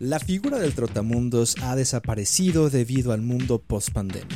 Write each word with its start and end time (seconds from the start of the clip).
La 0.00 0.20
figura 0.20 0.60
del 0.60 0.74
trotamundos 0.74 1.56
ha 1.60 1.74
desaparecido 1.74 2.70
debido 2.70 3.10
al 3.10 3.20
mundo 3.20 3.58
post-pandemia. 3.58 4.28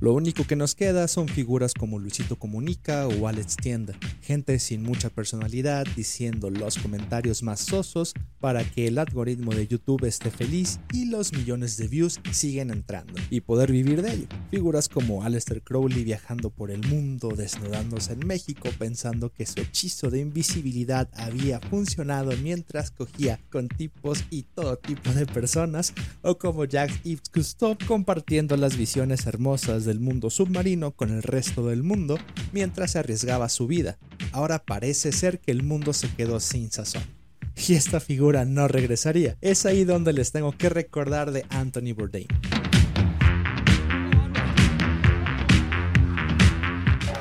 Lo 0.00 0.14
único 0.14 0.46
que 0.46 0.56
nos 0.56 0.74
queda 0.74 1.06
son 1.06 1.28
figuras 1.28 1.74
como 1.74 1.98
Luisito 1.98 2.36
Comunica 2.36 3.06
o 3.06 3.28
Alex 3.28 3.56
Tienda, 3.56 3.92
gente 4.22 4.58
sin 4.58 4.82
mucha 4.82 5.10
personalidad 5.10 5.86
diciendo 5.94 6.48
los 6.48 6.78
comentarios 6.78 7.42
más 7.42 7.60
sosos 7.60 8.14
para 8.42 8.64
que 8.64 8.88
el 8.88 8.98
algoritmo 8.98 9.54
de 9.54 9.68
YouTube 9.68 10.04
esté 10.04 10.32
feliz 10.32 10.80
y 10.92 11.04
los 11.04 11.32
millones 11.32 11.76
de 11.76 11.86
views 11.86 12.18
siguen 12.32 12.70
entrando 12.70 13.14
y 13.30 13.42
poder 13.42 13.70
vivir 13.70 14.02
de 14.02 14.12
ello. 14.12 14.26
Figuras 14.50 14.88
como 14.88 15.22
Aleister 15.22 15.62
Crowley 15.62 16.02
viajando 16.02 16.50
por 16.50 16.72
el 16.72 16.84
mundo, 16.88 17.28
desnudándose 17.36 18.14
en 18.14 18.26
México 18.26 18.68
pensando 18.76 19.32
que 19.32 19.46
su 19.46 19.60
hechizo 19.60 20.10
de 20.10 20.18
invisibilidad 20.18 21.08
había 21.14 21.60
funcionado 21.60 22.32
mientras 22.42 22.90
cogía 22.90 23.38
con 23.48 23.68
tipos 23.68 24.24
y 24.30 24.42
todo 24.42 24.76
tipo 24.76 25.10
de 25.12 25.26
personas, 25.26 25.94
o 26.22 26.36
como 26.36 26.64
Jack 26.64 27.04
Yves 27.04 27.30
Cousteau 27.30 27.78
compartiendo 27.86 28.56
las 28.56 28.76
visiones 28.76 29.26
hermosas 29.26 29.84
de 29.84 29.92
el 29.92 30.00
mundo 30.00 30.30
submarino 30.30 30.90
con 30.92 31.10
el 31.10 31.22
resto 31.22 31.68
del 31.68 31.84
mundo 31.84 32.18
mientras 32.52 32.96
arriesgaba 32.96 33.48
su 33.48 33.68
vida. 33.68 33.98
Ahora 34.32 34.64
parece 34.64 35.12
ser 35.12 35.38
que 35.38 35.52
el 35.52 35.62
mundo 35.62 35.92
se 35.92 36.12
quedó 36.14 36.40
sin 36.40 36.72
sazón. 36.72 37.21
Y 37.68 37.74
esta 37.74 38.00
figura 38.00 38.44
no 38.44 38.66
regresaría. 38.66 39.36
Es 39.40 39.66
ahí 39.66 39.84
donde 39.84 40.12
les 40.12 40.32
tengo 40.32 40.50
que 40.50 40.68
recordar 40.68 41.30
de 41.30 41.44
Anthony 41.50 41.92
Bourdain. 41.92 42.26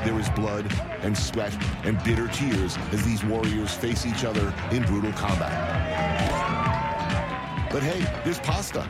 There 0.04 0.20
is 0.20 0.30
blood 0.36 0.66
and 1.04 1.16
sweat 1.16 1.54
and 1.86 2.04
bitter 2.04 2.28
tears 2.30 2.76
as 2.92 3.06
these 3.06 3.24
warriors 3.24 3.72
face 3.76 4.08
each 4.08 4.26
other 4.26 4.52
in 4.72 4.84
brutal 4.86 5.12
combat. 5.14 5.52
But 7.72 7.84
hey, 7.84 8.04
there's 8.24 8.40
pasta. 8.40 8.90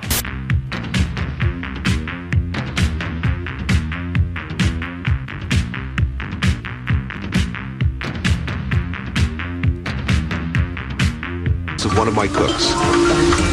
One 11.85 12.07
of 12.07 12.15
my 12.15 12.27
cooks. 12.27 12.73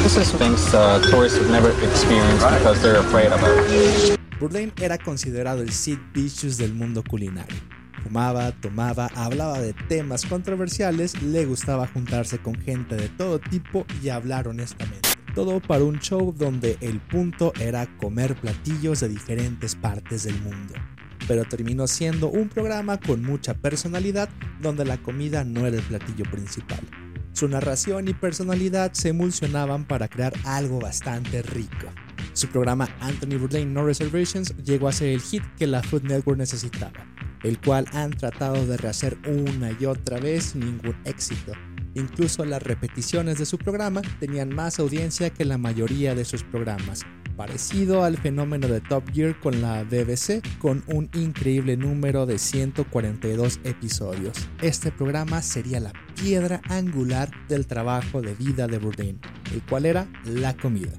This 0.03 0.17
is 0.17 0.33
things 0.33 0.75
uh, 0.75 1.01
tourists 1.11 1.39
have 1.39 1.51
never 1.51 1.71
experienced 1.83 2.47
because 2.47 2.81
they're 2.83 3.01
afraid 3.01 3.33
of 3.33 3.41
it. 3.43 4.19
Bourdain 4.39 4.73
era 4.81 4.99
considerado 4.99 5.63
el 5.63 5.73
Sid 5.73 5.99
Vicious 6.13 6.59
del 6.59 6.75
mundo 6.75 7.03
culinario. 7.03 7.57
Fumaba, 8.03 8.53
tomaba, 8.53 9.11
hablaba 9.17 9.61
de 9.61 9.73
temas 9.73 10.25
controversiales, 10.25 11.21
le 11.23 11.45
gustaba 11.47 11.89
juntarse 11.89 12.39
con 12.39 12.55
gente 12.55 12.95
de 12.95 13.09
todo 13.09 13.41
tipo 13.41 13.85
y 14.03 14.11
hablar 14.11 14.47
honestamente. 14.47 15.09
Todo 15.35 15.61
para 15.61 15.85
un 15.85 15.99
show 15.99 16.33
donde 16.37 16.79
el 16.81 17.01
punto 17.01 17.53
era 17.61 17.87
comer 17.97 18.37
platillos 18.37 19.01
de 19.01 19.09
diferentes 19.09 19.75
partes 19.75 20.25
del 20.25 20.41
mundo. 20.43 20.75
Pero 21.27 21.45
terminó 21.45 21.87
siendo 21.87 22.29
un 22.29 22.49
programa 22.49 22.99
con 22.99 23.23
mucha 23.23 23.55
personalidad 23.55 24.29
donde 24.61 24.85
la 24.85 24.99
comida 24.99 25.45
no 25.45 25.67
era 25.67 25.77
el 25.77 25.83
platillo 25.83 26.25
principal. 26.31 26.81
Su 27.39 27.47
narración 27.47 28.09
y 28.09 28.15
personalidad 28.15 28.95
se 28.95 29.11
emulsionaban 29.11 29.85
para 29.85 30.09
crear 30.09 30.33
algo 30.43 30.81
bastante 30.81 31.41
rico. 31.41 31.87
Su 32.33 32.49
programa 32.49 32.89
Anthony 32.99 33.39
Bourdain 33.39 33.73
No 33.73 33.85
Reservations 33.85 34.57
llegó 34.57 34.89
a 34.89 34.93
ser 34.93 35.11
el 35.11 35.21
hit 35.21 35.45
que 35.57 35.69
la 35.69 35.81
Food 35.81 36.03
Network 36.03 36.37
necesitaba, 36.37 37.07
el 37.45 37.61
cual 37.61 37.87
han 37.93 38.11
tratado 38.11 38.67
de 38.67 38.77
rehacer 38.77 39.17
una 39.25 39.71
y 39.79 39.85
otra 39.85 40.19
vez 40.19 40.47
sin 40.47 40.63
ningún 40.63 40.97
éxito. 41.05 41.53
Incluso 41.95 42.45
las 42.45 42.61
repeticiones 42.61 43.39
de 43.39 43.47
su 43.47 43.57
programa 43.57 44.03
tenían 44.19 44.53
más 44.53 44.81
audiencia 44.81 45.31
que 45.31 45.45
la 45.45 45.59
mayoría 45.59 46.17
de 46.17 46.25
sus 46.25 46.43
programas, 46.43 47.07
parecido 47.39 48.03
al 48.03 48.19
fenómeno 48.19 48.67
de 48.67 48.81
Top 48.81 49.05
Gear 49.15 49.39
con 49.39 49.63
la 49.63 49.85
BBC, 49.85 50.43
con 50.59 50.83
un 50.89 51.09
increíble 51.15 51.77
número 51.77 52.27
de 52.27 52.37
142 52.37 53.61
episodios. 53.63 54.49
Este 54.61 54.91
programa 54.91 55.41
sería 55.41 55.79
la 55.79 55.93
piedra 56.21 56.61
angular 56.69 57.31
del 57.49 57.69
trabajo 57.69 58.21
de 58.23 58.35
vida 58.35 58.67
de 58.67 58.79
Bourdain, 58.79 59.21
el 59.53 59.63
cual 59.63 59.87
era 59.87 60.09
la 60.25 60.57
comida. 60.57 60.91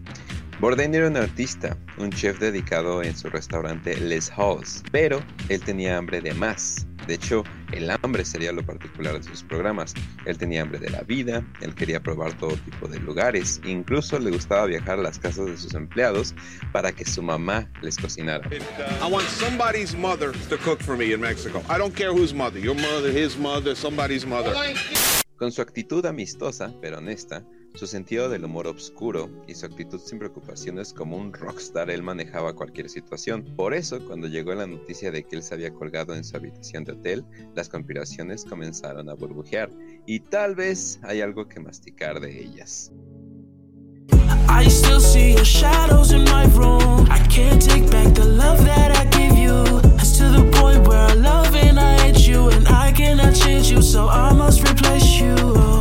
Bourdain 0.60 0.94
era 0.94 1.08
un 1.08 1.18
artista, 1.18 1.78
un 1.98 2.12
chef 2.12 2.40
dedicado 2.40 3.02
en 3.02 3.16
su 3.16 3.30
restaurante 3.30 3.96
Les 4.00 4.32
Halls, 4.32 4.84
pero 4.92 5.22
él 5.48 5.62
tenía 5.62 5.98
hambre 5.98 6.22
de 6.22 6.34
más 6.34 6.86
de 7.10 7.16
hecho, 7.16 7.44
el 7.72 7.90
hambre 7.90 8.24
sería 8.24 8.52
lo 8.52 8.64
particular 8.64 9.18
de 9.18 9.24
sus 9.24 9.42
programas. 9.42 9.96
Él 10.26 10.38
tenía 10.38 10.62
hambre 10.62 10.78
de 10.78 10.92
la 10.92 11.02
vida, 11.02 11.44
él 11.60 11.74
quería 11.74 12.00
probar 12.00 12.38
todo 12.38 12.52
tipo 12.58 12.88
de 12.88 13.00
lugares, 13.00 13.60
incluso 13.66 14.20
le 14.20 14.30
gustaba 14.30 14.68
viajar 14.68 15.00
a 15.00 15.02
las 15.02 15.18
casas 15.18 15.48
de 15.48 15.58
sus 15.58 15.74
empleados 15.74 16.36
para 16.72 16.92
que 16.92 17.04
su 17.06 17.24
mamá 17.24 17.68
les 17.82 17.98
cocinara. 17.98 18.48
I 19.02 19.12
want 19.12 19.26
somebody's 19.28 19.96
mother 19.96 20.34
to 20.50 20.58
cook 20.58 20.80
for 20.84 20.96
me 20.96 21.12
in 21.12 21.20
Mexico. 21.20 21.64
I 21.68 21.80
don't 21.80 21.96
care 21.96 22.12
whose 22.12 22.32
mother, 22.32 22.60
your 22.60 22.76
mother, 22.76 23.12
his 23.12 23.36
mother, 23.40 23.76
somebody's 23.76 24.24
mother. 24.24 24.54
Con 25.38 25.52
su 25.52 25.64
actitud 25.64 26.06
amistosa, 26.06 26.76
pero 26.80 27.00
honesta, 27.00 27.44
su 27.80 27.88
sentido 27.88 28.28
del 28.28 28.44
humor 28.44 28.68
oscuro 28.68 29.30
y 29.48 29.56
su 29.56 29.66
actitud 29.66 30.02
sin 30.02 30.20
preocupaciones 30.20 30.92
como 30.92 31.16
un 31.16 31.32
rockstar, 31.32 31.90
él 31.90 32.04
manejaba 32.04 32.54
cualquier 32.54 32.90
situación. 32.90 33.46
Por 33.56 33.74
eso, 33.74 34.06
cuando 34.06 34.28
llegó 34.28 34.54
la 34.54 34.68
noticia 34.68 35.12
de 35.12 35.24
que 35.24 35.38
él 35.38 35.44
se 35.44 35.54
había 35.54 35.74
colgado 35.74 36.14
en 36.14 36.26
su 36.26 36.36
habitación 36.36 36.84
de 36.84 36.92
hotel, 36.92 37.26
las 37.56 37.70
conspiraciones 37.70 38.44
comenzaron 38.44 39.08
a 39.10 39.14
burbujear 39.14 39.72
y 40.06 40.20
tal 40.20 40.56
vez 40.56 41.00
hay 41.04 41.22
algo 41.22 41.48
que 41.48 41.62
masticar 41.62 42.20
de 42.20 42.42
ellas. 42.44 42.92
I 44.50 44.68
still 44.68 45.00
see 45.00 45.36
your 45.36 45.46
shadows 45.46 46.12
in 46.12 46.26
my 46.26 46.48
room. 46.48 47.08
I 47.10 47.20
can't 47.30 47.62
take 47.62 47.90
back 47.90 48.14
the 48.14 48.26
love 48.26 48.62
that 48.66 48.92
I 48.92 49.06
you. 49.40 49.80
It's 49.98 50.18
to 50.18 50.26
the 50.26 50.44
point 50.60 50.86
where 50.86 51.00
I 51.00 51.14
love 51.14 51.56
and 51.56 51.80
I 51.80 52.12
you, 52.28 52.50
and 52.50 52.68
I 52.68 52.92
cannot 52.92 53.36
change 53.36 53.72
you, 53.72 53.82
so 53.82 54.10
I 54.10 54.34
must 54.34 54.68
replace 54.70 55.22
you. 55.22 55.79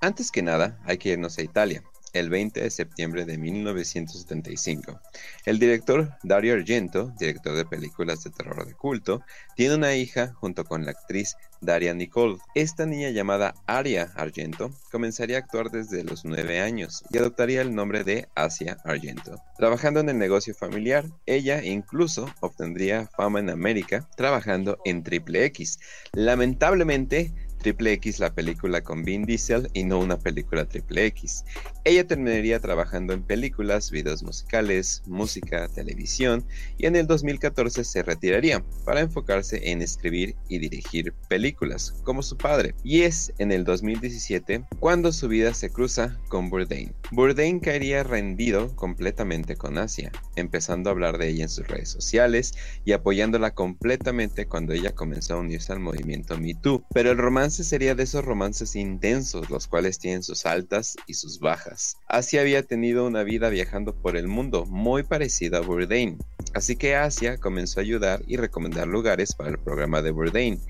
Antes 0.00 0.30
que 0.30 0.42
nada, 0.42 0.78
hay 0.84 0.98
que 0.98 1.08
irnos 1.08 1.38
a 1.38 1.42
Italia 1.42 1.82
el 2.14 2.30
20 2.30 2.62
de 2.62 2.70
septiembre 2.70 3.24
de 3.26 3.36
1975. 3.36 5.00
El 5.44 5.58
director 5.58 6.16
Dario 6.22 6.54
Argento, 6.54 7.12
director 7.18 7.54
de 7.54 7.66
películas 7.66 8.24
de 8.24 8.30
terror 8.30 8.66
de 8.66 8.74
culto, 8.74 9.22
tiene 9.56 9.74
una 9.74 9.94
hija 9.94 10.32
junto 10.34 10.64
con 10.64 10.84
la 10.84 10.92
actriz 10.92 11.36
Daria 11.60 11.94
Nicole. 11.94 12.38
Esta 12.54 12.86
niña 12.86 13.10
llamada 13.10 13.54
Aria 13.66 14.12
Argento 14.16 14.70
comenzaría 14.90 15.36
a 15.36 15.40
actuar 15.40 15.70
desde 15.70 16.04
los 16.04 16.24
9 16.24 16.60
años 16.60 17.04
y 17.10 17.18
adoptaría 17.18 17.62
el 17.62 17.74
nombre 17.74 18.04
de 18.04 18.28
Asia 18.34 18.78
Argento. 18.84 19.42
Trabajando 19.56 20.00
en 20.00 20.08
el 20.08 20.18
negocio 20.18 20.54
familiar, 20.54 21.06
ella 21.26 21.64
incluso 21.64 22.32
obtendría 22.40 23.08
fama 23.16 23.40
en 23.40 23.50
América 23.50 24.08
trabajando 24.16 24.78
en 24.84 25.02
Triple 25.02 25.44
X. 25.46 25.78
Lamentablemente, 26.12 27.32
Triple 27.64 27.94
X 27.94 28.18
la 28.18 28.34
película 28.34 28.82
con 28.82 29.04
Vin 29.04 29.24
Diesel 29.24 29.70
y 29.72 29.84
no 29.84 29.98
una 29.98 30.18
película 30.18 30.66
Triple 30.66 31.06
X. 31.06 31.46
Ella 31.84 32.06
terminaría 32.06 32.60
trabajando 32.60 33.14
en 33.14 33.22
películas, 33.22 33.90
videos 33.90 34.22
musicales, 34.22 35.02
música, 35.06 35.66
televisión 35.68 36.44
y 36.76 36.84
en 36.84 36.94
el 36.94 37.06
2014 37.06 37.84
se 37.84 38.02
retiraría 38.02 38.62
para 38.84 39.00
enfocarse 39.00 39.70
en 39.70 39.80
escribir 39.80 40.36
y 40.46 40.58
dirigir 40.58 41.14
películas 41.30 41.94
como 42.04 42.22
su 42.22 42.36
padre. 42.36 42.74
Y 42.84 43.02
es 43.02 43.32
en 43.38 43.50
el 43.50 43.64
2017 43.64 44.64
cuando 44.78 45.10
su 45.10 45.28
vida 45.28 45.54
se 45.54 45.70
cruza 45.70 46.18
con 46.28 46.50
Bourdain. 46.50 46.92
Bourdain 47.12 47.60
caería 47.60 48.02
rendido 48.02 48.76
completamente 48.76 49.56
con 49.56 49.78
Asia, 49.78 50.12
empezando 50.36 50.90
a 50.90 50.92
hablar 50.92 51.16
de 51.16 51.28
ella 51.28 51.44
en 51.44 51.48
sus 51.48 51.66
redes 51.66 51.88
sociales 51.88 52.52
y 52.84 52.92
apoyándola 52.92 53.54
completamente 53.54 54.46
cuando 54.46 54.74
ella 54.74 54.94
comenzó 54.94 55.34
a 55.34 55.40
unirse 55.40 55.72
al 55.72 55.80
movimiento 55.80 56.36
Me 56.38 56.54
Too. 56.54 56.84
Pero 56.92 57.10
el 57.10 57.16
romance 57.16 57.53
sería 57.62 57.94
de 57.94 58.02
esos 58.02 58.24
romances 58.24 58.74
intensos, 58.74 59.50
los 59.50 59.68
cuales 59.68 59.98
tienen 59.98 60.22
sus 60.24 60.46
altas 60.46 60.96
y 61.06 61.14
sus 61.14 61.38
bajas. 61.38 61.98
Asia 62.08 62.40
había 62.40 62.62
tenido 62.64 63.06
una 63.06 63.22
vida 63.22 63.50
viajando 63.50 63.94
por 63.94 64.16
el 64.16 64.26
mundo 64.26 64.64
muy 64.66 65.04
parecida 65.04 65.58
a 65.58 65.60
Bourdain, 65.60 66.18
así 66.54 66.74
que 66.74 66.96
Asia 66.96 67.38
comenzó 67.38 67.78
a 67.78 67.82
ayudar 67.82 68.22
y 68.26 68.38
recomendar 68.38 68.88
lugares 68.88 69.34
para 69.34 69.50
el 69.50 69.58
programa 69.58 70.02
de 70.02 70.10
Bourdain. 70.10 70.60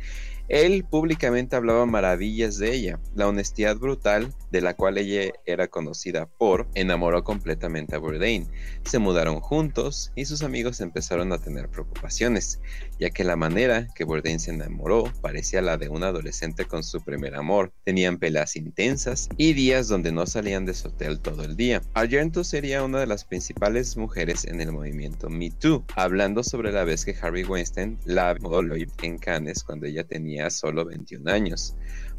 Él 0.49 0.85
públicamente 0.85 1.57
hablaba 1.57 1.87
maravillas 1.87 2.59
de 2.59 2.75
ella. 2.75 3.01
La 3.15 3.27
honestidad 3.29 3.77
brutal 3.77 4.35
de 4.51 4.61
la 4.61 4.75
cual 4.75 4.99
ella 4.99 5.33
era 5.47 5.69
conocida 5.69 6.27
por 6.27 6.69
enamoró 6.75 7.25
completamente 7.25 7.97
a 7.97 7.99
Bourdain. 7.99 8.47
Se 8.85 8.99
mudaron 8.99 9.41
juntos 9.41 10.13
y 10.15 10.27
sus 10.27 10.43
amigos 10.43 10.81
empezaron 10.81 11.33
a 11.33 11.39
tener 11.39 11.69
preocupaciones, 11.71 12.61
ya 12.99 13.11
que 13.11 13.25
la 13.25 13.37
manera 13.37 13.89
que 13.95 14.05
Bourdain 14.05 14.39
se 14.39 14.51
enamoró 14.51 15.05
parecía 15.23 15.63
la 15.63 15.79
de 15.79 15.89
un 15.89 16.05
adolescente 16.05 16.67
con 16.67 16.85
su 16.85 17.01
primer 17.03 17.35
amor. 17.35 17.73
Tenían 17.85 18.19
peleas 18.19 18.57
intensas 18.57 19.29
y 19.37 19.55
días 19.55 19.89
donde 19.89 20.13
no 20.13 20.27
salían 20.27 20.67
de 20.67 20.75
su 20.75 20.89
hotel 20.89 21.21
todo 21.21 21.43
el 21.43 21.57
día. 21.57 21.81
Argento 21.95 22.45
sería 22.45 22.85
una 22.85 23.01
de 23.01 23.07
las 23.07 23.25
principales 23.25 23.97
mujeres 23.97 24.45
en 24.45 24.61
el 24.61 24.73
movimiento 24.73 25.31
Me 25.31 25.51
Too, 25.51 25.85
hablando 25.97 26.43
sobre 26.45 26.71
la 26.71 26.85
vez 26.85 27.05
que 27.05 27.17
Harvey 27.21 27.45
Weinstein 27.45 27.99
la 28.05 28.35
vio 28.35 28.87
en 29.03 29.19
Cannes 29.19 29.65
cuando 29.65 29.87
ella 29.87 30.05
tenía 30.05 30.34
solo 30.51 30.85
21 30.85 31.31
años. 31.31 31.77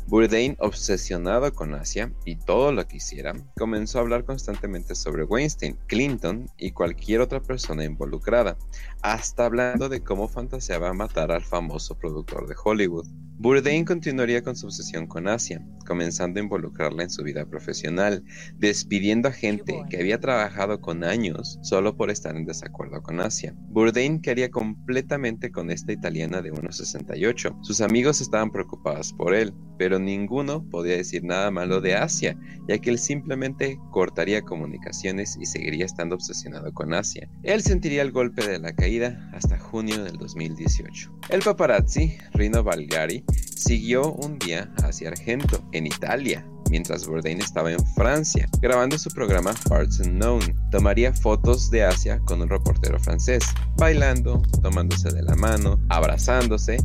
Bourdain, 0.07 0.55
obsesionado 0.59 1.51
con 1.53 1.73
Asia 1.73 2.13
y 2.25 2.35
todo 2.35 2.71
lo 2.71 2.87
que 2.87 2.97
hiciera, 2.97 3.33
comenzó 3.57 3.97
a 3.97 4.01
hablar 4.01 4.23
constantemente 4.23 4.93
sobre 4.93 5.23
Weinstein, 5.23 5.79
Clinton 5.87 6.47
y 6.57 6.71
cualquier 6.71 7.21
otra 7.21 7.41
persona 7.41 7.83
involucrada, 7.85 8.55
hasta 9.01 9.45
hablando 9.45 9.89
de 9.89 10.03
cómo 10.03 10.27
fantaseaba 10.27 10.93
matar 10.93 11.31
al 11.31 11.43
famoso 11.43 11.97
productor 11.97 12.47
de 12.47 12.55
Hollywood. 12.63 13.07
Bourdain 13.45 13.85
continuaría 13.85 14.41
con 14.41 14.55
su 14.55 14.65
obsesión 14.65 15.05
con 15.05 15.27
Asia, 15.27 15.63
comenzando 15.85 16.39
a 16.39 16.43
involucrarla 16.43 17.03
en 17.03 17.11
su 17.11 17.21
vida 17.21 17.45
profesional, 17.45 18.23
despidiendo 18.57 19.29
a 19.29 19.31
gente 19.31 19.83
que 19.87 19.99
había 19.99 20.19
trabajado 20.19 20.81
con 20.81 21.03
años 21.03 21.59
solo 21.61 21.95
por 21.95 22.09
estar 22.09 22.35
en 22.35 22.45
desacuerdo 22.45 23.03
con 23.03 23.19
Asia. 23.19 23.53
Bourdain 23.69 24.19
quería 24.19 24.49
completamente 24.49 25.51
con 25.51 25.69
esta 25.69 25.91
italiana 25.91 26.41
de 26.41 26.51
1,68. 26.53 27.59
Sus 27.61 27.81
amigos 27.81 28.19
estaban 28.19 28.49
preocupados 28.49 29.13
por 29.13 29.35
él, 29.35 29.53
pero 29.77 29.99
ninguno 29.99 30.67
podía 30.71 30.97
decir 30.97 31.23
nada 31.23 31.51
malo 31.51 31.81
de 31.81 31.93
Asia, 31.93 32.35
ya 32.67 32.79
que 32.79 32.89
él 32.89 32.97
simplemente 32.97 33.77
cortaría 33.91 34.41
comunicaciones 34.41 35.37
y 35.39 35.45
seguiría 35.45 35.85
estando 35.85 36.15
obsesionado 36.15 36.73
con 36.73 36.95
Asia. 36.95 37.29
Él 37.43 37.61
sentiría 37.61 38.01
el 38.01 38.11
golpe 38.11 38.47
de 38.47 38.57
la 38.57 38.73
caída 38.73 39.29
hasta 39.33 39.59
junio 39.59 40.03
del 40.03 40.17
2018. 40.17 41.11
El 41.29 41.41
paparazzi, 41.41 42.17
Rino 42.33 42.63
Valgari, 42.63 43.23
siguió 43.55 44.13
un 44.13 44.39
día 44.39 44.71
hacia 44.83 45.09
Argento, 45.09 45.63
en 45.71 45.87
Italia, 45.87 46.45
mientras 46.69 47.07
Bourdain 47.07 47.39
estaba 47.41 47.71
en 47.71 47.85
Francia, 47.95 48.47
grabando 48.61 48.97
su 48.97 49.09
programa 49.09 49.53
Parts 49.69 49.99
Unknown. 49.99 50.41
Tomaría 50.71 51.13
fotos 51.13 51.69
de 51.69 51.83
Asia 51.83 52.19
con 52.25 52.41
un 52.41 52.49
reportero 52.49 52.99
francés, 52.99 53.43
bailando, 53.77 54.41
tomándose 54.61 55.09
de 55.11 55.23
la 55.23 55.35
mano, 55.35 55.79
abrazándose. 55.89 56.77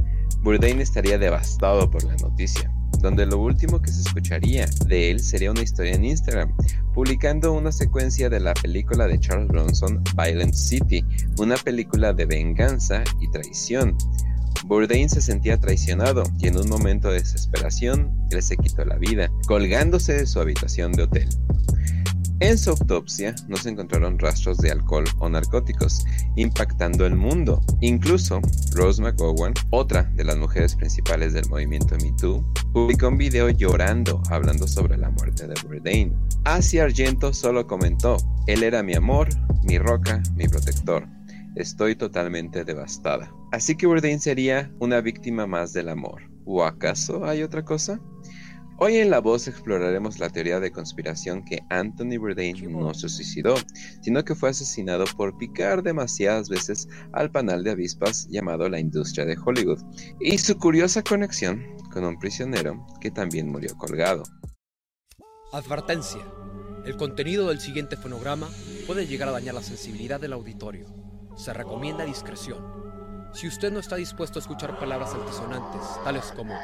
Bourdain 0.43 0.81
estaría 0.81 1.19
devastado 1.19 1.91
por 1.91 2.05
la 2.05 2.17
noticia 2.17 2.73
donde 3.01 3.27
lo 3.27 3.39
último 3.39 3.81
que 3.81 3.91
se 3.91 4.03
escucharía 4.03 4.69
de 4.87 5.11
él 5.11 5.21
sería 5.21 5.51
una 5.51 5.63
historia 5.63 5.95
en 5.95 6.05
Instagram, 6.05 6.55
publicando 6.95 7.53
una 7.53 7.73
secuencia 7.73 8.29
de 8.29 8.41
la 8.41 8.55
película 8.55 9.07
de 9.07 9.19
Charles 9.19 9.49
Bronson, 9.49 10.03
Violent 10.17 10.55
City, 10.55 11.05
una 11.39 11.57
película 11.57 12.13
de 12.13 12.27
venganza 12.27 13.03
y 13.21 13.31
traición. 13.31 13.97
Bourdain 14.65 15.09
se 15.09 15.21
sentía 15.21 15.59
traicionado 15.59 16.23
y 16.39 16.49
en 16.49 16.59
un 16.59 16.69
momento 16.69 17.09
de 17.09 17.21
desesperación, 17.21 18.15
él 18.31 18.43
se 18.43 18.57
quitó 18.57 18.85
la 18.85 18.97
vida, 18.97 19.31
colgándose 19.47 20.13
de 20.13 20.27
su 20.27 20.41
habitación 20.41 20.93
de 20.93 21.05
hotel. 21.05 21.29
En 22.41 22.57
su 22.57 22.71
autopsia 22.71 23.35
no 23.49 23.57
se 23.57 23.69
encontraron 23.69 24.19
rastros 24.19 24.57
de 24.59 24.71
alcohol 24.71 25.05
o 25.19 25.29
narcóticos, 25.29 26.07
impactando 26.37 27.05
el 27.05 27.15
mundo. 27.15 27.61
Incluso 27.83 28.41
Rose 28.73 29.03
McGowan, 29.03 29.53
otra 29.69 30.05
de 30.15 30.25
las 30.25 30.39
mujeres 30.39 30.75
principales 30.75 31.35
del 31.35 31.47
movimiento 31.51 31.97
Me 32.03 32.13
Too, 32.13 32.43
publicó 32.73 33.09
un 33.09 33.19
video 33.19 33.51
llorando 33.51 34.23
hablando 34.31 34.67
sobre 34.67 34.97
la 34.97 35.11
muerte 35.11 35.47
de 35.47 35.55
Bourdain. 35.63 36.17
Asia 36.45 36.85
Argento 36.85 37.35
solo 37.35 37.67
comentó, 37.67 38.17
él 38.47 38.63
era 38.63 38.83
mi 38.83 38.95
amor, 38.95 39.29
mi 39.65 39.79
roca, 39.79 40.23
mi 40.35 40.49
protector. 40.49 41.07
Estoy 41.57 41.97
totalmente 41.97 42.65
devastada. 42.65 43.33
Así 43.53 43.77
que 43.77 43.87
Bourdain 43.87 44.21
sería 44.21 44.73
una 44.79 45.01
víctima 45.01 45.47
más 45.47 45.73
del 45.73 45.89
amor. 45.89 46.23
¿O 46.45 46.65
acaso 46.65 47.25
hay 47.25 47.43
otra 47.43 47.65
cosa? 47.65 48.01
Hoy 48.83 48.97
en 48.97 49.11
La 49.11 49.21
Voz 49.21 49.47
exploraremos 49.47 50.21
la 50.21 50.31
teoría 50.31 50.59
de 50.59 50.71
conspiración 50.71 51.45
que 51.45 51.61
Anthony 51.69 52.17
Bourdain 52.19 52.57
no 52.73 52.95
se 52.95 53.11
suicidó, 53.11 53.57
sino 54.01 54.25
que 54.25 54.35
fue 54.35 54.49
asesinado 54.49 55.05
por 55.19 55.37
picar 55.37 55.83
demasiadas 55.83 56.49
veces 56.49 56.89
al 57.13 57.31
panal 57.31 57.63
de 57.63 57.73
avispas 57.73 58.27
llamado 58.31 58.71
la 58.71 58.81
industria 58.81 59.27
de 59.27 59.37
Hollywood, 59.37 59.83
y 60.19 60.39
su 60.39 60.57
curiosa 60.57 61.03
conexión 61.03 61.63
con 61.93 62.05
un 62.05 62.19
prisionero 62.19 62.87
que 63.03 63.11
también 63.11 63.51
murió 63.51 63.77
colgado. 63.77 64.23
Advertencia. 65.53 66.23
El 66.87 66.97
contenido 66.97 67.49
del 67.49 67.61
siguiente 67.61 67.99
fonograma 67.99 68.49
puede 68.87 69.07
llegar 69.07 69.29
a 69.29 69.33
dañar 69.33 69.57
la 69.57 69.63
sensibilidad 69.63 70.19
del 70.19 70.33
auditorio. 70.33 71.00
Se 71.41 71.55
recomienda 71.55 72.05
discreción. 72.05 72.59
Si 73.33 73.49
usted 73.49 73.73
no 73.73 73.81
está 73.81 73.97
dispuesto 73.97 74.39
a 74.39 74.43
escuchar 74.43 74.79
palabras 74.79 75.15
altisonantes, 75.15 75.81
tales 76.05 76.35
como 76.37 76.55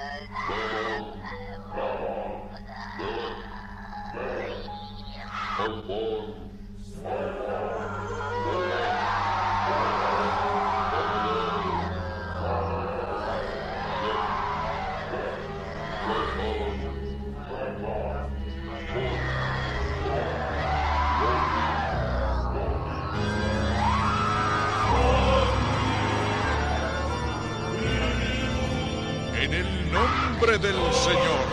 nombre 29.97 30.59
del 30.59 30.77
Señor. 30.93 31.47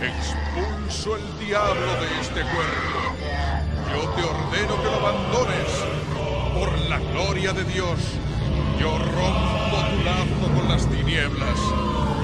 Expulso 0.00 1.16
el 1.16 1.46
diablo 1.46 1.92
de 2.00 2.20
este 2.20 2.40
cuerpo. 2.42 3.00
Yo 3.92 4.08
te 4.10 4.22
ordeno 4.22 4.82
que 4.82 4.90
lo 4.90 4.96
abandones. 4.96 5.70
Por 6.54 6.78
la 6.90 6.98
gloria 6.98 7.52
de 7.52 7.64
Dios. 7.64 7.98
Yo 8.78 8.98
rompo 8.98 9.76
tu 9.90 10.04
lazo 10.04 10.54
con 10.54 10.68
las 10.68 10.86
tinieblas. 10.88 11.58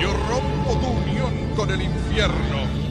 Yo 0.00 0.12
rompo 0.28 0.78
tu 0.80 0.88
unión 0.88 1.32
con 1.56 1.70
el 1.70 1.82
infierno. 1.82 2.85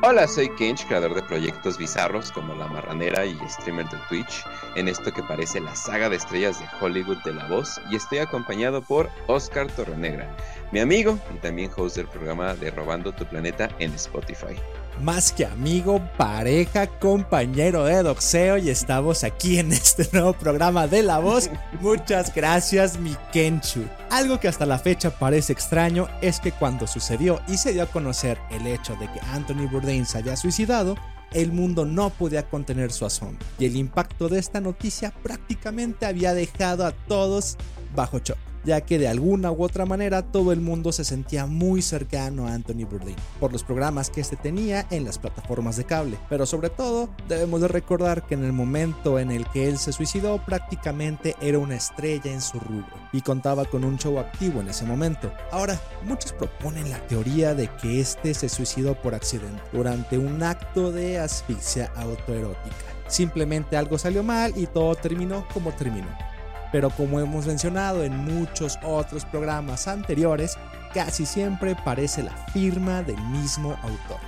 Hola, 0.00 0.28
soy 0.28 0.48
Kench, 0.54 0.86
creador 0.86 1.12
de 1.12 1.24
proyectos 1.24 1.76
bizarros 1.76 2.30
como 2.30 2.54
La 2.54 2.68
Marranera 2.68 3.26
y 3.26 3.36
streamer 3.48 3.88
de 3.88 3.96
Twitch, 4.08 4.44
en 4.76 4.86
esto 4.86 5.12
que 5.12 5.24
parece 5.24 5.58
la 5.58 5.74
saga 5.74 6.08
de 6.08 6.14
estrellas 6.14 6.60
de 6.60 6.66
Hollywood 6.80 7.18
de 7.24 7.34
la 7.34 7.48
voz, 7.48 7.80
y 7.90 7.96
estoy 7.96 8.18
acompañado 8.18 8.80
por 8.80 9.10
Oscar 9.26 9.66
Torrenegra, 9.66 10.36
mi 10.70 10.78
amigo 10.78 11.18
y 11.34 11.38
también 11.38 11.72
host 11.76 11.96
del 11.96 12.06
programa 12.06 12.54
de 12.54 12.70
Robando 12.70 13.10
tu 13.10 13.26
Planeta 13.26 13.68
en 13.80 13.92
Spotify 13.94 14.54
más 15.00 15.32
que 15.32 15.46
amigo, 15.46 16.00
pareja, 16.16 16.86
compañero 16.86 17.84
de 17.84 18.02
doxeo 18.02 18.58
y 18.58 18.70
estamos 18.70 19.24
aquí 19.24 19.58
en 19.58 19.72
este 19.72 20.08
nuevo 20.12 20.32
programa 20.32 20.86
de 20.86 21.02
La 21.02 21.18
Voz. 21.18 21.50
Muchas 21.80 22.34
gracias, 22.34 22.98
mi 22.98 23.16
Kenchu. 23.32 23.84
Algo 24.10 24.40
que 24.40 24.48
hasta 24.48 24.66
la 24.66 24.78
fecha 24.78 25.10
parece 25.10 25.52
extraño 25.52 26.08
es 26.20 26.40
que 26.40 26.52
cuando 26.52 26.86
sucedió 26.86 27.40
y 27.48 27.56
se 27.58 27.72
dio 27.72 27.82
a 27.82 27.86
conocer 27.86 28.38
el 28.50 28.66
hecho 28.66 28.96
de 28.96 29.06
que 29.12 29.20
Anthony 29.32 29.68
Bourdain 29.70 30.06
se 30.06 30.18
había 30.18 30.36
suicidado, 30.36 30.96
el 31.32 31.52
mundo 31.52 31.84
no 31.84 32.10
podía 32.10 32.48
contener 32.48 32.90
su 32.90 33.04
asombro 33.04 33.44
y 33.58 33.66
el 33.66 33.76
impacto 33.76 34.28
de 34.28 34.38
esta 34.38 34.60
noticia 34.60 35.12
prácticamente 35.22 36.06
había 36.06 36.32
dejado 36.34 36.86
a 36.86 36.92
todos 36.92 37.56
bajo 37.94 38.18
shock 38.18 38.47
ya 38.68 38.82
que 38.82 38.98
de 38.98 39.08
alguna 39.08 39.50
u 39.50 39.62
otra 39.62 39.86
manera 39.86 40.20
todo 40.20 40.52
el 40.52 40.60
mundo 40.60 40.92
se 40.92 41.02
sentía 41.02 41.46
muy 41.46 41.80
cercano 41.80 42.46
a 42.46 42.52
Anthony 42.52 42.84
Bourdain 42.84 43.16
por 43.40 43.50
los 43.50 43.64
programas 43.64 44.10
que 44.10 44.20
este 44.20 44.36
tenía 44.36 44.86
en 44.90 45.06
las 45.06 45.18
plataformas 45.18 45.78
de 45.78 45.84
cable. 45.84 46.18
Pero 46.28 46.44
sobre 46.44 46.68
todo, 46.68 47.08
debemos 47.28 47.62
de 47.62 47.68
recordar 47.68 48.26
que 48.26 48.34
en 48.34 48.44
el 48.44 48.52
momento 48.52 49.18
en 49.18 49.30
el 49.30 49.46
que 49.48 49.68
él 49.68 49.78
se 49.78 49.92
suicidó 49.92 50.44
prácticamente 50.44 51.34
era 51.40 51.58
una 51.58 51.76
estrella 51.76 52.30
en 52.30 52.42
su 52.42 52.60
rubro 52.60 52.92
y 53.10 53.22
contaba 53.22 53.64
con 53.64 53.84
un 53.84 53.96
show 53.96 54.18
activo 54.18 54.60
en 54.60 54.68
ese 54.68 54.84
momento. 54.84 55.32
Ahora, 55.50 55.80
muchos 56.04 56.34
proponen 56.34 56.90
la 56.90 56.98
teoría 57.06 57.54
de 57.54 57.70
que 57.80 58.00
este 58.00 58.34
se 58.34 58.50
suicidó 58.50 59.00
por 59.00 59.14
accidente 59.14 59.62
durante 59.72 60.18
un 60.18 60.42
acto 60.42 60.92
de 60.92 61.18
asfixia 61.18 61.90
autoerótica. 61.96 62.76
Simplemente 63.06 63.78
algo 63.78 63.96
salió 63.96 64.22
mal 64.22 64.52
y 64.56 64.66
todo 64.66 64.94
terminó 64.94 65.46
como 65.54 65.72
terminó 65.72 66.28
pero 66.72 66.90
como 66.90 67.20
hemos 67.20 67.46
mencionado 67.46 68.04
en 68.04 68.16
muchos 68.16 68.78
otros 68.82 69.24
programas 69.24 69.88
anteriores, 69.88 70.56
casi 70.92 71.26
siempre 71.26 71.76
parece 71.84 72.22
la 72.22 72.36
firma 72.52 73.02
del 73.02 73.20
mismo 73.28 73.72
autor. 73.82 74.18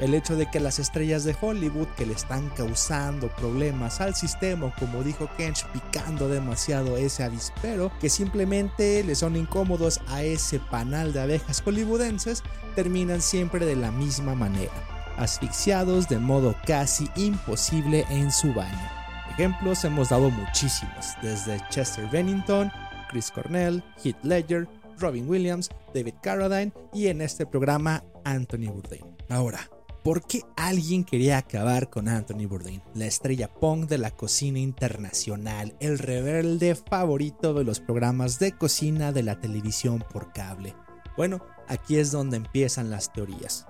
El 0.00 0.14
hecho 0.14 0.34
de 0.34 0.46
que 0.46 0.60
las 0.60 0.78
estrellas 0.78 1.24
de 1.24 1.36
Hollywood 1.38 1.88
que 1.88 2.06
le 2.06 2.14
están 2.14 2.48
causando 2.56 3.28
problemas 3.28 4.00
al 4.00 4.14
sistema, 4.14 4.72
como 4.78 5.02
dijo 5.02 5.28
Kench, 5.36 5.66
picando 5.66 6.28
demasiado 6.28 6.96
ese 6.96 7.22
avispero, 7.22 7.92
que 8.00 8.08
simplemente 8.08 9.04
le 9.04 9.14
son 9.14 9.36
incómodos 9.36 10.00
a 10.08 10.22
ese 10.22 10.58
panal 10.58 11.12
de 11.12 11.20
abejas 11.20 11.60
hollywoodenses, 11.60 12.42
terminan 12.74 13.20
siempre 13.20 13.66
de 13.66 13.76
la 13.76 13.90
misma 13.90 14.34
manera, 14.34 14.72
asfixiados 15.18 16.08
de 16.08 16.18
modo 16.18 16.54
casi 16.66 17.10
imposible 17.14 18.06
en 18.08 18.32
su 18.32 18.54
baño. 18.54 18.99
Ejemplos 19.40 19.86
hemos 19.86 20.10
dado 20.10 20.30
muchísimos, 20.30 21.14
desde 21.22 21.58
Chester 21.70 22.06
Bennington, 22.10 22.70
Chris 23.08 23.30
Cornell, 23.30 23.82
Heath 24.04 24.22
Ledger, 24.22 24.68
Robin 24.98 25.26
Williams, 25.26 25.70
David 25.94 26.12
Carradine 26.20 26.74
y 26.92 27.06
en 27.06 27.22
este 27.22 27.46
programa 27.46 28.04
Anthony 28.22 28.70
Bourdain. 28.70 29.16
Ahora, 29.30 29.60
¿Por 30.04 30.26
qué 30.26 30.42
alguien 30.56 31.04
quería 31.04 31.38
acabar 31.38 31.88
con 31.88 32.08
Anthony 32.08 32.46
Bourdain, 32.46 32.82
la 32.94 33.06
estrella 33.06 33.48
punk 33.48 33.88
de 33.88 33.96
la 33.96 34.10
cocina 34.10 34.58
internacional, 34.58 35.74
el 35.80 35.98
rebelde 35.98 36.74
favorito 36.74 37.54
de 37.54 37.64
los 37.64 37.80
programas 37.80 38.38
de 38.38 38.52
cocina 38.52 39.10
de 39.10 39.22
la 39.22 39.40
televisión 39.40 40.04
por 40.12 40.34
cable? 40.34 40.74
Bueno, 41.16 41.42
aquí 41.66 41.96
es 41.96 42.10
donde 42.12 42.36
empiezan 42.36 42.90
las 42.90 43.10
teorías. 43.10 43.66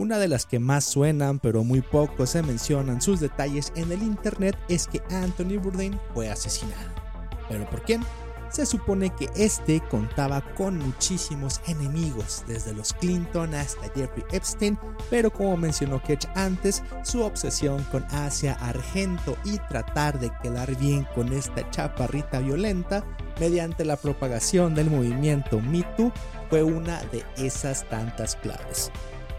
Una 0.00 0.18
de 0.18 0.28
las 0.28 0.46
que 0.46 0.58
más 0.58 0.86
suenan, 0.86 1.40
pero 1.40 1.62
muy 1.62 1.82
poco 1.82 2.24
se 2.24 2.42
mencionan 2.42 3.02
sus 3.02 3.20
detalles 3.20 3.70
en 3.76 3.92
el 3.92 4.02
internet, 4.02 4.56
es 4.70 4.86
que 4.86 5.02
Anthony 5.10 5.60
Bourdain 5.62 6.00
fue 6.14 6.30
asesinado. 6.30 6.88
¿Pero 7.50 7.68
por 7.68 7.82
quién? 7.82 8.00
Se 8.48 8.64
supone 8.64 9.10
que 9.10 9.28
este 9.36 9.82
contaba 9.90 10.40
con 10.54 10.78
muchísimos 10.78 11.60
enemigos, 11.66 12.44
desde 12.48 12.72
los 12.72 12.94
Clinton 12.94 13.54
hasta 13.54 13.92
Jeffrey 13.94 14.24
Epstein, 14.32 14.78
pero 15.10 15.30
como 15.30 15.58
mencionó 15.58 16.02
Ketch 16.02 16.24
antes, 16.34 16.82
su 17.04 17.20
obsesión 17.20 17.84
con 17.92 18.02
Asia 18.04 18.54
Argento 18.54 19.36
y 19.44 19.58
tratar 19.68 20.18
de 20.18 20.32
quedar 20.42 20.74
bien 20.76 21.06
con 21.14 21.30
esta 21.30 21.70
chaparrita 21.72 22.38
violenta 22.40 23.04
mediante 23.38 23.84
la 23.84 23.96
propagación 23.96 24.74
del 24.74 24.88
movimiento 24.88 25.60
Me 25.60 25.82
Too 25.98 26.10
fue 26.48 26.62
una 26.62 27.02
de 27.12 27.22
esas 27.36 27.86
tantas 27.90 28.34
claves. 28.36 28.90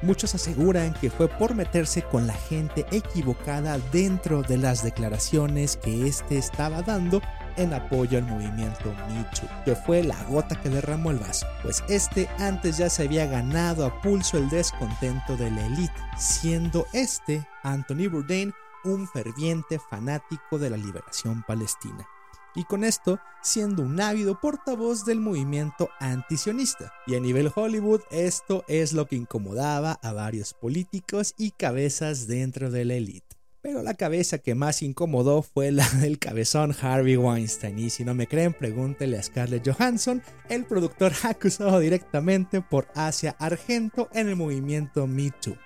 Muchos 0.02 0.34
aseguran 0.34 0.94
que 0.96 1.12
fue 1.12 1.28
por 1.28 1.54
meterse 1.54 2.02
con 2.02 2.26
la 2.26 2.34
gente 2.34 2.86
equivocada 2.92 3.78
dentro 3.92 4.42
de 4.42 4.58
las 4.58 4.84
declaraciones 4.84 5.78
que 5.78 6.08
éste 6.08 6.38
estaba 6.38 6.82
dando 6.82 7.22
en 7.58 7.74
apoyo 7.74 8.18
al 8.18 8.26
movimiento 8.26 8.94
Me 9.10 9.26
que 9.64 9.76
fue 9.76 10.04
la 10.04 10.22
gota 10.24 10.60
que 10.60 10.70
derramó 10.70 11.12
el 11.12 11.20
vaso, 11.20 11.46
pues 11.62 11.84
este 11.90 12.28
antes 12.40 12.78
ya 12.78 12.90
se 12.90 13.04
había 13.04 13.28
ganado 13.28 13.86
a 13.86 14.02
pulso 14.02 14.38
el 14.38 14.50
descontento 14.50 15.38
de 15.38 15.52
la 15.52 15.66
élite, 15.66 15.94
siendo 16.18 16.88
este, 16.94 17.46
Anthony 17.64 18.10
Bourdain, 18.10 18.54
un 18.84 19.08
ferviente 19.08 19.80
fanático 19.90 20.58
de 20.58 20.70
la 20.72 20.78
liberación 20.78 21.44
palestina 21.44 22.08
y 22.56 22.64
con 22.66 22.84
esto 22.84 23.20
siendo 23.42 23.84
un 23.84 24.00
ávido 24.00 24.40
portavoz 24.40 25.06
del 25.06 25.20
movimiento 25.20 25.90
antisionista. 26.00 26.94
Y 27.08 27.16
a 27.16 27.20
nivel 27.20 27.52
Hollywood 27.54 28.02
esto 28.12 28.64
es 28.68 28.94
lo 28.94 29.08
que 29.08 29.16
incomodaba 29.16 29.94
a 30.02 30.14
varios 30.14 30.54
políticos 30.54 31.34
y 31.38 31.52
cabezas 31.52 32.28
dentro 32.28 32.72
de 32.72 32.86
la 32.86 32.96
élite. 32.96 33.32
Pero 33.62 33.84
la 33.84 33.94
cabeza 33.94 34.40
que 34.40 34.56
más 34.56 34.82
incomodó 34.82 35.44
fue 35.44 35.72
la 35.72 35.88
del 36.02 36.18
cabezón 36.18 36.76
Harvey 36.82 37.16
Weinstein. 37.16 37.78
Y 37.78 37.90
si 37.90 38.04
no 38.04 38.16
me 38.16 38.28
creen, 38.28 38.54
pregúntele 38.54 39.18
a 39.18 39.24
Scarlett 39.24 39.68
Johansson, 39.68 40.22
el 40.50 40.66
productor 40.66 41.14
acusado 41.24 41.80
directamente 41.80 42.62
por 42.62 42.88
Asia 42.96 43.36
Argento 43.40 44.10
en 44.14 44.30
el 44.30 44.36
movimiento 44.36 45.06
Me 45.08 45.32
Too. 45.32 45.58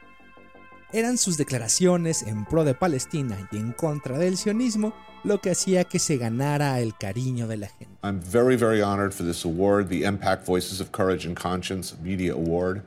Eran 0.95 1.17
sus 1.17 1.35
declaraciones 1.35 2.23
en 2.23 2.45
pro 2.45 2.63
de 2.63 2.73
Palestina 2.73 3.49
y 3.51 3.57
en 3.57 3.73
contra 3.73 4.17
del 4.17 4.37
sionismo 4.37 4.93
lo 5.25 5.41
que 5.41 5.51
hacía 5.51 5.83
que 5.83 5.99
se 5.99 6.15
ganara 6.15 6.79
el 6.79 6.95
cariño 6.95 7.47
de 7.47 7.57
la 7.57 7.67
gente. 7.67 7.93
I'm 8.01 8.21
very, 8.21 8.55
very 8.55 8.81
honored 8.81 9.13
for 9.13 9.23
this 9.23 9.43
award, 9.43 9.89
the 9.89 10.05
Impact 10.05 10.45
Voices 10.45 10.79
of 10.79 10.93
Courage 10.93 11.25
and 11.25 11.35
Conscience 11.35 11.93
Media 12.01 12.33
Award. 12.33 12.81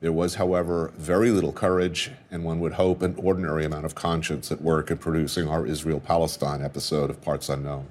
There 0.00 0.10
was, 0.10 0.36
however, 0.36 0.90
very 0.96 1.28
little 1.28 1.52
courage, 1.52 2.10
and 2.30 2.46
one 2.46 2.60
would 2.60 2.72
hope 2.72 3.02
an 3.02 3.14
ordinary 3.18 3.66
amount 3.66 3.84
of 3.84 3.94
conscience 3.94 4.50
at 4.50 4.62
work 4.62 4.90
in 4.90 4.96
producing 4.96 5.46
our 5.46 5.66
Israel 5.66 6.00
Palestine 6.00 6.62
episode 6.62 7.10
of 7.10 7.20
Parts 7.20 7.50
Unknown. 7.50 7.84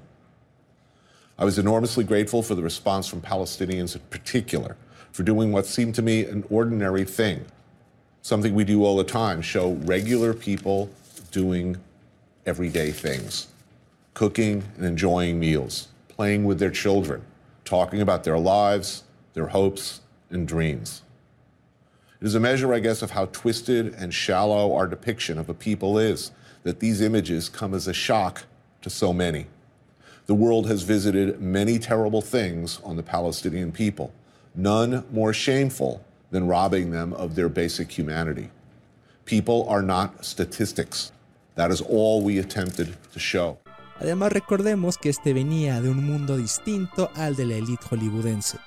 I 1.38 1.44
was 1.44 1.60
enormously 1.60 2.02
grateful 2.02 2.42
for 2.42 2.56
the 2.56 2.62
response 2.64 3.06
from 3.06 3.20
Palestinians 3.20 3.94
in 3.94 4.00
particular 4.10 4.76
for 5.12 5.22
doing 5.22 5.52
what 5.52 5.64
seemed 5.64 5.94
to 5.94 6.02
me 6.02 6.24
an 6.24 6.42
ordinary 6.50 7.04
thing, 7.04 7.44
something 8.24 8.54
we 8.54 8.64
do 8.64 8.82
all 8.82 8.96
the 8.96 9.04
time 9.04 9.42
show 9.42 9.72
regular 9.82 10.32
people 10.32 10.88
doing 11.30 11.76
everyday 12.46 12.90
things, 12.90 13.48
cooking 14.14 14.64
and 14.76 14.86
enjoying 14.86 15.38
meals, 15.38 15.88
playing 16.08 16.42
with 16.42 16.58
their 16.58 16.70
children, 16.70 17.22
talking 17.66 18.00
about 18.00 18.24
their 18.24 18.38
lives, 18.38 19.04
their 19.34 19.48
hopes, 19.48 20.00
and 20.30 20.48
dreams. 20.48 21.02
It 22.18 22.26
is 22.26 22.34
a 22.34 22.40
measure, 22.40 22.72
I 22.72 22.78
guess, 22.78 23.02
of 23.02 23.10
how 23.10 23.26
twisted 23.26 23.92
and 23.92 24.14
shallow 24.14 24.74
our 24.74 24.86
depiction 24.86 25.38
of 25.38 25.50
a 25.50 25.54
people 25.54 25.98
is 25.98 26.30
that 26.62 26.80
these 26.80 27.02
images 27.02 27.50
come 27.50 27.74
as 27.74 27.86
a 27.86 27.92
shock 27.92 28.44
to 28.80 28.88
so 28.88 29.12
many. 29.12 29.48
The 30.24 30.34
world 30.34 30.66
has 30.68 30.82
visited 30.82 31.42
many 31.42 31.78
terrible 31.78 32.22
things 32.22 32.80
on 32.84 32.96
the 32.96 33.02
Palestinian 33.02 33.70
people, 33.70 34.14
none 34.54 35.04
more 35.12 35.34
shameful 35.34 36.02
than 36.34 36.48
robbing 36.48 36.90
them 36.90 37.12
of 37.14 37.34
their 37.36 37.48
basic 37.48 37.88
humanity. 37.90 38.50
People 39.24 39.66
are 39.68 39.82
not 39.82 40.24
statistics. 40.24 41.12
That 41.54 41.70
is 41.70 41.80
all 41.80 42.22
we 42.22 42.38
attempted 42.38 42.88
to 43.12 43.18
show. 43.18 43.58
Además 44.00 44.32
recordemos 44.32 44.98
que 44.98 45.08
este 45.10 45.32
venía 45.32 45.80
de 45.80 45.88
un 45.88 46.04
mundo 46.04 46.36
distinto 46.36 47.10
al 47.14 47.36
de 47.36 47.46
la 47.46 47.54
élite 47.54 47.86
hollywoodense. 47.88 48.58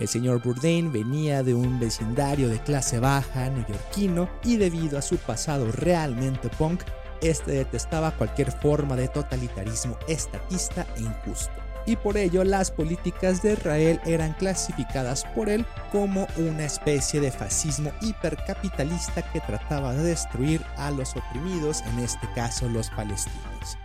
El 0.00 0.08
señor 0.08 0.42
Bourdain 0.42 0.90
venía 0.90 1.44
de 1.44 1.54
un 1.54 1.78
vecindario 1.78 2.48
de 2.48 2.58
clase 2.58 2.98
baja 2.98 3.48
neoyorquino 3.48 4.28
y 4.42 4.56
debido 4.56 4.98
a 4.98 5.02
su 5.02 5.18
pasado 5.18 5.70
realmente 5.70 6.48
punk, 6.58 6.82
este 7.20 7.52
detestaba 7.52 8.10
cualquier 8.16 8.50
forma 8.50 8.96
de 8.96 9.06
totalitarismo 9.06 9.96
estatista 10.08 10.84
e 10.96 11.02
injusto. 11.02 11.61
Y 11.86 11.96
por 11.96 12.16
ello 12.16 12.44
las 12.44 12.70
políticas 12.70 13.42
de 13.42 13.54
Israel 13.54 14.00
eran 14.04 14.34
clasificadas 14.34 15.24
por 15.34 15.48
él 15.48 15.66
como 15.90 16.26
una 16.36 16.64
especie 16.64 17.20
de 17.20 17.32
fascismo 17.32 17.92
hipercapitalista 18.00 19.22
que 19.32 19.40
trataba 19.40 19.92
de 19.94 20.04
destruir 20.04 20.62
a 20.76 20.90
los 20.90 21.16
oprimidos, 21.16 21.82
en 21.82 22.00
este 22.00 22.28
caso 22.34 22.68
los 22.68 22.90
palestinos. 22.90 23.78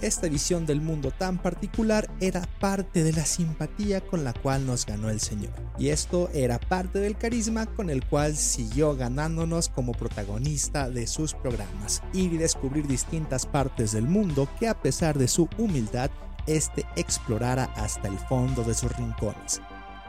Esta 0.00 0.28
visión 0.28 0.64
del 0.64 0.80
mundo 0.80 1.10
tan 1.10 1.36
particular 1.36 2.08
era 2.20 2.48
parte 2.58 3.04
de 3.04 3.12
la 3.12 3.26
simpatía 3.26 4.00
con 4.00 4.24
la 4.24 4.32
cual 4.32 4.64
nos 4.64 4.86
ganó 4.86 5.10
el 5.10 5.20
Señor. 5.20 5.52
Y 5.78 5.88
esto 5.88 6.30
era 6.32 6.58
parte 6.58 7.00
del 7.00 7.18
carisma 7.18 7.66
con 7.66 7.90
el 7.90 8.02
cual 8.06 8.34
siguió 8.34 8.96
ganándonos 8.96 9.68
como 9.68 9.92
protagonista 9.92 10.88
de 10.88 11.06
sus 11.06 11.34
programas. 11.34 12.02
Y 12.14 12.28
descubrir 12.28 12.86
distintas 12.86 13.44
partes 13.44 13.92
del 13.92 14.06
mundo 14.06 14.48
que 14.58 14.68
a 14.68 14.80
pesar 14.80 15.18
de 15.18 15.28
su 15.28 15.50
humildad, 15.58 16.10
este 16.56 16.86
explorara 16.96 17.64
hasta 17.76 18.08
el 18.08 18.18
fondo 18.18 18.62
de 18.64 18.74
sus 18.74 18.96
rincones 18.96 19.60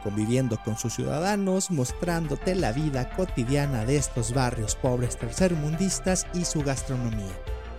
conviviendo 0.02 0.60
con 0.64 0.76
sus 0.76 0.94
ciudadanos, 0.94 1.70
mostrándote 1.70 2.56
la 2.56 2.72
vida 2.72 3.08
cotidiana 3.10 3.84
de 3.84 3.96
estos 3.96 4.34
barrios 4.34 4.74
pobres 4.74 5.16
tercermundistas 5.16 6.26
y 6.34 6.44
su 6.44 6.62
gastronomía 6.62 7.30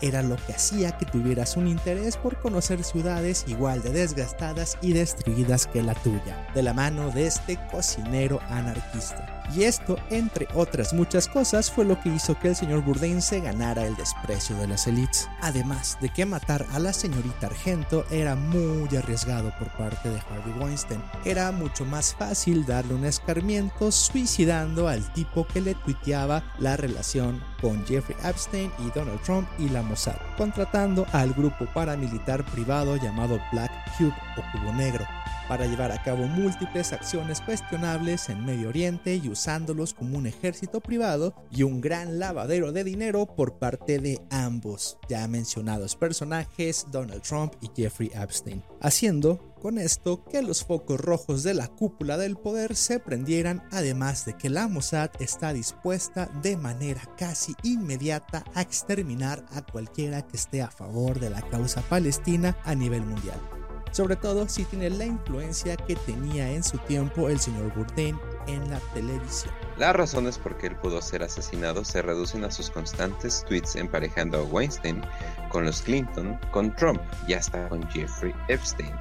era 0.03 0.21
lo 0.21 0.35
que 0.35 0.51
hacía 0.51 0.97
que 0.97 1.05
tuvieras 1.05 1.55
un 1.55 1.65
interés 1.65 2.17
por 2.17 2.37
conocer 2.37 2.83
ciudades 2.83 3.45
igual 3.47 3.81
de 3.81 3.91
desgastadas 3.91 4.77
y 4.81 4.91
destruidas 4.91 5.65
que 5.65 5.81
la 5.81 5.93
tuya, 5.93 6.45
de 6.53 6.61
la 6.61 6.73
mano 6.73 7.09
de 7.11 7.25
este 7.25 7.57
cocinero 7.71 8.41
anarquista. 8.49 9.42
Y 9.53 9.63
esto, 9.63 9.97
entre 10.09 10.47
otras 10.53 10.93
muchas 10.93 11.27
cosas, 11.27 11.69
fue 11.69 11.85
lo 11.85 11.99
que 12.01 12.09
hizo 12.09 12.37
que 12.39 12.49
el 12.49 12.55
señor 12.55 12.83
Bourdain 12.83 13.21
se 13.21 13.39
ganara 13.39 13.85
el 13.85 13.95
desprecio 13.95 14.55
de 14.57 14.67
las 14.67 14.87
élites. 14.87 15.29
Además 15.41 15.97
de 16.01 16.09
que 16.09 16.25
matar 16.25 16.65
a 16.71 16.79
la 16.79 16.93
señorita 16.93 17.47
Argento 17.47 18.05
era 18.09 18.35
muy 18.35 18.95
arriesgado 18.95 19.53
por 19.59 19.69
parte 19.71 20.09
de 20.09 20.19
Harvey 20.19 20.53
Weinstein. 20.59 21.01
Era 21.25 21.51
mucho 21.51 21.85
más 21.85 22.15
fácil 22.15 22.65
darle 22.65 22.95
un 22.95 23.05
escarmiento 23.05 23.91
suicidando 23.91 24.87
al 24.87 25.11
tipo 25.13 25.45
que 25.45 25.61
le 25.61 25.75
tuiteaba 25.75 26.43
la 26.59 26.77
relación 26.77 27.43
con 27.61 27.85
Jeffrey 27.85 28.17
Epstein 28.23 28.71
y 28.79 28.91
Donald 28.97 29.21
Trump 29.21 29.47
y 29.59 29.69
la 29.69 29.81
Mossad, 29.81 30.17
contratando 30.37 31.05
al 31.11 31.33
grupo 31.33 31.65
paramilitar 31.73 32.43
privado 32.45 32.95
llamado 32.97 33.39
Black 33.51 33.71
Cube 33.97 34.13
o 34.37 34.51
Cubo 34.51 34.73
Negro 34.73 35.05
para 35.47 35.65
llevar 35.65 35.91
a 35.91 36.01
cabo 36.01 36.25
múltiples 36.27 36.93
acciones 36.93 37.41
cuestionables 37.41 38.29
en 38.29 38.45
Medio 38.45 38.69
Oriente 38.69 39.15
y 39.15 39.29
usándolos 39.29 39.93
como 39.93 40.17
un 40.17 40.27
ejército 40.27 40.81
privado 40.81 41.33
y 41.51 41.63
un 41.63 41.81
gran 41.81 42.19
lavadero 42.19 42.71
de 42.71 42.83
dinero 42.83 43.25
por 43.25 43.59
parte 43.59 43.99
de 43.99 44.21
ambos 44.29 44.97
ya 45.09 45.27
mencionados 45.27 45.95
personajes, 45.95 46.85
Donald 46.91 47.21
Trump 47.21 47.53
y 47.61 47.69
Jeffrey 47.75 48.11
Epstein, 48.13 48.63
haciendo 48.81 49.53
con 49.63 49.77
esto 49.77 50.25
que 50.25 50.41
los 50.41 50.65
focos 50.65 50.99
rojos 50.99 51.41
de 51.43 51.53
la 51.53 51.69
cúpula 51.69 52.17
del 52.17 52.35
poder 52.35 52.75
se 52.75 52.99
prendieran, 52.99 53.63
además 53.71 54.25
de 54.25 54.35
que 54.35 54.49
la 54.49 54.67
Mossad 54.67 55.09
está 55.19 55.53
dispuesta 55.53 56.29
de 56.41 56.57
manera 56.57 57.01
casi 57.17 57.55
inmediata 57.63 58.43
a 58.53 58.61
exterminar 58.61 59.45
a 59.51 59.61
cualquiera 59.61 60.21
que 60.21 60.35
esté 60.35 60.61
a 60.61 60.69
favor 60.69 61.19
de 61.19 61.29
la 61.29 61.41
causa 61.43 61.81
palestina 61.83 62.57
a 62.65 62.75
nivel 62.75 63.05
mundial. 63.05 63.39
Sobre 63.93 64.15
todo 64.15 64.49
si 64.49 64.65
tiene 64.65 64.89
la 64.89 65.05
influencia 65.05 65.77
que 65.77 65.95
tenía 65.95 66.51
en 66.51 66.63
su 66.63 66.79
tiempo 66.79 67.29
el 67.29 67.39
señor 67.39 67.71
Bourdain 67.75 68.19
en 68.47 68.67
la 68.71 68.79
televisión. 68.95 69.53
Las 69.77 69.95
razones 69.95 70.39
por 70.39 70.57
qué 70.57 70.67
él 70.67 70.75
pudo 70.77 70.99
ser 70.99 71.21
asesinado 71.21 71.85
se 71.85 72.01
reducen 72.01 72.43
a 72.43 72.49
sus 72.49 72.71
constantes 72.71 73.45
tweets 73.47 73.75
emparejando 73.75 74.39
a 74.39 74.43
Weinstein 74.45 75.01
con 75.49 75.65
los 75.65 75.83
Clinton, 75.83 76.39
con 76.51 76.75
Trump 76.75 76.99
y 77.27 77.33
hasta 77.33 77.69
con 77.69 77.87
Jeffrey 77.91 78.33
Epstein, 78.47 78.91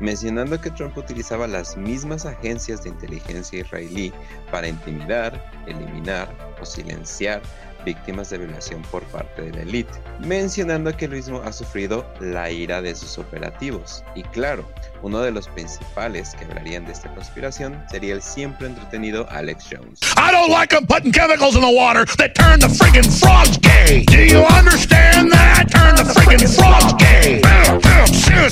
mencionando 0.00 0.58
que 0.58 0.70
Trump 0.70 0.96
utilizaba 0.96 1.46
las 1.46 1.76
mismas 1.76 2.24
agencias 2.24 2.82
de 2.82 2.88
inteligencia 2.88 3.60
israelí 3.60 4.14
para 4.50 4.68
intimidar, 4.68 5.44
eliminar 5.66 6.34
o 6.58 6.64
silenciar 6.64 7.42
víctimas 7.84 8.30
de 8.30 8.38
violación 8.38 8.82
por 8.90 9.02
parte 9.04 9.42
de 9.42 9.52
la 9.52 9.62
élite, 9.62 9.92
mencionando 10.20 10.96
que 10.96 11.06
el 11.06 11.12
mismo 11.12 11.42
ha 11.42 11.52
sufrido 11.52 12.06
la 12.20 12.50
ira 12.50 12.82
de 12.82 12.94
sus 12.94 13.18
operativos. 13.18 14.04
Y 14.14 14.22
claro, 14.24 14.68
uno 15.02 15.20
de 15.20 15.30
los 15.30 15.48
principales 15.48 16.34
que 16.38 16.44
hablarían 16.44 16.84
de 16.84 16.92
esta 16.92 17.12
conspiración 17.14 17.82
sería 17.90 18.14
el 18.14 18.22
siempre 18.22 18.66
entretenido 18.66 19.26
Alex 19.30 19.66
Jones. 19.70 20.00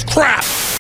Crap. 0.05 0.76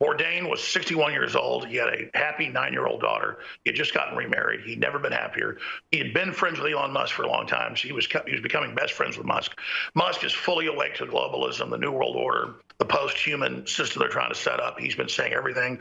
Bourdain 0.00 0.48
was 0.48 0.62
61 0.62 1.12
years 1.12 1.36
old. 1.36 1.66
He 1.66 1.76
had 1.76 1.88
a 1.88 2.10
happy 2.14 2.48
nine 2.48 2.72
year 2.72 2.86
old 2.86 3.02
daughter. 3.02 3.38
He 3.64 3.70
had 3.70 3.76
just 3.76 3.92
gotten 3.92 4.16
remarried. 4.16 4.60
He'd 4.60 4.80
never 4.80 4.98
been 4.98 5.12
happier. 5.12 5.58
He 5.90 5.98
had 5.98 6.14
been 6.14 6.32
friends 6.32 6.58
with 6.58 6.72
Elon 6.72 6.90
Musk 6.90 7.14
for 7.14 7.24
a 7.24 7.28
long 7.28 7.46
time. 7.46 7.76
So 7.76 7.86
he 7.86 7.92
was, 7.92 8.06
he 8.06 8.32
was 8.32 8.40
becoming 8.40 8.74
best 8.74 8.94
friends 8.94 9.18
with 9.18 9.26
Musk. 9.26 9.58
Musk 9.94 10.24
is 10.24 10.32
fully 10.32 10.68
awake 10.68 10.94
to 10.96 11.06
globalism, 11.06 11.68
the 11.70 11.76
New 11.76 11.92
World 11.92 12.16
Order, 12.16 12.54
the 12.78 12.86
post 12.86 13.18
human 13.18 13.66
system 13.66 14.00
they're 14.00 14.08
trying 14.08 14.32
to 14.32 14.38
set 14.38 14.58
up. 14.58 14.80
He's 14.80 14.94
been 14.94 15.08
saying 15.08 15.34
everything. 15.34 15.78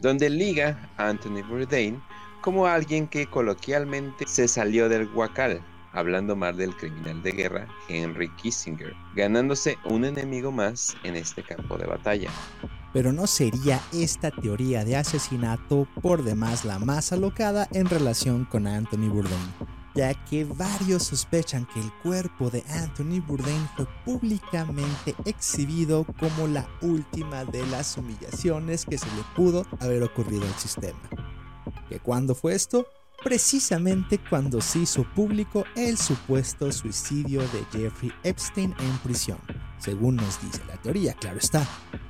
Donde 0.00 0.28
liga 0.28 0.76
Anthony 0.98 1.42
Bourdain 1.42 2.02
como 2.40 2.66
alguien 2.66 3.08
que 3.08 3.26
coloquialmente 3.26 4.26
se 4.26 4.48
salió 4.48 4.88
del 4.88 5.06
guacal 5.06 5.62
hablando 5.92 6.36
mal 6.36 6.56
del 6.56 6.76
criminal 6.76 7.22
de 7.22 7.32
guerra 7.32 7.68
Henry 7.88 8.28
Kissinger, 8.36 8.94
ganándose 9.14 9.76
un 9.84 10.04
enemigo 10.04 10.52
más 10.52 10.96
en 11.02 11.16
este 11.16 11.42
campo 11.42 11.76
de 11.76 11.86
batalla. 11.86 12.30
Pero 12.98 13.12
no 13.12 13.28
sería 13.28 13.80
esta 13.92 14.32
teoría 14.32 14.84
de 14.84 14.96
asesinato 14.96 15.86
por 16.02 16.24
demás 16.24 16.64
la 16.64 16.80
más 16.80 17.12
alocada 17.12 17.68
en 17.70 17.86
relación 17.86 18.44
con 18.44 18.66
Anthony 18.66 19.08
Bourdain, 19.08 19.54
ya 19.94 20.12
que 20.24 20.44
varios 20.44 21.04
sospechan 21.04 21.64
que 21.72 21.78
el 21.78 21.92
cuerpo 22.02 22.50
de 22.50 22.64
Anthony 22.68 23.20
Bourdain 23.24 23.68
fue 23.76 23.86
públicamente 24.04 25.14
exhibido 25.26 26.04
como 26.18 26.48
la 26.48 26.68
última 26.82 27.44
de 27.44 27.64
las 27.68 27.96
humillaciones 27.96 28.84
que 28.84 28.98
se 28.98 29.06
le 29.06 29.22
pudo 29.36 29.64
haber 29.78 30.02
ocurrido 30.02 30.42
al 30.42 30.54
sistema. 30.54 30.98
¿Que 31.88 32.00
cuándo 32.00 32.34
fue 32.34 32.56
esto? 32.56 32.88
Precisamente 33.22 34.18
cuando 34.28 34.60
se 34.60 34.80
hizo 34.80 35.04
público 35.14 35.64
el 35.76 35.98
supuesto 35.98 36.72
suicidio 36.72 37.42
de 37.42 37.64
Jeffrey 37.70 38.12
Epstein 38.24 38.74
en 38.80 38.98
prisión, 39.04 39.38
según 39.78 40.16
nos 40.16 40.40
dice 40.42 40.62
la 40.66 40.76
teoría, 40.76 41.14
claro 41.14 41.38
está. 41.38 41.66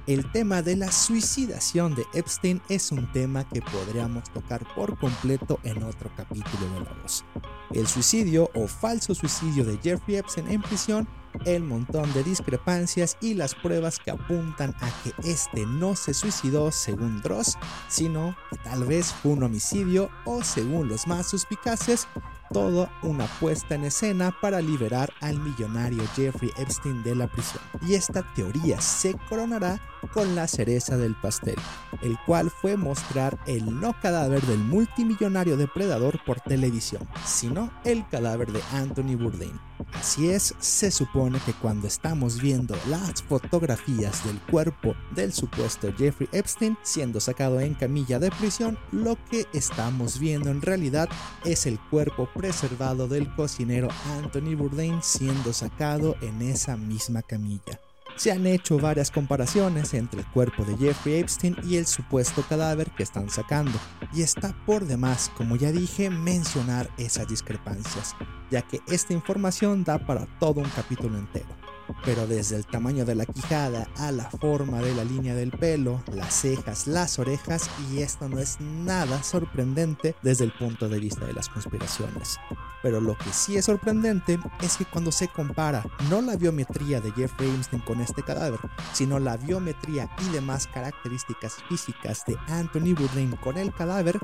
El 0.07 0.31
tema 0.33 0.63
de 0.63 0.77
la 0.77 0.91
suicidación 0.91 1.95
de 1.95 2.07
Epstein 2.15 2.63
es 2.69 2.93
un 2.93 3.13
tema 3.13 3.47
que 3.49 3.61
podríamos 3.61 4.25
tocar 4.33 4.67
por 4.75 4.99
completo 4.99 5.61
en 5.65 5.83
otro 5.83 6.11
capítulo 6.17 6.73
de 6.75 6.81
la 6.81 6.93
voz. 7.03 7.25
El 7.73 7.87
suicidio 7.87 8.51
o 8.55 8.67
falso 8.67 9.15
suicidio 9.15 9.65
de 9.65 9.79
Jeffrey 9.79 10.17
Epstein 10.17 10.49
en 10.49 10.63
prisión, 10.63 11.07
el 11.45 11.63
montón 11.63 12.11
de 12.15 12.25
discrepancias 12.25 13.19
y 13.21 13.35
las 13.35 13.55
pruebas 13.55 13.99
que 13.99 14.11
apuntan 14.11 14.75
a 14.81 14.91
que 15.03 15.13
este 15.31 15.67
no 15.67 15.95
se 15.95 16.15
suicidó 16.15 16.73
según 16.73 17.21
Dross, 17.21 17.59
sino 17.89 18.35
que 18.51 18.57
tal 18.59 18.85
vez 18.85 19.13
fue 19.13 19.33
un 19.33 19.43
homicidio 19.43 20.11
o 20.25 20.43
según 20.43 20.89
los 20.89 21.07
más 21.07 21.29
suspicaces, 21.29 22.09
toda 22.53 22.91
una 23.03 23.27
puesta 23.41 23.75
en 23.75 23.85
escena 23.85 24.35
para 24.41 24.61
liberar 24.61 25.13
al 25.21 25.39
millonario 25.39 26.03
Jeffrey 26.15 26.51
Epstein 26.57 27.03
de 27.03 27.15
la 27.15 27.27
prisión. 27.27 27.63
Y 27.87 27.95
esta 27.95 28.23
teoría 28.35 28.81
se 28.81 29.15
coronará 29.29 29.81
con 30.13 30.35
la 30.35 30.47
cereza 30.47 30.97
del 30.97 31.15
pastel, 31.15 31.57
el 32.03 32.17
cual 32.27 32.51
fue 32.51 32.77
mostrar 32.77 33.39
el 33.47 33.81
no 33.81 33.95
cadáver 34.01 34.43
del 34.43 34.59
multimillonario 34.59 35.57
depredador 35.57 36.23
por 36.25 36.41
televisión, 36.41 37.07
sino 37.25 37.71
el 37.85 38.07
cadáver 38.09 38.53
de 38.53 38.63
Anthony 38.73 39.17
Bourdain. 39.17 39.68
Así 39.95 40.31
es, 40.31 40.55
se 40.59 40.91
supone 40.91 41.39
que 41.45 41.53
cuando 41.53 41.87
estamos 41.87 42.41
viendo 42.41 42.77
las 42.89 43.23
fotografías 43.23 44.25
del 44.25 44.41
cuerpo 44.43 44.95
del 45.15 45.33
supuesto 45.33 45.93
Jeffrey 45.97 46.29
Epstein 46.33 46.77
siendo 46.83 47.21
sacado 47.21 47.61
en 47.61 47.75
camilla 47.75 48.19
de 48.19 48.31
prisión, 48.31 48.79
lo 48.93 49.17
que 49.31 49.47
estamos 49.53 50.19
viendo 50.19 50.51
en 50.51 50.63
realidad 50.63 51.09
es 51.45 51.67
el 51.67 51.79
cuerpo 51.91 52.29
preservado 52.35 53.09
del 53.09 53.35
cocinero 53.35 53.89
Anthony 54.19 54.55
Bourdain 54.57 55.03
siendo 55.03 55.53
sacado 55.53 56.17
en 56.21 56.43
esa 56.43 56.77
misma 56.77 57.23
camilla. 57.23 57.81
Se 58.19 58.33
han 58.33 58.49
hecho 58.49 58.81
varias 58.81 59.13
comparaciones 59.13 59.95
entre 59.95 60.23
el 60.23 60.27
cuerpo 60.27 60.65
de 60.65 60.77
Jeffrey 60.77 61.21
Epstein 61.21 61.57
y 61.63 61.77
el 61.77 61.87
supuesto 61.87 62.43
cadáver 62.49 62.91
que 62.91 63.05
están 63.05 63.31
sacando, 63.31 63.79
y 64.13 64.23
está 64.23 64.57
por 64.67 64.87
demás, 64.87 65.31
como 65.37 65.55
ya 65.55 65.71
dije, 65.71 66.11
mencionar 66.11 66.91
esas 66.99 67.29
discrepancias, 67.29 68.17
ya 68.51 68.63
que 68.63 68.81
esta 68.89 69.13
información 69.13 69.85
da 69.85 70.05
para 70.05 70.27
todo 70.41 70.61
un 70.61 70.69
capítulo 70.71 71.17
entero 71.17 71.58
pero 72.05 72.27
desde 72.27 72.57
el 72.57 72.67
tamaño 72.67 73.05
de 73.05 73.15
la 73.15 73.27
quijada 73.27 73.89
a 73.97 74.13
la 74.13 74.31
forma 74.31 74.81
de 74.81 74.95
la 74.95 75.05
línea 75.05 75.35
del 75.35 75.51
pelo, 75.51 76.03
las 76.13 76.35
cejas, 76.35 76.87
las 76.87 77.19
orejas, 77.19 77.71
y 77.91 77.99
esto 77.99 78.29
no 78.29 78.39
es 78.39 78.61
nada 78.61 79.23
sorprendente 79.23 80.15
desde 80.23 80.45
el 80.45 80.53
punto 80.53 80.89
de 80.89 80.99
vista 80.99 81.25
de 81.27 81.33
las 81.33 81.49
conspiraciones. 81.49 82.39
Pero 82.83 83.01
lo 83.01 83.17
que 83.19 83.33
sí 83.33 83.57
es 83.57 83.65
sorprendente 83.65 84.39
es 84.63 84.77
que 84.77 84.85
cuando 84.85 85.11
se 85.11 85.29
compara 85.29 85.85
no 86.09 86.21
la 86.21 86.37
biometría 86.37 87.01
de 87.01 87.11
Jeffrey 87.13 87.51
Epstein 87.51 87.83
con 87.83 88.01
este 88.01 88.23
cadáver, 88.23 88.61
sino 88.93 89.19
la 89.19 89.37
biometría 89.37 90.09
y 90.27 90.33
demás 90.33 90.67
características 90.69 91.57
físicas 91.69 92.25
de 92.27 92.37
Anthony 92.47 92.95
Bourdain 92.95 93.37
con 93.37 93.59
el 93.59 93.73
cadáver, 93.73 94.19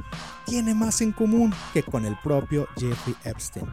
tiene 0.45 0.75
más 0.75 1.01
en 1.01 1.13
común 1.13 1.53
que 1.73 1.83
con 1.83 2.05
el 2.05 2.17
propio 2.21 2.69
Jeffrey 2.77 3.17
Epstein. 3.25 3.67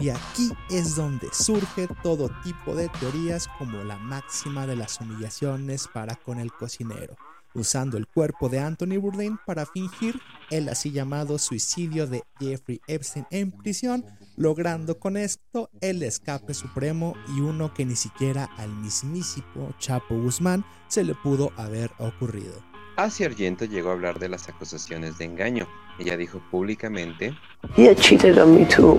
Y 0.00 0.10
aquí 0.10 0.50
es 0.70 0.94
donde 0.94 1.28
surge 1.32 1.88
todo 2.02 2.30
tipo 2.44 2.74
de 2.76 2.88
teorías 3.00 3.48
como 3.58 3.82
la 3.82 3.98
máxima 3.98 4.66
de 4.66 4.76
las 4.76 5.00
humillaciones 5.00 5.88
para 5.88 6.14
con 6.14 6.38
el 6.38 6.52
cocinero, 6.52 7.16
usando 7.52 7.96
el 7.96 8.06
cuerpo 8.06 8.48
de 8.48 8.60
Anthony 8.60 9.00
Bourdain 9.00 9.38
para 9.44 9.66
fingir 9.66 10.20
el 10.50 10.68
así 10.68 10.92
llamado 10.92 11.36
suicidio 11.38 12.06
de 12.06 12.22
Jeffrey 12.38 12.80
Epstein 12.86 13.26
en 13.30 13.50
prisión, 13.50 14.04
logrando 14.36 15.00
con 15.00 15.16
esto 15.16 15.68
el 15.80 16.02
escape 16.04 16.54
supremo 16.54 17.14
y 17.36 17.40
uno 17.40 17.74
que 17.74 17.84
ni 17.84 17.96
siquiera 17.96 18.44
al 18.56 18.70
mismísimo 18.70 19.74
Chapo 19.78 20.16
Guzmán 20.16 20.64
se 20.86 21.02
le 21.02 21.16
pudo 21.16 21.50
haber 21.56 21.90
ocurrido. 21.98 22.62
Así 22.98 23.22
Argento 23.22 23.64
llegó 23.64 23.90
a 23.90 23.92
hablar 23.92 24.18
de 24.18 24.28
las 24.28 24.48
acusaciones 24.48 25.18
de 25.18 25.24
engaño. 25.24 25.68
Ella 26.00 26.16
dijo 26.16 26.40
públicamente: 26.50 27.32
He 27.76 27.94
cheated 27.94 28.42
on 28.42 28.56
me 28.56 28.66
too. 28.66 28.98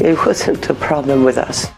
It 0.00 0.16
wasn't 0.26 0.70
a 0.70 0.74
problem 0.74 1.22
with 1.22 1.36
us. 1.36 1.68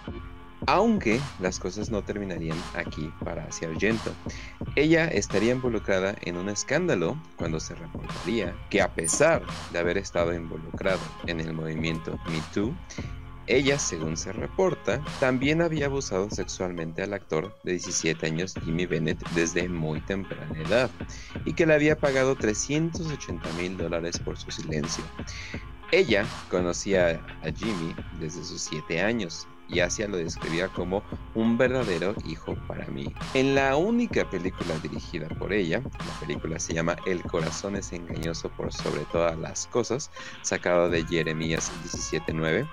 Aunque 0.69 1.19
las 1.41 1.59
cosas 1.59 1.91
no 1.91 2.01
terminarían 2.05 2.57
aquí 2.77 3.13
para 3.25 3.43
Asia 3.43 3.67
Argento. 3.71 4.13
Ella 4.77 5.09
estaría 5.09 5.51
involucrada 5.51 6.15
en 6.23 6.37
un 6.37 6.49
escándalo 6.49 7.21
cuando 7.35 7.59
se 7.59 7.75
reportaría 7.75 8.55
que 8.71 8.81
a 8.81 8.95
pesar 8.95 9.43
de 9.73 9.81
haber 9.81 9.99
estado 9.99 10.33
involucrado 10.33 11.01
en 11.27 11.41
el 11.41 11.55
movimiento 11.55 12.21
Me 12.29 12.41
Too, 12.55 12.73
ella, 13.49 13.79
según 13.79 14.17
se 14.17 14.33
reporta, 14.33 15.03
también 15.21 15.63
había 15.63 15.87
abusado 15.87 16.29
sexualmente 16.31 17.03
al 17.03 17.15
actor 17.15 17.55
de 17.65 17.73
17 17.73 18.27
años 18.27 18.55
Jimmy 18.65 18.87
Bennett 18.87 19.27
desde 19.31 19.69
muy 19.69 20.01
temprana 20.03 20.59
edad 20.59 20.91
y 21.45 21.55
que 21.55 21.67
le 21.67 21.75
había 21.75 21.97
pagado 21.97 22.37
380 22.37 23.53
mil 23.55 23.77
dólares 23.77 24.19
por 24.19 24.37
su 24.37 24.51
silencio. 24.51 25.03
Ella 25.91 26.27
conocía 26.51 27.25
a 27.43 27.51
Jimmy 27.51 27.95
desde 28.21 28.45
sus 28.45 28.63
7 28.63 29.01
años 29.01 29.49
y 29.69 29.81
Asia 29.81 30.09
lo 30.09 30.17
describía 30.17 30.69
como 30.69 31.03
un 31.35 31.59
verdadero 31.59 32.15
hijo 32.25 32.57
para 32.67 32.87
mí. 32.87 33.13
En 33.35 33.55
la 33.55 33.77
única 33.77 34.29
película 34.29 34.77
dirigida 34.83 35.29
por 35.29 35.53
ella, 35.53 35.81
la 35.81 36.21
película 36.21 36.59
se 36.59 36.75
llama 36.75 36.97
El 37.05 37.23
corazón 37.23 37.77
es 37.77 37.93
engañoso 37.93 38.51
por 38.51 38.73
sobre 38.73 39.05
todas 39.13 39.39
las 39.39 39.67
cosas, 39.67 40.11
sacado 40.43 40.89
de 40.91 41.05
Jeremías 41.05 41.71
17.9, 41.85 42.69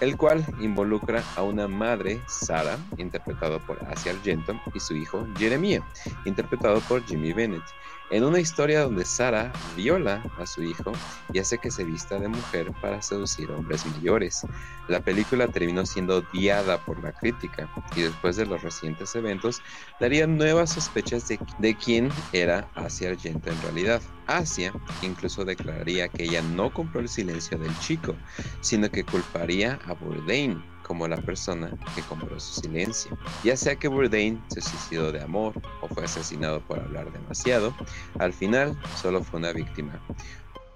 el 0.00 0.16
cual 0.16 0.44
involucra 0.60 1.22
a 1.36 1.42
una 1.42 1.68
madre, 1.68 2.20
Sara, 2.26 2.78
interpretado 2.96 3.60
por 3.66 3.78
Asia 3.86 4.12
Argento, 4.12 4.58
y 4.74 4.80
su 4.80 4.94
hijo, 4.96 5.26
Jeremías, 5.36 5.82
interpretado 6.24 6.80
por 6.82 7.04
Jimmy 7.04 7.32
Bennett. 7.32 7.62
En 8.10 8.24
una 8.24 8.40
historia 8.40 8.82
donde 8.82 9.04
Sara 9.04 9.52
viola 9.76 10.22
a 10.38 10.46
su 10.46 10.62
hijo 10.62 10.92
y 11.32 11.38
hace 11.38 11.58
que 11.58 11.70
se 11.70 11.84
vista 11.84 12.18
de 12.18 12.28
mujer 12.28 12.72
para 12.80 13.02
seducir 13.02 13.50
hombres 13.50 13.84
mayores. 13.86 14.46
La 14.88 15.00
película 15.00 15.48
terminó 15.48 15.84
siendo 15.84 16.18
odiada 16.18 16.78
por 16.78 17.02
la 17.02 17.12
crítica 17.12 17.68
y 17.94 18.02
después 18.02 18.36
de 18.36 18.46
los 18.46 18.62
recientes 18.62 19.14
eventos 19.14 19.62
daría 20.00 20.26
nuevas 20.26 20.70
sospechas 20.70 21.28
de, 21.28 21.38
de 21.58 21.76
quién 21.76 22.08
era 22.32 22.68
Asia 22.74 23.10
Argento 23.10 23.50
en 23.50 23.60
realidad. 23.62 24.00
Asia 24.26 24.72
incluso 25.02 25.44
declararía 25.44 26.08
que 26.08 26.24
ella 26.24 26.42
no 26.42 26.72
compró 26.72 27.00
el 27.00 27.08
silencio 27.08 27.58
del 27.58 27.76
chico, 27.80 28.14
sino 28.60 28.90
que 28.90 29.04
culparía 29.04 29.78
a 29.86 29.92
Bourdain 29.94 30.62
como 30.88 31.06
la 31.06 31.18
persona 31.18 31.70
que 31.94 32.02
compró 32.02 32.40
su 32.40 32.62
silencio. 32.62 33.16
Ya 33.44 33.56
sea 33.56 33.76
que 33.76 33.88
Bourdain 33.88 34.42
se 34.48 34.62
suicidó 34.62 35.12
de 35.12 35.22
amor 35.22 35.52
o 35.82 35.88
fue 35.88 36.04
asesinado 36.04 36.60
por 36.62 36.80
hablar 36.80 37.12
demasiado, 37.12 37.74
al 38.18 38.32
final 38.32 38.76
solo 38.96 39.22
fue 39.22 39.38
una 39.38 39.52
víctima. 39.52 40.00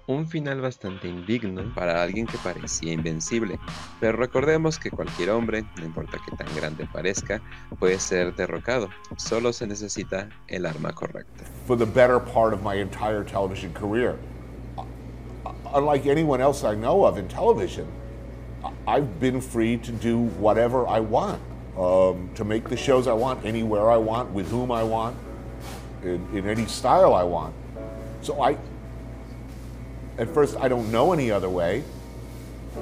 Un 0.05 0.27
final 0.27 0.61
bastante 0.61 1.07
indigno 1.07 1.73
para 1.73 2.03
alguien 2.03 2.27
que 2.27 2.37
parecía 2.37 2.93
invencible, 2.93 3.57
pero 3.99 4.17
recordemos 4.17 4.77
que 4.77 4.91
cualquier 4.91 5.29
hombre, 5.31 5.63
no 5.77 5.85
importa 5.85 6.19
que 6.25 6.35
tan 6.35 6.53
grande 6.55 6.85
parezca, 6.91 7.41
puede 7.79 7.97
ser 7.99 8.35
derrocado. 8.35 8.89
Solo 9.15 9.51
se 9.51 9.65
necesita 9.65 10.29
el 10.47 10.65
arma 10.65 10.91
correcta. 10.91 11.45
For 11.65 11.77
the 11.77 11.85
better 11.85 12.19
part 12.19 12.53
of 12.53 12.61
my 12.61 12.79
entire 12.79 13.23
television 13.23 13.73
career, 13.73 14.17
unlike 15.73 16.05
anyone 16.05 16.43
else 16.43 16.63
I 16.63 16.75
know 16.75 17.05
of 17.05 17.17
in 17.17 17.27
television, 17.29 17.87
I've 18.87 19.19
been 19.19 19.41
free 19.41 19.77
to 19.77 19.91
do 19.91 20.19
whatever 20.19 20.87
I 20.87 20.99
want, 20.99 21.41
um, 21.77 22.29
to 22.35 22.45
make 22.45 22.69
the 22.69 22.77
shows 22.77 23.07
I 23.07 23.13
want, 23.13 23.45
anywhere 23.45 23.89
I 23.89 23.97
want, 23.97 24.31
with 24.31 24.49
whom 24.49 24.71
I 24.71 24.83
want, 24.83 25.17
in, 26.03 26.25
in 26.33 26.47
any 26.47 26.65
style 26.65 27.13
I 27.13 27.23
want. 27.23 27.53
So 28.21 28.41
I, 28.41 28.57
at 30.17 30.29
first, 30.29 30.57
I 30.57 30.67
don't 30.67 30.91
know 30.91 31.13
any 31.13 31.31
other 31.31 31.49
way, 31.49 31.83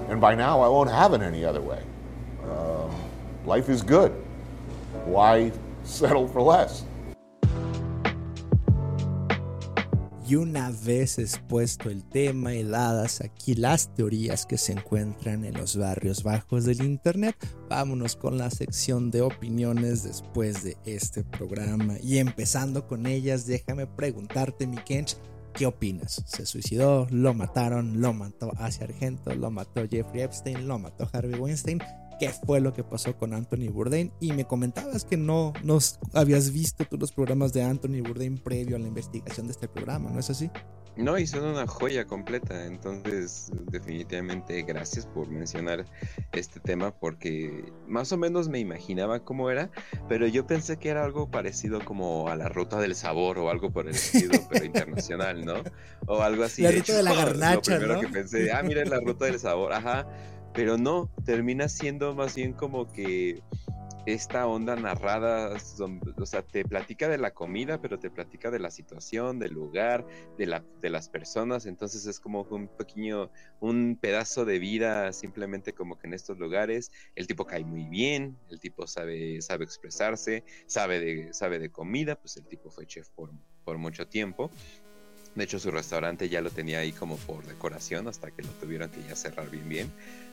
and 0.10 0.20
by 0.20 0.36
now 0.36 0.62
I 0.62 0.68
won't 0.68 0.90
have 0.90 1.14
it 1.14 1.22
any 1.22 1.46
other 1.46 1.62
way. 1.62 1.84
Um, 2.44 2.94
life 3.46 3.70
is 3.70 3.82
good. 3.82 4.12
Why 5.06 5.52
settle 5.84 6.28
for 6.28 6.42
less? 6.42 6.84
Y 10.32 10.38
una 10.38 10.72
vez 10.72 11.20
expuesto 11.20 11.90
el 11.90 12.06
tema, 12.06 12.54
heladas 12.54 13.20
aquí 13.20 13.54
las 13.54 13.94
teorías 13.94 14.46
que 14.46 14.58
se 14.58 14.72
encuentran 14.72 15.44
en 15.44 15.56
los 15.56 15.76
barrios 15.76 16.24
bajos 16.24 16.64
del 16.64 16.84
Internet, 16.84 17.36
vámonos 17.70 18.16
con 18.16 18.38
la 18.38 18.50
sección 18.50 19.12
de 19.12 19.24
opiniones 19.24 20.04
después 20.04 20.64
de 20.64 20.78
este 20.86 21.26
programa. 21.26 21.98
Y 22.02 22.20
empezando 22.20 22.88
con 22.88 23.08
ellas, 23.08 23.46
déjame 23.46 23.88
preguntarte, 23.88 24.68
mi 24.68 24.78
Kench, 24.78 25.18
¿qué 25.54 25.66
opinas? 25.66 26.24
¿Se 26.26 26.46
suicidó? 26.46 27.08
¿Lo 27.10 27.34
mataron? 27.34 28.00
¿Lo 28.00 28.14
mató 28.14 28.54
Asia 28.58 28.86
Argento? 28.86 29.36
¿Lo 29.36 29.52
mató 29.52 29.82
Jeffrey 29.86 30.22
Epstein? 30.22 30.66
¿Lo 30.66 30.80
mató 30.80 31.10
Harvey 31.12 31.38
Weinstein? 31.38 31.82
Qué 32.22 32.30
fue 32.30 32.62
lo 32.62 32.72
que 32.72 32.84
pasó 32.84 33.18
con 33.18 33.34
Anthony 33.34 33.72
Bourdain 33.72 34.12
y 34.20 34.32
me 34.34 34.46
comentabas 34.46 35.06
que 35.06 35.18
no 35.18 35.54
nos 35.64 35.98
habías 36.14 36.54
visto 36.54 36.86
tú 36.86 36.96
los 37.00 37.12
programas 37.12 37.52
de 37.52 37.64
Anthony 37.64 38.04
Bourdain 38.06 38.38
previo 38.38 38.76
a 38.76 38.80
la 38.80 38.88
investigación 38.88 39.48
de 39.48 39.54
este 39.54 39.68
programa, 39.68 40.12
¿no 40.12 40.20
es 40.20 40.30
así? 40.30 40.52
No, 40.98 41.18
y 41.18 41.26
son 41.26 41.46
una 41.46 41.66
joya 41.66 42.06
completa, 42.06 42.68
entonces 42.68 43.50
definitivamente 43.72 44.62
gracias 44.62 45.08
por 45.08 45.30
mencionar 45.30 45.84
este 46.32 46.60
tema 46.60 46.92
porque 46.92 47.74
más 47.88 48.12
o 48.12 48.18
menos 48.18 48.50
me 48.50 48.60
imaginaba 48.60 49.24
cómo 49.24 49.50
era, 49.50 49.72
pero 50.08 50.28
yo 50.28 50.46
pensé 50.46 50.78
que 50.78 50.90
era 50.90 51.04
algo 51.04 51.32
parecido 51.32 51.84
como 51.84 52.30
a 52.30 52.36
la 52.36 52.50
ruta 52.50 52.80
del 52.80 52.94
sabor 52.94 53.40
o 53.40 53.50
algo 53.50 53.72
por 53.72 53.88
el 53.88 53.96
estilo, 53.96 54.34
pero 54.52 54.64
internacional, 54.64 55.44
¿no? 55.44 55.56
O 56.06 56.22
algo 56.22 56.44
así. 56.44 56.62
La 56.62 56.72
ruta 56.72 56.94
de 56.94 57.02
la 57.02 57.14
garnacha, 57.16 57.80
lo 57.80 57.80
primero 57.80 58.02
que 58.02 58.08
pensé, 58.10 58.52
ah, 58.52 58.62
mira 58.62 58.86
la 58.86 59.00
ruta 59.00 59.26
del 59.26 59.40
sabor, 59.40 59.74
ajá, 59.74 60.06
pero 60.54 60.78
no, 60.78 61.10
termina 61.26 61.70
siendo 61.70 62.14
más 62.14 62.36
bien 62.36 62.54
como 62.54 62.92
que 62.92 63.42
esta 64.06 64.48
onda 64.48 64.76
narrada, 64.76 65.56
o 66.18 66.26
sea, 66.26 66.42
te 66.42 66.66
platica 66.66 67.08
de 67.08 67.20
la 67.20 67.32
comida, 67.32 67.80
pero 67.80 68.00
te 68.00 68.10
platica 68.10 68.50
de 68.50 68.58
la 68.58 68.72
situación, 68.72 69.38
del 69.38 69.54
lugar, 69.54 70.06
de, 70.38 70.48
la, 70.48 70.64
de 70.82 70.90
las 70.90 71.08
personas, 71.08 71.68
entonces 71.68 72.08
es 72.08 72.20
como 72.20 72.42
un 72.50 72.68
pequeño, 72.68 73.32
un 73.60 73.98
pedazo 74.02 74.44
de 74.44 74.58
vida 74.58 75.14
simplemente 75.14 75.74
como 75.74 76.00
que 76.00 76.08
en 76.08 76.14
estos 76.14 76.40
lugares, 76.40 76.92
el 77.16 77.28
tipo 77.28 77.46
cae 77.46 77.64
muy 77.64 77.86
bien, 77.86 78.38
el 78.50 78.60
tipo 78.60 78.88
sabe, 78.88 79.40
sabe 79.42 79.66
expresarse, 79.66 80.44
sabe 80.66 81.00
de, 81.00 81.34
sabe 81.34 81.60
de 81.60 81.70
comida, 81.70 82.16
pues 82.16 82.38
el 82.38 82.48
tipo 82.48 82.72
fue 82.72 82.88
chef 82.88 83.10
por, 83.10 83.32
por 83.64 83.78
mucho 83.78 84.08
tiempo, 84.08 84.50
de 85.36 85.46
hecho, 85.46 85.60
su 85.60 85.72
restaurante 85.72 86.28
ya 86.28 86.42
lo 86.42 86.50
tenía 86.50 86.80
ahí 86.80 86.92
como 86.92 87.16
por 87.16 87.46
decoración 87.46 88.08
hasta 88.10 88.32
que 88.32 88.42
lo 88.42 88.50
tuvieron 88.50 88.90
que 88.90 89.02
ya 89.08 89.16
cerrar 89.16 89.50
bien 89.50 89.70
bien. 89.70 89.92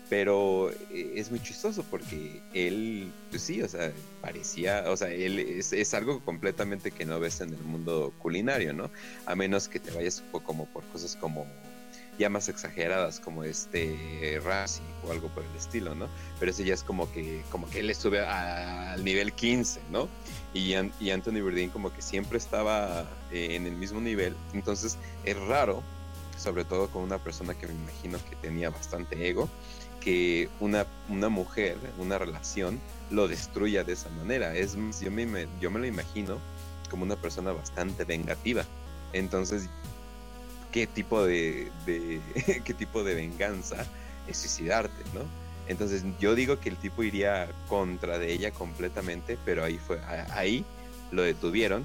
Pero 0.08 0.70
eh, 0.90 1.12
es 1.16 1.30
muy 1.30 1.40
chistoso 1.40 1.84
porque 1.90 2.40
él, 2.54 3.12
pues 3.30 3.42
sí, 3.42 3.62
o 3.62 3.68
sea, 3.68 3.92
parecía, 4.22 4.84
o 4.88 4.96
sea, 4.96 5.08
él 5.08 5.38
es, 5.38 5.94
algo 5.94 6.20
completamente 6.20 6.90
que 6.90 7.04
no 7.04 7.20
ves 7.20 7.40
en 7.40 7.52
el 7.52 7.60
mundo 7.60 8.12
culinario, 8.18 8.72
¿no? 8.72 8.90
A 9.26 9.34
menos 9.34 9.68
que 9.68 9.80
te 9.80 9.90
vayas 9.90 10.22
como 10.44 10.66
por 10.66 10.84
cosas 10.84 11.16
como 11.16 11.46
ya 12.18 12.28
más 12.28 12.48
exageradas 12.48 13.20
como 13.20 13.44
este 13.44 14.40
Ramsey 14.44 14.84
o 15.06 15.12
algo 15.12 15.28
por 15.28 15.44
el 15.44 15.56
estilo, 15.56 15.94
¿no? 15.94 16.08
Pero 16.38 16.50
ese 16.50 16.64
ya 16.64 16.74
es 16.74 16.82
como 16.82 17.10
que 17.12 17.42
como 17.50 17.70
que 17.70 17.80
él 17.80 17.90
estuve 17.90 18.20
al 18.20 19.02
nivel 19.04 19.32
15, 19.32 19.80
¿no? 19.90 20.08
Y, 20.52 20.74
y 21.00 21.10
Anthony 21.10 21.40
Bourdain 21.40 21.70
como 21.70 21.92
que 21.92 22.02
siempre 22.02 22.38
estaba 22.38 23.06
eh, 23.30 23.54
en 23.54 23.66
el 23.66 23.76
mismo 23.76 24.00
nivel, 24.00 24.34
entonces 24.52 24.98
es 25.24 25.38
raro, 25.38 25.82
sobre 26.36 26.64
todo 26.64 26.88
con 26.88 27.02
una 27.02 27.18
persona 27.18 27.54
que 27.54 27.66
me 27.66 27.74
imagino 27.74 28.18
que 28.28 28.36
tenía 28.36 28.70
bastante 28.70 29.28
ego, 29.28 29.48
una, 30.60 30.86
una 31.08 31.28
mujer, 31.28 31.76
una 31.98 32.18
relación, 32.18 32.80
lo 33.10 33.28
destruya 33.28 33.84
de 33.84 33.94
esa 33.94 34.10
manera. 34.10 34.54
Es 34.54 34.76
yo 35.00 35.10
me, 35.10 35.46
yo 35.60 35.70
me 35.70 35.80
lo 35.80 35.86
imagino 35.86 36.38
como 36.90 37.04
una 37.04 37.16
persona 37.16 37.52
bastante 37.52 38.04
vengativa. 38.04 38.64
Entonces, 39.12 39.68
¿qué 40.72 40.86
tipo 40.86 41.24
de, 41.24 41.70
qué 42.64 42.74
tipo 42.74 43.04
de 43.04 43.14
venganza 43.14 43.86
es 44.26 44.36
suicidarte, 44.38 45.04
no? 45.14 45.22
Entonces, 45.68 46.02
yo 46.18 46.34
digo 46.34 46.58
que 46.60 46.70
el 46.70 46.76
tipo 46.76 47.02
iría 47.02 47.50
contra 47.68 48.18
de 48.18 48.32
ella 48.32 48.50
completamente, 48.52 49.38
pero 49.44 49.64
ahí 49.64 49.78
fue, 49.78 50.00
ahí 50.32 50.64
lo 51.10 51.22
detuvieron 51.22 51.84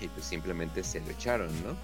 y 0.00 0.08
pues 0.08 0.26
simplemente 0.26 0.82
se 0.82 1.00
lo 1.00 1.10
echaron, 1.10 1.48
¿no? 1.62 1.76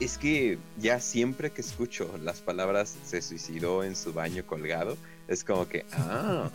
Es 0.00 0.18
que 0.18 0.58
ya 0.78 1.00
siempre 1.00 1.50
que 1.50 1.60
escucho 1.60 2.18
las 2.22 2.40
palabras 2.40 2.96
se 3.04 3.22
suicidó 3.22 3.84
en 3.84 3.96
su 3.96 4.12
baño 4.12 4.46
colgado, 4.46 4.96
es 5.28 5.44
como 5.44 5.68
que, 5.68 5.84
ah, 5.92 6.50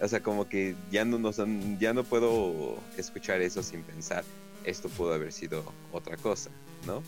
o 0.00 0.08
sea, 0.08 0.22
como 0.22 0.48
que 0.48 0.74
ya 0.90 1.04
no, 1.04 1.18
nos, 1.18 1.40
ya 1.78 1.92
no 1.92 2.04
puedo 2.04 2.76
escuchar 2.96 3.40
eso 3.40 3.62
sin 3.62 3.82
pensar, 3.82 4.24
esto 4.64 4.88
pudo 4.88 5.14
haber 5.14 5.32
sido 5.32 5.64
otra 5.92 6.16
cosa, 6.16 6.50
¿no? 6.86 7.02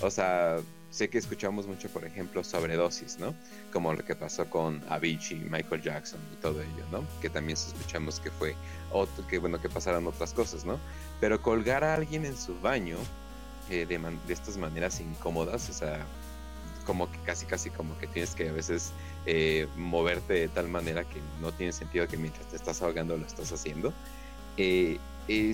O 0.00 0.10
sea, 0.10 0.58
sé 0.90 1.08
que 1.08 1.18
escuchamos 1.18 1.66
mucho, 1.66 1.88
por 1.88 2.04
ejemplo, 2.04 2.42
sobredosis, 2.42 3.18
¿no? 3.18 3.34
Como 3.72 3.92
lo 3.92 4.04
que 4.04 4.14
pasó 4.14 4.48
con 4.48 4.82
Avicii, 4.88 5.46
Michael 5.50 5.82
Jackson 5.82 6.20
y 6.32 6.36
todo 6.36 6.62
ello, 6.62 6.84
¿no? 6.90 7.04
Que 7.20 7.30
también 7.30 7.56
sospechamos 7.56 8.20
que 8.20 8.30
fue 8.30 8.54
otro, 8.92 9.26
que 9.26 9.38
bueno, 9.38 9.60
que 9.60 9.68
pasaron 9.68 10.06
otras 10.06 10.32
cosas, 10.32 10.64
¿no? 10.64 10.78
Pero 11.20 11.42
colgar 11.42 11.84
a 11.84 11.94
alguien 11.94 12.24
en 12.24 12.36
su 12.36 12.58
baño 12.60 12.96
eh, 13.70 13.86
de, 13.86 13.98
de, 13.98 14.32
estas 14.32 14.56
maneras 14.56 15.00
incómodas, 15.00 15.68
o 15.68 15.72
sea, 15.72 16.06
como 16.84 17.10
que 17.10 17.18
casi 17.20 17.46
casi 17.46 17.70
como 17.70 17.98
que 17.98 18.06
tienes 18.06 18.34
que 18.34 18.48
a 18.48 18.52
veces 18.52 18.92
eh, 19.26 19.66
moverte 19.76 20.34
de 20.34 20.48
tal 20.48 20.68
manera 20.68 21.02
que 21.02 21.20
no 21.40 21.50
tiene 21.50 21.72
sentido 21.72 22.06
que 22.06 22.16
mientras 22.16 22.46
te 22.46 22.56
estás 22.56 22.80
ahogando 22.82 23.16
lo 23.16 23.26
estás 23.26 23.50
haciendo, 23.52 23.92
eh, 24.56 24.98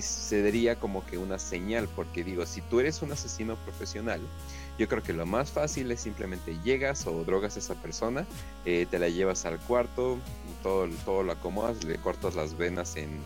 se 0.01 0.43
daría 0.43 0.79
como 0.79 1.03
que 1.05 1.17
una 1.17 1.39
señal, 1.39 1.89
porque 1.95 2.23
digo, 2.23 2.45
si 2.45 2.61
tú 2.61 2.79
eres 2.79 3.01
un 3.01 3.11
asesino 3.11 3.55
profesional, 3.55 4.21
yo 4.77 4.87
creo 4.87 5.01
que 5.01 5.13
lo 5.13 5.25
más 5.25 5.49
fácil 5.49 5.91
es 5.91 6.01
simplemente 6.01 6.55
llegas 6.63 7.07
o 7.07 7.23
drogas 7.23 7.55
a 7.55 7.59
esa 7.59 7.73
persona, 7.73 8.27
te 8.63 8.99
la 8.99 9.09
llevas 9.09 9.45
al 9.45 9.59
cuarto, 9.59 10.19
todo, 10.61 10.87
todo 11.05 11.23
lo 11.23 11.31
acomodas, 11.31 11.83
le 11.83 11.97
cortas 11.97 12.35
las 12.35 12.55
venas 12.55 12.95
en, 12.95 13.19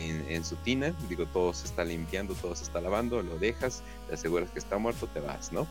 en, 0.00 0.44
su 0.44 0.56
tina, 0.56 0.94
digo, 1.08 1.26
todo 1.26 1.52
se 1.52 1.66
está 1.66 1.84
limpiando, 1.84 2.34
todo 2.34 2.54
se 2.54 2.64
está 2.64 2.80
lavando, 2.80 3.22
lo 3.22 3.38
dejas, 3.38 3.82
te 4.08 4.14
aseguras 4.14 4.50
que 4.50 4.58
está 4.58 4.78
muerto, 4.78 5.06
te 5.06 5.20
vas, 5.20 5.52
¿no? 5.52 5.66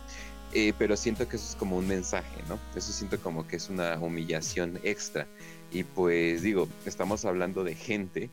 Eh, 0.51 0.73
pero 0.77 0.97
siento 0.97 1.27
que 1.27 1.35
eso 1.35 1.47
es 1.47 1.55
como 1.55 1.77
un 1.77 1.87
mensaje, 1.87 2.43
¿no? 2.47 2.59
Eso 2.75 2.91
siento 2.91 3.19
como 3.19 3.47
que 3.47 3.57
es 3.57 3.69
una 3.69 3.97
humillación 3.99 4.79
extra. 4.83 5.27
Y 5.71 5.83
pues 5.83 6.41
digo, 6.41 6.67
estamos 6.85 7.25
hablando 7.25 7.63
de 7.63 7.75
gente 7.75 8.29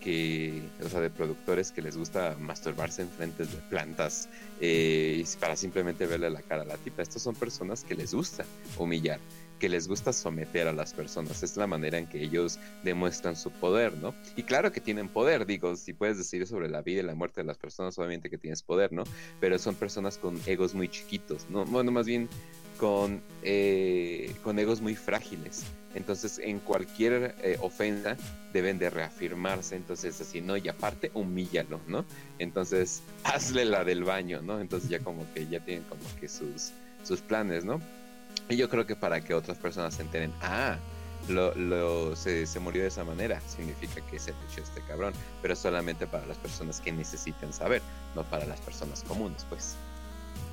que, 0.00 0.62
o 0.82 0.88
sea, 0.88 1.00
de 1.00 1.10
productores 1.10 1.72
que 1.72 1.82
les 1.82 1.96
gusta 1.96 2.36
masturbarse 2.38 3.02
en 3.02 3.10
frentes 3.10 3.52
de 3.52 3.58
plantas 3.68 4.28
eh, 4.60 5.24
para 5.40 5.56
simplemente 5.56 6.06
verle 6.06 6.30
la 6.30 6.42
cara 6.42 6.62
a 6.62 6.66
la 6.66 6.76
tipa. 6.76 7.02
Estas 7.02 7.22
son 7.22 7.34
personas 7.34 7.84
que 7.84 7.94
les 7.94 8.14
gusta 8.14 8.44
humillar. 8.78 9.20
Que 9.58 9.68
les 9.68 9.88
gusta 9.88 10.12
someter 10.12 10.68
a 10.68 10.72
las 10.72 10.94
personas. 10.94 11.42
Es 11.42 11.56
la 11.56 11.66
manera 11.66 11.98
en 11.98 12.06
que 12.06 12.22
ellos 12.22 12.58
demuestran 12.84 13.36
su 13.36 13.50
poder, 13.50 13.94
¿no? 13.98 14.14
Y 14.36 14.42
claro 14.44 14.72
que 14.72 14.80
tienen 14.80 15.08
poder, 15.08 15.46
digo, 15.46 15.76
si 15.76 15.92
puedes 15.92 16.18
decir 16.18 16.46
sobre 16.46 16.68
la 16.68 16.82
vida 16.82 17.00
y 17.00 17.04
la 17.04 17.14
muerte 17.14 17.40
de 17.40 17.46
las 17.46 17.58
personas, 17.58 17.98
obviamente 17.98 18.30
que 18.30 18.38
tienes 18.38 18.62
poder, 18.62 18.92
¿no? 18.92 19.04
Pero 19.40 19.58
son 19.58 19.74
personas 19.74 20.18
con 20.18 20.40
egos 20.46 20.74
muy 20.74 20.88
chiquitos, 20.88 21.46
¿no? 21.50 21.64
Bueno, 21.64 21.90
más 21.90 22.06
bien 22.06 22.28
con, 22.78 23.20
eh, 23.42 24.32
con 24.42 24.58
egos 24.58 24.80
muy 24.80 24.94
frágiles. 24.94 25.64
Entonces, 25.94 26.38
en 26.38 26.60
cualquier 26.60 27.34
eh, 27.42 27.58
ofensa 27.60 28.16
deben 28.52 28.78
de 28.78 28.88
reafirmarse. 28.88 29.76
Entonces, 29.76 30.20
así, 30.20 30.40
¿no? 30.40 30.56
Y 30.56 30.68
aparte, 30.68 31.10
humíllalo, 31.14 31.80
¿no? 31.86 32.04
Entonces, 32.38 33.02
hazle 33.24 33.64
la 33.64 33.84
del 33.84 34.04
baño, 34.04 34.40
¿no? 34.42 34.60
Entonces, 34.60 34.88
ya 34.88 35.00
como 35.00 35.26
que 35.34 35.46
ya 35.46 35.60
tienen 35.60 35.84
como 35.84 36.02
que 36.20 36.28
sus, 36.28 36.70
sus 37.02 37.20
planes, 37.20 37.64
¿no? 37.64 37.80
Y 38.48 38.56
yo 38.56 38.68
creo 38.68 38.86
que 38.86 38.96
para 38.96 39.20
que 39.20 39.34
otras 39.34 39.58
personas 39.58 39.94
se 39.94 40.02
enteren, 40.02 40.32
ah, 40.40 40.78
lo, 41.28 41.54
lo, 41.54 42.16
se, 42.16 42.46
se, 42.46 42.60
murió 42.60 42.82
de 42.82 42.88
esa 42.88 43.04
manera, 43.04 43.40
significa 43.46 44.00
que 44.00 44.18
se 44.18 44.30
echó 44.30 44.62
este 44.62 44.80
cabrón, 44.82 45.12
pero 45.42 45.54
solamente 45.54 46.06
para 46.06 46.26
las 46.26 46.38
personas 46.38 46.80
que 46.80 46.90
necesiten 46.92 47.52
saber, 47.52 47.82
no 48.14 48.24
para 48.24 48.46
las 48.46 48.60
personas 48.60 49.04
comunes, 49.06 49.44
pues. 49.48 49.74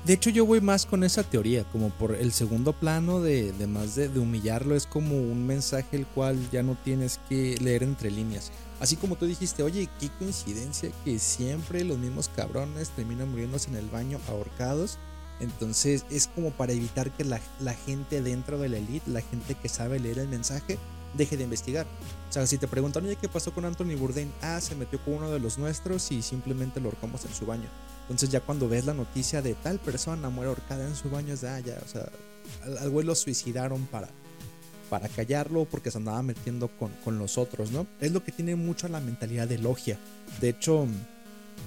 De 0.04 0.12
hecho, 0.12 0.30
yo 0.30 0.44
voy 0.44 0.60
más 0.60 0.86
con 0.86 1.02
esa 1.02 1.24
teoría, 1.24 1.64
como 1.64 1.90
por 1.90 2.14
el 2.14 2.32
segundo 2.32 2.72
plano 2.72 3.20
de, 3.20 3.52
de 3.52 3.66
más 3.66 3.94
de, 3.94 4.08
de, 4.08 4.20
humillarlo, 4.20 4.76
es 4.76 4.86
como 4.86 5.16
un 5.16 5.46
mensaje 5.46 5.96
el 5.96 6.06
cual 6.06 6.38
ya 6.52 6.62
no 6.62 6.76
tienes 6.84 7.18
que 7.28 7.56
leer 7.60 7.82
entre 7.82 8.10
líneas. 8.10 8.52
Así 8.78 8.96
como 8.96 9.16
tú 9.16 9.26
dijiste, 9.26 9.62
oye, 9.62 9.88
qué 9.98 10.10
coincidencia 10.10 10.90
que 11.04 11.18
siempre 11.18 11.82
los 11.82 11.98
mismos 11.98 12.28
cabrones 12.28 12.90
terminan 12.90 13.30
muriéndose 13.30 13.70
en 13.70 13.76
el 13.76 13.88
baño 13.88 14.20
ahorcados 14.28 14.98
entonces 15.40 16.04
es 16.10 16.28
como 16.28 16.50
para 16.50 16.72
evitar 16.72 17.10
que 17.10 17.24
la, 17.24 17.40
gente 17.74 18.22
dentro 18.22 18.58
de 18.58 18.68
la 18.68 18.78
elite, 18.78 19.10
la 19.10 19.20
gente 19.20 19.54
que 19.54 19.68
sabe 19.68 19.98
leer 19.98 20.18
el 20.18 20.28
mensaje, 20.28 20.78
deje 21.14 21.36
de 21.36 21.44
investigar. 21.44 21.86
O 22.28 22.32
sea, 22.32 22.46
si 22.46 22.58
te 22.58 22.66
preguntan, 22.68 23.04
oye, 23.04 23.16
¿qué 23.16 23.28
pasó 23.28 23.52
con 23.52 23.64
Anthony 23.64 23.96
Bourdain? 23.96 24.32
Ah, 24.42 24.60
se 24.60 24.74
metió 24.74 25.02
con 25.04 25.14
uno 25.14 25.30
de 25.30 25.38
los 25.38 25.58
nuestros 25.58 26.10
y 26.12 26.22
simplemente 26.22 26.80
lo 26.80 26.88
ahorcamos 26.88 27.24
en 27.24 27.34
su 27.34 27.46
baño. 27.46 27.68
Entonces 28.02 28.30
ya 28.30 28.40
cuando 28.40 28.68
ves 28.68 28.86
la 28.86 28.94
noticia 28.94 29.42
de 29.42 29.54
tal 29.54 29.78
persona 29.78 30.30
muere 30.30 30.48
ahorcada 30.50 30.86
en 30.86 30.94
su 30.94 31.10
baño, 31.10 31.34
es 31.34 31.40
de, 31.42 31.48
ah, 31.48 31.60
ya, 31.60 31.78
o 31.84 31.88
sea, 31.88 32.08
al, 32.80 32.90
güey 32.90 33.04
lo 33.04 33.14
suicidaron 33.14 33.86
para, 33.86 34.08
para 34.88 35.08
callarlo 35.08 35.64
porque 35.64 35.90
se 35.90 35.98
andaba 35.98 36.22
metiendo 36.22 36.68
con, 36.68 36.92
con 37.04 37.18
los 37.18 37.36
otros, 37.36 37.70
¿no? 37.72 37.86
Es 38.00 38.12
lo 38.12 38.22
que 38.22 38.32
tiene 38.32 38.56
mucho 38.56 38.88
la 38.88 39.00
mentalidad 39.00 39.48
de 39.48 39.58
logia. 39.58 39.98
De 40.40 40.50
hecho 40.50 40.86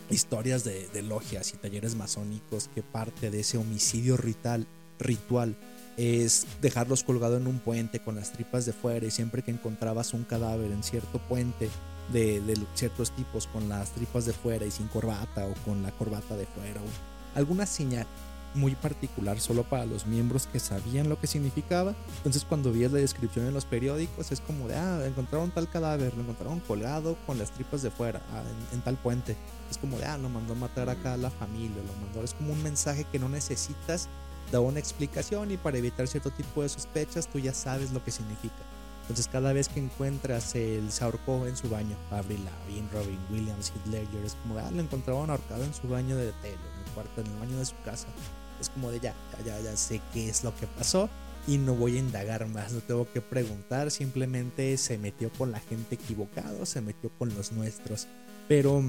historias 0.10 0.64
de, 0.64 0.90
logias 1.04 1.54
y 1.54 1.58
talleres 1.58 1.96
masónicos 1.96 2.70
que 2.74 2.84
parte 2.84 3.32
de 3.32 3.42
ese 3.42 3.58
homicidio 3.58 4.18
ritual, 4.18 4.68
ritual 5.00 5.56
es 5.98 6.48
dejarlos 6.62 7.04
colgado 7.04 7.38
en 7.38 7.48
un 7.48 7.60
puente 7.60 8.00
con 8.00 8.16
las 8.16 8.32
tripas 8.32 8.66
de 8.66 8.74
fuera 8.74 9.06
y 9.06 9.12
siempre 9.12 9.42
que 9.42 9.52
encontrabas 9.52 10.14
un 10.14 10.24
cadáver 10.24 10.72
en 10.72 10.84
cierto 10.84 11.20
puente 11.28 11.70
de, 12.14 12.42
de, 12.42 12.58
ciertos 12.74 13.12
tipos 13.12 13.48
con 13.48 13.70
las 13.70 13.92
tripas 13.92 14.26
de 14.26 14.34
fuera 14.34 14.66
y 14.66 14.72
sin 14.72 14.88
corbata 14.88 15.46
o 15.46 15.54
con 15.66 15.84
la 15.84 15.92
corbata 15.92 16.36
de 16.38 16.46
fuera 16.46 16.82
o 16.82 17.38
alguna 17.38 17.66
señal 17.66 18.08
muy 18.54 18.76
particular 18.76 19.40
solo 19.40 19.64
para 19.64 19.86
los 19.86 20.06
miembros 20.06 20.48
que 20.48 20.60
sabían 20.60 21.10
lo 21.10 21.20
que 21.20 21.28
significaba. 21.28 21.96
Entonces 22.18 22.46
cuando 22.48 22.72
vías 22.72 22.92
la 22.92 23.00
descripción 23.00 23.46
en 23.46 23.54
los 23.54 23.66
periódicos 23.66 24.32
es 24.32 24.42
como 24.42 24.68
de, 24.68 24.76
ah, 24.76 25.06
encontraron 25.06 25.52
tal 25.52 25.70
cadáver, 25.70 26.14
lo 26.16 26.22
encontraron 26.22 26.60
colgado 26.62 27.18
con 27.26 27.38
las 27.38 27.52
tripas 27.52 27.82
de 27.82 27.92
fuera, 27.92 28.22
ah, 28.34 28.44
en, 28.74 28.82
tal 28.82 28.98
puente. 28.98 29.36
Es 29.70 29.78
como 29.78 29.98
de, 29.98 30.06
ah, 30.06 30.18
lo 30.18 30.30
mandó 30.30 30.54
a 30.54 30.58
matar 30.58 30.90
acá 30.90 31.14
a 31.14 31.18
la 31.18 31.30
familia, 31.30 31.82
lo 31.82 32.06
mandó. 32.06 32.24
Es 32.24 32.34
como 32.34 32.54
un 32.54 32.64
mensaje 32.64 33.06
que 33.06 33.20
no 33.20 33.30
necesitas 33.30 34.08
dar 34.52 34.62
una 34.62 34.80
explicación 34.80 35.52
y 35.52 35.58
para 35.58 35.78
evitar 35.78 36.08
cierto 36.08 36.32
tipo 36.32 36.64
de 36.64 36.70
sospechas 36.70 37.28
tú 37.28 37.40
ya 37.40 37.54
sabes 37.54 37.92
lo 37.92 38.04
que 38.04 38.12
significa. 38.12 38.56
Entonces 39.02 39.28
cada 39.28 39.54
vez 39.54 39.70
que 39.70 39.80
encuentras 39.80 40.54
el 40.54 40.92
se 40.92 41.04
ahorcó 41.04 41.48
en 41.48 41.58
su 41.58 41.68
baño, 41.68 41.98
Avril 42.12 42.46
Lavigne, 42.46 42.88
Robin 42.94 43.20
Williams, 43.32 43.72
Heath 43.72 43.88
Ledger, 43.88 44.24
es 44.24 44.36
como 44.36 44.56
de, 44.56 44.62
ah, 44.62 44.72
lo 44.72 44.82
encontraron 44.82 45.30
ahorcado 45.32 45.64
en 45.64 45.74
su 45.74 45.88
baño 45.88 46.16
de 46.16 46.32
tele, 46.44 46.54
en 46.54 46.86
el 46.86 46.92
cuarto, 46.94 47.22
en 47.22 47.28
el 47.28 47.40
baño 47.40 47.58
de 47.58 47.66
su 47.66 47.76
casa 47.84 48.08
es 48.60 48.70
como 48.70 48.92
de 48.92 49.00
ya, 49.00 49.16
ya, 49.46 49.60
ya 49.60 49.76
sé 49.78 50.02
qué 50.14 50.30
es 50.30 50.44
lo 50.44 50.56
que 50.56 50.68
pasó 50.68 51.10
y 51.48 51.58
no 51.58 51.74
voy 51.74 51.96
a 51.96 52.00
indagar 52.00 52.48
más, 52.48 52.72
no 52.72 52.80
tengo 52.82 53.12
que 53.12 53.22
preguntar, 53.22 53.90
simplemente 53.92 54.78
se 54.78 54.98
metió 54.98 55.32
con 55.32 55.52
la 55.52 55.60
gente 55.60 55.96
equivocada, 55.96 56.66
se 56.66 56.82
metió 56.82 57.10
con 57.18 57.34
los 57.34 57.52
nuestros. 57.52 58.08
Pero 58.48 58.84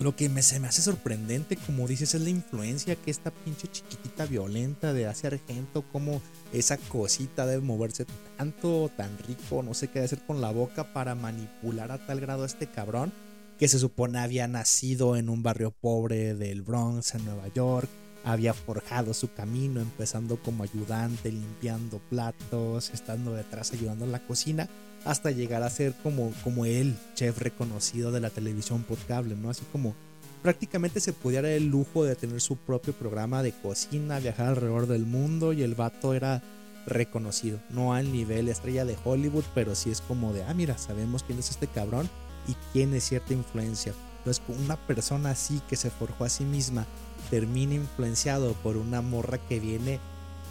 lo 0.00 0.16
que 0.16 0.28
me, 0.28 0.42
se 0.42 0.60
me 0.60 0.68
hace 0.68 0.82
sorprendente, 0.82 1.56
como 1.56 1.86
dices, 1.86 2.14
es 2.14 2.20
la 2.22 2.30
influencia 2.30 2.96
que 2.96 3.10
esta 3.10 3.30
pinche 3.30 3.68
chiquitita 3.68 4.26
violenta 4.26 4.92
de 4.92 5.06
Asia 5.06 5.28
Argento, 5.28 5.82
como 5.92 6.22
esa 6.52 6.78
cosita 6.78 7.46
debe 7.46 7.62
moverse 7.62 8.06
tanto, 8.38 8.90
tan 8.96 9.18
rico, 9.18 9.62
no 9.62 9.74
sé 9.74 9.88
qué 9.88 10.00
hacer 10.00 10.20
con 10.26 10.40
la 10.40 10.50
boca 10.50 10.92
para 10.92 11.14
manipular 11.14 11.92
a 11.92 12.04
tal 12.06 12.20
grado 12.20 12.44
a 12.44 12.46
este 12.46 12.66
cabrón, 12.66 13.12
que 13.58 13.68
se 13.68 13.78
supone 13.78 14.18
había 14.18 14.48
nacido 14.48 15.16
en 15.16 15.28
un 15.28 15.42
barrio 15.42 15.70
pobre 15.70 16.34
del 16.34 16.62
Bronx, 16.62 17.14
en 17.14 17.24
Nueva 17.24 17.48
York, 17.48 17.90
había 18.24 18.54
forjado 18.54 19.14
su 19.14 19.32
camino, 19.32 19.80
empezando 19.80 20.36
como 20.36 20.62
ayudante, 20.62 21.30
limpiando 21.30 22.00
platos, 22.10 22.90
estando 22.90 23.34
detrás 23.34 23.72
ayudando 23.72 24.04
en 24.04 24.12
la 24.12 24.26
cocina, 24.26 24.68
hasta 25.04 25.30
llegar 25.30 25.62
a 25.62 25.70
ser 25.70 25.94
como, 26.02 26.32
como 26.42 26.64
el 26.64 26.96
chef 27.14 27.38
reconocido 27.38 28.10
de 28.10 28.20
la 28.20 28.30
televisión 28.30 28.82
por 28.82 28.98
cable, 28.98 29.36
¿no? 29.36 29.50
Así 29.50 29.62
como 29.70 29.94
prácticamente 30.42 31.00
se 31.00 31.12
pudiera 31.12 31.48
dar 31.48 31.56
el 31.56 31.68
lujo 31.68 32.04
de 32.04 32.16
tener 32.16 32.40
su 32.40 32.56
propio 32.56 32.94
programa 32.94 33.42
de 33.42 33.52
cocina, 33.52 34.18
viajar 34.18 34.48
alrededor 34.48 34.86
del 34.86 35.04
mundo 35.04 35.52
y 35.52 35.62
el 35.62 35.74
vato 35.74 36.14
era 36.14 36.42
reconocido, 36.86 37.60
no 37.70 37.94
al 37.94 38.12
nivel 38.12 38.48
estrella 38.48 38.84
de 38.84 38.96
Hollywood, 39.04 39.44
pero 39.54 39.74
sí 39.74 39.90
es 39.90 40.00
como 40.00 40.32
de, 40.32 40.44
ah, 40.44 40.54
mira, 40.54 40.76
sabemos 40.76 41.22
quién 41.22 41.38
es 41.38 41.50
este 41.50 41.66
cabrón 41.66 42.08
y 42.48 42.56
tiene 42.72 43.00
cierta 43.00 43.32
influencia. 43.34 43.94
Entonces, 44.18 44.42
una 44.48 44.76
persona 44.76 45.30
así 45.30 45.60
que 45.68 45.76
se 45.76 45.90
forjó 45.90 46.24
a 46.24 46.30
sí 46.30 46.44
misma 46.44 46.86
termina 47.30 47.74
influenciado 47.74 48.52
por 48.62 48.76
una 48.76 49.02
morra 49.02 49.38
que 49.38 49.60
viene, 49.60 50.00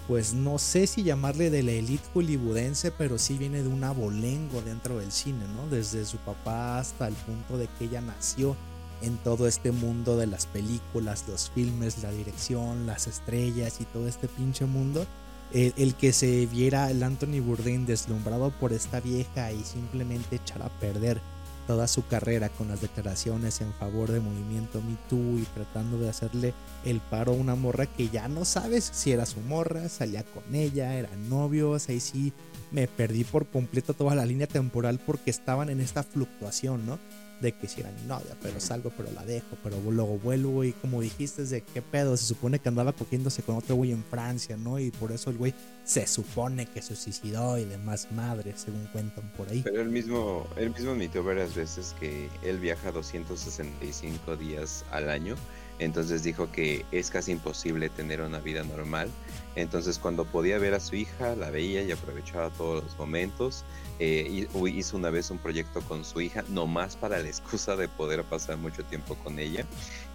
pues 0.07 0.33
no 0.33 0.59
sé 0.59 0.85
si 0.85 1.03
llamarle 1.03 1.49
de 1.49 1.63
la 1.63 1.71
elite 1.71 2.03
hollywoodense, 2.13 2.91
pero 2.91 3.17
sí 3.17 3.37
viene 3.37 3.63
de 3.63 3.69
un 3.69 3.83
abolengo 3.83 4.61
dentro 4.61 4.97
del 4.99 5.11
cine, 5.11 5.45
¿no? 5.55 5.67
Desde 5.69 6.05
su 6.05 6.17
papá 6.17 6.79
hasta 6.79 7.07
el 7.07 7.13
punto 7.13 7.57
de 7.57 7.67
que 7.67 7.85
ella 7.85 8.01
nació 8.01 8.55
en 9.01 9.17
todo 9.17 9.47
este 9.47 9.71
mundo 9.71 10.17
de 10.17 10.27
las 10.27 10.45
películas, 10.45 11.25
los 11.27 11.49
filmes, 11.51 12.03
la 12.03 12.11
dirección, 12.11 12.85
las 12.85 13.07
estrellas 13.07 13.81
y 13.81 13.85
todo 13.85 14.07
este 14.07 14.27
pinche 14.27 14.65
mundo. 14.65 15.05
El, 15.51 15.73
el, 15.77 15.93
que 15.93 16.13
se 16.13 16.47
viera 16.47 16.89
el 16.89 17.03
Anthony 17.03 17.39
Bourdain 17.39 17.85
deslumbrado 17.85 18.51
por 18.59 18.73
esta 18.73 18.99
vieja 18.99 19.51
y 19.51 19.63
simplemente 19.63 20.37
echar 20.37 20.63
a 20.63 20.69
perder 20.69 21.21
toda 21.67 21.87
su 21.87 22.05
carrera 22.07 22.49
con 22.49 22.67
las 22.67 22.81
declaraciones 22.81 23.61
en 23.61 23.73
favor 23.73 24.11
del 24.11 24.21
movimiento 24.21 24.81
Me 24.81 24.97
Too 25.09 25.39
y 25.39 25.47
tratando 25.53 25.99
de 25.99 26.09
hacerle 26.09 26.53
el 26.85 26.99
paro 26.99 27.33
a 27.33 27.35
una 27.35 27.55
morra 27.55 27.85
que 27.85 28.09
ya 28.09 28.27
no 28.27 28.45
sabes 28.45 28.89
si 28.93 29.11
era 29.11 29.25
su 29.25 29.39
morra, 29.41 29.89
salía 29.89 30.23
con 30.23 30.55
ella, 30.55 30.95
eran 30.95 31.29
novios, 31.29 31.89
ahí 31.89 31.99
sí 31.99 32.33
me 32.71 32.87
perdí 32.87 33.23
por 33.23 33.47
completo 33.47 33.93
toda 33.93 34.15
la 34.15 34.25
línea 34.25 34.47
temporal 34.47 34.99
porque 35.05 35.31
estaban 35.31 35.69
en 35.69 35.79
esta 35.79 36.03
fluctuación, 36.03 36.85
¿no? 36.85 36.99
de 37.43 37.51
que 37.51 37.67
si 37.67 37.81
era 37.81 37.91
mi 37.91 38.07
novia, 38.07 38.35
pero 38.41 38.59
salgo, 38.59 38.91
pero 38.95 39.11
la 39.11 39.25
dejo, 39.25 39.57
pero 39.61 39.77
luego 39.91 40.17
vuelvo 40.17 40.63
y 40.63 40.71
como 40.71 41.01
dijiste, 41.01 41.43
de 41.43 41.61
qué 41.61 41.81
pedo, 41.81 42.15
se 42.15 42.25
supone 42.25 42.59
que 42.59 42.69
andaba 42.69 42.93
cogiéndose 42.93 43.43
con 43.43 43.57
otro 43.57 43.75
güey 43.75 43.91
en 43.91 44.03
Francia, 44.03 44.55
¿no? 44.55 44.79
Y 44.79 44.91
por 44.91 45.11
eso 45.11 45.29
el 45.29 45.37
güey 45.37 45.53
se 45.83 46.07
supone 46.07 46.65
que 46.65 46.81
se 46.81 46.95
suicidó 46.95 47.57
y 47.57 47.65
demás 47.65 48.07
madre, 48.11 48.53
según 48.55 48.85
cuentan 48.87 49.29
por 49.37 49.49
ahí. 49.49 49.61
Pero 49.63 49.81
él 49.81 49.89
mismo, 49.89 50.47
él 50.55 50.71
mismo 50.71 50.91
admitió 50.91 51.23
varias 51.23 51.55
veces 51.55 51.95
que 51.99 52.29
él 52.41 52.59
viaja 52.59 52.91
265 52.91 54.35
días 54.37 54.85
al 54.91 55.09
año 55.09 55.35
entonces 55.79 56.23
dijo 56.23 56.51
que 56.51 56.85
es 56.91 57.09
casi 57.09 57.31
imposible 57.31 57.89
tener 57.89 58.21
una 58.21 58.39
vida 58.39 58.63
normal. 58.63 59.09
Entonces 59.55 59.97
cuando 59.97 60.25
podía 60.25 60.57
ver 60.57 60.73
a 60.73 60.79
su 60.79 60.95
hija, 60.95 61.35
la 61.35 61.49
veía 61.49 61.83
y 61.83 61.91
aprovechaba 61.91 62.49
todos 62.51 62.83
los 62.83 62.97
momentos. 62.97 63.65
Eh, 63.99 64.47
hizo 64.65 64.97
una 64.97 65.09
vez 65.09 65.29
un 65.31 65.39
proyecto 65.39 65.81
con 65.81 66.05
su 66.05 66.21
hija, 66.21 66.43
nomás 66.49 66.95
para 66.95 67.19
la 67.19 67.27
excusa 67.27 67.75
de 67.75 67.87
poder 67.87 68.23
pasar 68.23 68.57
mucho 68.57 68.83
tiempo 68.83 69.15
con 69.15 69.39
ella. 69.39 69.65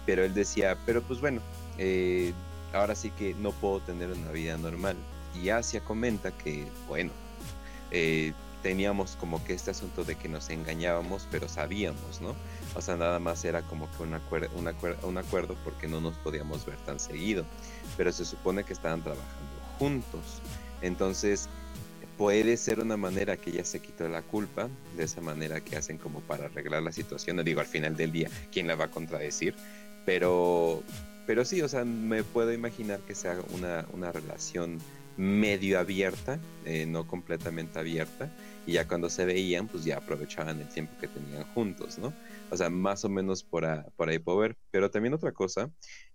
Pero 0.05 0.23
él 0.23 0.33
decía, 0.33 0.77
pero 0.85 1.01
pues 1.01 1.19
bueno, 1.19 1.41
eh, 1.77 2.33
ahora 2.73 2.95
sí 2.95 3.11
que 3.11 3.33
no 3.35 3.51
puedo 3.51 3.79
tener 3.81 4.11
una 4.11 4.31
vida 4.31 4.57
normal. 4.57 4.95
Y 5.35 5.49
Asia 5.49 5.81
comenta 5.81 6.31
que, 6.31 6.65
bueno, 6.87 7.11
eh, 7.91 8.33
teníamos 8.61 9.15
como 9.15 9.43
que 9.43 9.53
este 9.53 9.71
asunto 9.71 10.03
de 10.03 10.15
que 10.15 10.27
nos 10.27 10.49
engañábamos, 10.49 11.27
pero 11.31 11.47
sabíamos, 11.47 12.21
¿no? 12.21 12.35
O 12.75 12.81
sea, 12.81 12.97
nada 12.97 13.19
más 13.19 13.45
era 13.45 13.61
como 13.61 13.89
que 13.91 14.03
un, 14.03 14.13
acuerdo, 14.13 14.49
un, 15.03 15.17
acuerdo 15.17 15.55
porque 15.63 15.87
no 15.87 16.01
nos 16.01 16.17
podíamos 16.17 16.65
ver 16.65 16.77
tan 16.77 16.99
seguido, 16.99 17.45
pero 17.97 18.11
se 18.11 18.25
supone 18.25 18.63
que 18.63 18.73
estaban 18.73 19.01
trabajando 19.01 19.55
juntos. 19.77 20.41
Entonces, 20.81 21.49
puede 22.17 22.57
ser 22.57 22.79
una 22.79 22.97
manera 22.97 23.37
que 23.37 23.49
ella 23.49 23.63
se 23.63 23.79
quitó 23.79 24.07
la 24.09 24.21
culpa, 24.21 24.67
de 24.97 25.05
esa 25.05 25.21
manera 25.21 25.61
que 25.61 25.77
hacen 25.77 25.97
como 25.97 26.19
para 26.19 26.45
arreglar 26.45 26.83
la 26.83 26.91
situación. 26.91 27.37
No 27.37 27.43
digo, 27.43 27.61
al 27.61 27.67
final 27.67 27.95
del 27.95 28.11
día, 28.11 28.29
¿quién 28.51 28.67
la 28.67 28.75
va 28.75 28.85
a 28.85 28.91
contradecir? 28.91 29.55
Pero, 30.05 30.83
pero 31.25 31.45
sí, 31.45 31.61
o 31.61 31.69
sea, 31.69 31.85
me 31.85 32.23
puedo 32.23 32.51
imaginar 32.51 32.99
que 33.01 33.15
sea 33.15 33.37
una, 33.53 33.85
una 33.93 34.11
relación 34.11 34.79
medio 35.19 35.79
abierta, 35.79 36.39
eh, 36.63 36.85
no 36.85 37.05
completamente 37.05 37.77
abierta, 37.77 38.31
y 38.65 38.73
ya 38.73 38.87
cuando 38.87 39.09
se 39.09 39.25
veían, 39.25 39.67
pues 39.67 39.83
ya 39.83 39.97
aprovechaban 39.97 40.61
el 40.61 40.69
tiempo 40.69 40.93
que 40.99 41.09
tenían 41.09 41.43
juntos, 41.53 41.97
¿no? 41.97 42.13
O 42.49 42.55
sea, 42.55 42.69
más 42.69 43.03
o 43.03 43.09
menos 43.09 43.43
por, 43.43 43.67
por 43.97 44.07
ahí 44.07 44.17
puedo. 44.17 44.55
Pero 44.71 44.89
también 44.89 45.13
otra 45.13 45.33
cosa 45.33 45.69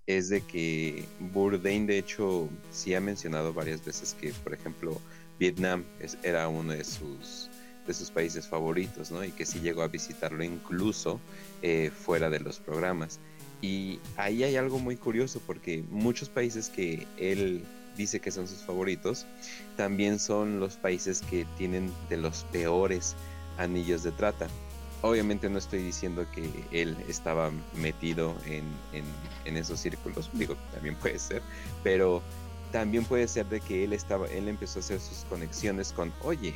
es 0.07 0.31
de 0.31 0.41
que 0.41 1.05
Bourdain, 1.21 1.87
de 1.87 1.99
hecho, 1.99 2.49
sí 2.71 2.95
ha 2.95 3.01
mencionado 3.01 3.53
varias 3.53 3.85
veces 3.85 4.17
que, 4.19 4.33
por 4.33 4.55
ejemplo, 4.55 4.99
Vietnam 5.39 5.85
era 6.23 6.49
uno 6.49 6.73
de 6.73 6.85
sus, 6.85 7.51
de 7.87 7.93
sus 7.93 8.11
países 8.11 8.49
favoritos, 8.49 9.11
¿no? 9.11 9.23
Y 9.23 9.33
que 9.33 9.45
sí 9.45 9.61
llegó 9.61 9.83
a 9.83 9.89
visitarlo 9.89 10.43
incluso 10.43 11.21
eh, 11.61 11.91
fuera 11.95 12.31
de 12.31 12.41
los 12.41 12.59
programas. 12.59 13.21
Y 13.61 14.01
ahí 14.17 14.45
hay 14.45 14.57
algo 14.57 14.79
muy 14.79 14.97
curioso 14.97 15.43
porque 15.47 15.85
muchos 15.91 16.31
países 16.31 16.71
que 16.71 17.07
él 17.19 17.65
dice 17.97 18.21
que 18.21 18.31
son 18.31 18.49
sus 18.49 18.59
favoritos, 18.59 19.27
también 19.77 20.19
son 20.19 20.61
los 20.61 20.77
países 20.77 21.23
que 21.23 21.47
tienen 21.57 21.93
de 22.09 22.17
los 22.17 22.45
peores 22.45 23.15
anillos 23.59 24.03
de 24.03 24.13
trata. 24.13 24.49
Obviamente 25.03 25.51
no 25.51 25.59
estoy 25.59 25.83
diciendo 25.83 26.27
que 26.33 26.49
él 26.73 26.97
estaba 27.09 27.51
metido 27.75 28.35
en, 28.47 28.65
en, 29.45 29.57
esos 29.57 29.81
círculos, 29.81 30.31
digo, 30.35 30.57
también 30.73 30.97
puede 30.97 31.19
ser, 31.19 31.43
pero 31.83 32.23
también 32.73 33.05
puede 33.05 33.29
ser 33.29 33.47
de 33.47 33.61
que 33.61 33.85
él 33.85 33.93
estaba, 33.93 34.27
él 34.29 34.49
empezó 34.49 34.79
a 34.79 34.81
hacer 34.81 35.01
sus 35.01 35.25
conexiones 35.29 35.93
con, 35.93 36.13
oye, 36.23 36.55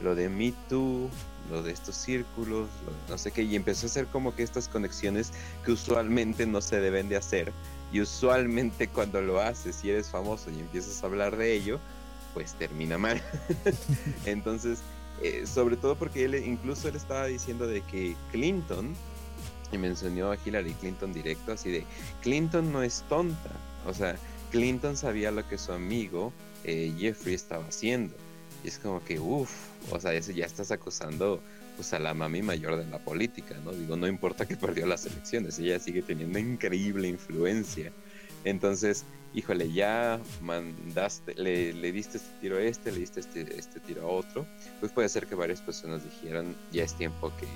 lo 0.00 0.14
de 0.14 0.28
Me 0.28 0.52
Too, 0.68 1.10
lo 1.50 1.62
de 1.62 1.72
estos 1.72 1.96
círculos, 1.96 2.68
no 3.08 3.18
sé 3.18 3.32
qué, 3.32 3.42
y 3.42 3.56
empezó 3.56 3.86
a 3.86 3.90
hacer 3.90 4.06
como 4.06 4.34
que 4.34 4.42
estas 4.42 4.68
conexiones 4.68 5.32
que 5.64 5.72
usualmente 5.72 6.46
no 6.46 6.60
se 6.60 6.80
deben 6.80 7.08
de 7.08 7.16
hacer, 7.16 7.52
y 7.92 8.00
usualmente 8.00 8.88
cuando 8.88 9.20
lo 9.20 9.40
haces, 9.40 9.76
si 9.76 9.90
eres 9.90 10.08
famoso 10.08 10.50
y 10.50 10.60
empiezas 10.60 11.02
a 11.02 11.06
hablar 11.06 11.36
de 11.36 11.54
ello, 11.54 11.80
pues 12.34 12.54
termina 12.54 12.98
mal. 12.98 13.22
Entonces, 14.26 14.80
eh, 15.22 15.46
sobre 15.46 15.76
todo 15.76 15.96
porque 15.96 16.24
él 16.24 16.34
incluso 16.34 16.88
él 16.88 16.96
estaba 16.96 17.26
diciendo 17.26 17.66
de 17.66 17.80
que 17.82 18.14
Clinton, 18.30 18.94
y 19.72 19.78
mencionó 19.78 20.30
a 20.30 20.38
Hillary 20.44 20.72
Clinton 20.74 21.12
directo, 21.12 21.52
así 21.52 21.70
de, 21.70 21.84
Clinton 22.22 22.72
no 22.72 22.82
es 22.82 23.04
tonta, 23.08 23.50
o 23.86 23.94
sea, 23.94 24.16
Clinton 24.50 24.96
sabía 24.96 25.30
lo 25.30 25.46
que 25.46 25.58
su 25.58 25.72
amigo 25.72 26.32
eh, 26.64 26.94
Jeffrey 26.98 27.34
estaba 27.34 27.64
haciendo. 27.66 28.14
Y 28.64 28.68
es 28.68 28.78
como 28.78 29.04
que, 29.04 29.20
uff, 29.20 29.50
o 29.90 30.00
sea, 30.00 30.18
ya 30.18 30.46
estás 30.46 30.70
acusando 30.70 31.40
pues, 31.78 31.92
a 31.92 32.00
la 32.00 32.12
mami 32.12 32.42
mayor 32.42 32.76
de 32.76 32.84
la 32.86 32.98
política, 32.98 33.54
¿no? 33.64 33.70
Digo, 33.70 33.96
no 33.96 34.08
importa 34.08 34.46
que 34.46 34.56
perdió 34.56 34.84
las 34.84 35.06
elecciones, 35.06 35.60
ella 35.60 35.78
sigue 35.78 36.02
teniendo 36.02 36.36
increíble 36.40 37.06
influencia. 37.06 37.92
Entonces, 38.42 39.04
híjole, 39.32 39.70
ya 39.70 40.18
mandaste, 40.42 41.36
le, 41.36 41.92
diste 41.92 42.18
este 42.18 42.30
tiro 42.40 42.56
a 42.56 42.62
este, 42.62 42.90
le 42.90 42.98
diste 42.98 43.20
este, 43.20 43.56
este 43.56 43.78
tiro 43.78 44.02
a 44.02 44.06
otro, 44.06 44.44
pues 44.80 44.90
puede 44.90 45.08
ser 45.08 45.28
que 45.28 45.36
varias 45.36 45.62
personas 45.62 46.02
dijeran, 46.02 46.56
ya 46.72 46.82
es 46.82 46.94
tiempo 46.94 47.32
que, 47.38 47.46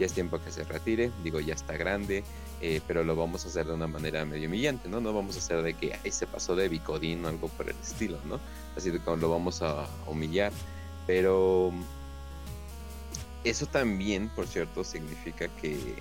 ya 0.00 0.06
es 0.06 0.12
tiempo 0.12 0.40
que 0.42 0.50
se 0.50 0.64
retire, 0.64 1.12
digo, 1.22 1.38
ya 1.38 1.54
está 1.54 1.76
grande, 1.76 2.24
eh, 2.60 2.80
pero 2.88 3.04
lo 3.04 3.14
vamos 3.14 3.44
a 3.44 3.48
hacer 3.48 3.66
de 3.66 3.74
una 3.74 3.86
manera 3.86 4.24
medio 4.24 4.48
humillante, 4.48 4.88
¿no? 4.88 5.00
No 5.00 5.12
vamos 5.12 5.36
a 5.36 5.38
hacer 5.38 5.62
de 5.62 5.74
que, 5.74 5.94
ahí 5.94 6.10
se 6.10 6.26
pasó 6.26 6.56
de 6.56 6.68
bicodín 6.68 7.24
o 7.24 7.28
algo 7.28 7.46
por 7.46 7.70
el 7.70 7.76
estilo, 7.76 8.18
¿no? 8.24 8.40
Así 8.76 8.90
como 8.98 9.18
lo 9.18 9.30
vamos 9.30 9.62
a 9.62 9.86
humillar, 10.08 10.50
pero 11.06 11.72
eso 13.44 13.66
también, 13.66 14.28
por 14.30 14.46
cierto, 14.46 14.84
significa 14.84 15.48
que 15.60 15.96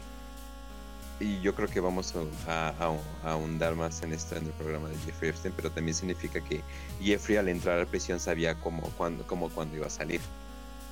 y 1.20 1.42
yo 1.42 1.56
creo 1.56 1.68
que 1.68 1.80
vamos 1.80 2.14
a, 2.48 2.74
ahondar 3.24 3.76
más 3.76 4.04
en 4.04 4.14
esto 4.14 4.36
en 4.36 4.46
el 4.46 4.52
programa 4.52 4.90
de 4.90 4.98
Jeffrey 5.00 5.32
Epstein, 5.32 5.54
pero 5.56 5.72
también 5.72 5.96
significa 5.96 6.40
que 6.42 6.62
Jeffrey 7.02 7.38
al 7.38 7.50
entrar 7.50 7.78
a 7.78 7.80
la 7.80 7.86
prisión 7.88 8.20
sabía 8.20 8.54
cómo, 8.60 8.84
cuándo, 8.98 9.26
cómo, 9.26 9.50
cuándo 9.50 9.76
iba 9.76 9.88
a 9.88 9.90
salir. 9.90 10.22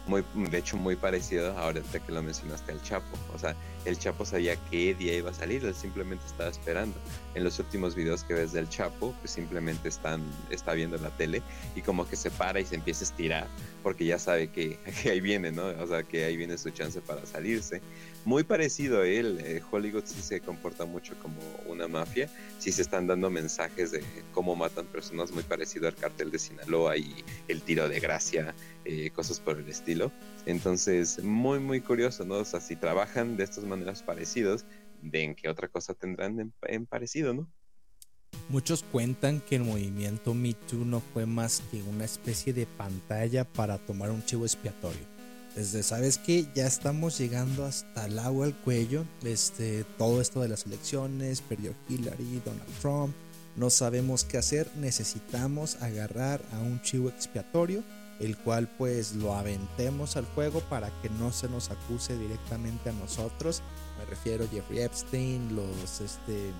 De 0.07 0.57
hecho, 0.57 0.77
muy 0.77 0.95
parecido 0.95 1.57
ahorita 1.57 1.99
que 1.99 2.11
lo 2.11 2.21
mencionaste 2.21 2.71
al 2.71 2.81
Chapo. 2.83 3.17
O 3.33 3.39
sea, 3.39 3.55
el 3.85 3.97
Chapo 3.97 4.25
sabía 4.25 4.55
qué 4.69 4.93
día 4.93 5.15
iba 5.15 5.31
a 5.31 5.33
salir, 5.33 5.65
él 5.65 5.73
simplemente 5.73 6.25
estaba 6.25 6.49
esperando. 6.49 6.95
En 7.33 7.43
los 7.43 7.57
últimos 7.59 7.95
videos 7.95 8.23
que 8.23 8.33
ves 8.33 8.53
del 8.53 8.69
Chapo, 8.69 9.15
pues 9.19 9.31
simplemente 9.31 9.89
están, 9.89 10.21
está 10.49 10.73
viendo 10.73 10.97
la 10.97 11.09
tele 11.09 11.41
y 11.75 11.81
como 11.81 12.07
que 12.07 12.15
se 12.15 12.29
para 12.29 12.59
y 12.59 12.65
se 12.65 12.75
empieza 12.75 13.03
a 13.03 13.07
estirar 13.07 13.47
porque 13.83 14.05
ya 14.05 14.17
sabe 14.17 14.49
que, 14.49 14.79
que 15.03 15.11
ahí 15.11 15.21
viene, 15.21 15.51
¿no? 15.51 15.67
O 15.67 15.87
sea, 15.87 16.03
que 16.03 16.25
ahí 16.25 16.37
viene 16.37 16.57
su 16.57 16.71
chance 16.71 17.01
para 17.01 17.25
salirse 17.25 17.81
muy 18.25 18.43
parecido 18.43 19.01
a 19.01 19.07
él. 19.07 19.39
Eh, 19.43 19.61
Hollywood 19.69 20.03
sí 20.05 20.21
se 20.21 20.41
comporta 20.41 20.85
mucho 20.85 21.15
como 21.21 21.37
una 21.67 21.87
mafia. 21.87 22.29
Sí 22.59 22.71
se 22.71 22.81
están 22.81 23.07
dando 23.07 23.29
mensajes 23.29 23.91
de 23.91 24.03
cómo 24.33 24.55
matan 24.55 24.85
personas 24.87 25.31
muy 25.31 25.43
parecido 25.43 25.87
al 25.87 25.95
cartel 25.95 26.31
de 26.31 26.39
Sinaloa 26.39 26.97
y 26.97 27.23
el 27.47 27.61
tiro 27.61 27.87
de 27.87 27.99
gracia, 27.99 28.55
eh, 28.83 29.11
cosas 29.11 29.39
por 29.39 29.59
el 29.59 29.69
estilo. 29.69 30.11
Entonces, 30.45 31.23
muy, 31.23 31.59
muy 31.59 31.81
curioso, 31.81 32.25
¿no? 32.25 32.35
O 32.35 32.45
sea, 32.45 32.59
si 32.59 32.75
trabajan 32.75 33.37
de 33.37 33.43
estas 33.43 33.63
maneras 33.63 34.03
parecidas, 34.03 34.65
¿de 35.01 35.35
qué 35.35 35.47
otra 35.47 35.67
cosa 35.67 35.93
tendrán 35.93 36.51
en, 36.63 36.85
parecido, 36.85 37.33
no? 37.33 37.47
Muchos 38.49 38.83
cuentan 38.83 39.39
que 39.39 39.55
el 39.55 39.63
movimiento 39.63 40.33
Me 40.33 40.53
Too 40.53 40.83
no 40.83 40.99
fue 40.99 41.25
más 41.25 41.63
que 41.71 41.81
una 41.83 42.03
especie 42.05 42.53
de 42.53 42.65
pantalla 42.65 43.45
para 43.45 43.77
tomar 43.77 44.11
un 44.11 44.23
chivo 44.23 44.45
expiatorio 44.45 45.14
desde, 45.55 45.83
¿sabes 45.83 46.17
que 46.17 46.47
Ya 46.53 46.67
estamos 46.67 47.17
llegando 47.17 47.65
hasta 47.65 48.05
el 48.05 48.19
agua 48.19 48.45
al 48.45 48.55
cuello. 48.55 49.05
Este, 49.23 49.85
todo 49.97 50.19
esto 50.19 50.41
de 50.41 50.49
las 50.49 50.65
elecciones, 50.65 51.41
perdió 51.41 51.73
Hillary, 51.87 52.41
Donald 52.43 52.79
Trump. 52.81 53.15
No 53.55 53.69
sabemos 53.69 54.25
qué 54.25 54.37
hacer. 54.37 54.69
Necesitamos 54.75 55.81
agarrar 55.81 56.41
a 56.51 56.59
un 56.59 56.81
chivo 56.81 57.07
expiatorio, 57.07 57.83
el 58.19 58.37
cual 58.37 58.67
pues 58.77 59.15
lo 59.15 59.33
aventemos 59.33 60.17
al 60.17 60.25
fuego 60.25 60.59
para 60.59 60.89
que 61.01 61.09
no 61.09 61.31
se 61.31 61.47
nos 61.47 61.71
acuse 61.71 62.17
directamente 62.17 62.89
a 62.89 62.93
nosotros. 62.93 63.63
Me 63.97 64.05
refiero 64.05 64.43
a 64.43 64.47
Jeffrey 64.49 64.79
Epstein, 64.79 65.55
los 65.55 66.01
este, 66.01 66.51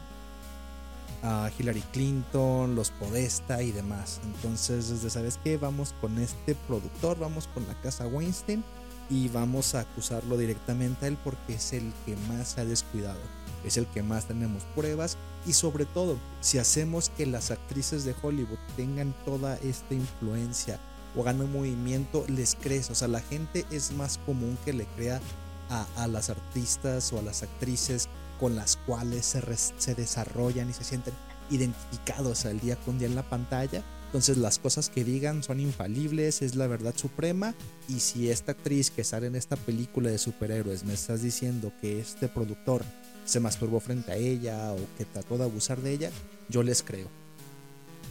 a 1.22 1.52
Hillary 1.60 1.84
Clinton, 1.92 2.76
los 2.76 2.92
Podesta 2.92 3.62
y 3.62 3.74
demás. 3.74 4.22
Entonces, 4.24 4.88
desde 4.88 5.10
sabes 5.10 5.38
qué, 5.44 5.58
vamos 5.58 5.94
con 6.00 6.18
este 6.18 6.56
productor, 6.56 7.20
vamos 7.20 7.50
con 7.54 7.68
la 7.68 7.74
casa 7.82 8.08
Weinstein 8.08 8.64
y 9.10 9.30
vamos 9.30 9.76
a 9.76 9.82
acusarlo 9.82 10.38
directamente 10.38 11.06
a 11.06 11.08
él 11.10 11.18
porque 11.24 11.56
es 11.56 11.74
el 11.74 11.94
que 12.06 12.16
más 12.28 12.50
se 12.50 12.62
ha 12.62 12.66
descuidado, 12.66 13.20
es 13.64 13.78
el 13.78 13.86
que 13.88 14.04
más 14.04 14.26
tenemos 14.26 14.64
pruebas 14.76 15.18
y 15.46 15.54
sobre 15.54 15.86
todo 15.86 16.18
si 16.42 16.58
hacemos 16.58 17.10
que 17.10 17.26
las 17.26 17.52
actrices 17.52 18.04
de 18.06 18.16
Hollywood 18.22 18.58
tengan 18.76 19.14
toda 19.26 19.58
esta 19.58 19.94
influencia 19.94 20.80
o 21.16 21.24
ganen 21.24 21.52
movimiento, 21.52 22.26
les 22.28 22.56
crees, 22.56 22.90
o 22.90 22.96
sea, 22.96 23.08
la 23.08 23.22
gente 23.22 23.66
es 23.72 23.92
más 23.92 24.18
común 24.26 24.58
que 24.66 24.74
le 24.74 24.86
crea 24.96 25.22
a, 25.70 25.86
a 25.96 26.08
las 26.08 26.30
artistas 26.30 27.14
o 27.14 27.20
a 27.20 27.22
las 27.22 27.44
actrices 27.44 28.10
con 28.40 28.56
las 28.56 28.76
cuales 28.76 29.26
se, 29.26 29.42
se 29.78 29.96
desarrollan 29.96 30.70
y 30.70 30.74
se 30.74 30.84
sienten 30.84 31.14
identificados 31.50 32.46
al 32.46 32.60
día 32.60 32.76
con 32.76 32.98
día 32.98 33.08
en 33.08 33.16
la 33.16 33.24
pantalla 33.24 33.84
entonces 34.16 34.38
las 34.38 34.60
cosas 34.60 34.90
que 34.90 35.04
digan 35.04 35.44
son 35.44 35.60
infalibles, 35.60 36.42
es 36.42 36.56
la 36.56 36.68
verdad 36.68 36.94
suprema. 36.96 37.54
Y 37.90 38.00
si 38.00 38.30
esta 38.30 38.54
actriz 38.54 38.90
que 38.90 39.04
sale 39.04 39.28
en 39.28 39.36
esta 39.36 39.58
película 39.58 40.10
de 40.10 40.18
superhéroes 40.18 40.86
me 40.86 40.94
estás 40.94 41.22
diciendo 41.22 41.74
que 41.82 42.00
este 42.00 42.30
productor 42.30 42.82
se 43.26 43.42
masturbó 43.42 43.82
frente 43.82 44.14
a 44.14 44.16
ella 44.16 44.72
o 44.72 44.78
que 44.98 45.04
trató 45.04 45.38
de 45.38 45.44
abusar 45.44 45.82
de 45.82 45.92
ella, 45.92 46.12
yo 46.48 46.64
les 46.64 46.82
creo. 46.82 47.10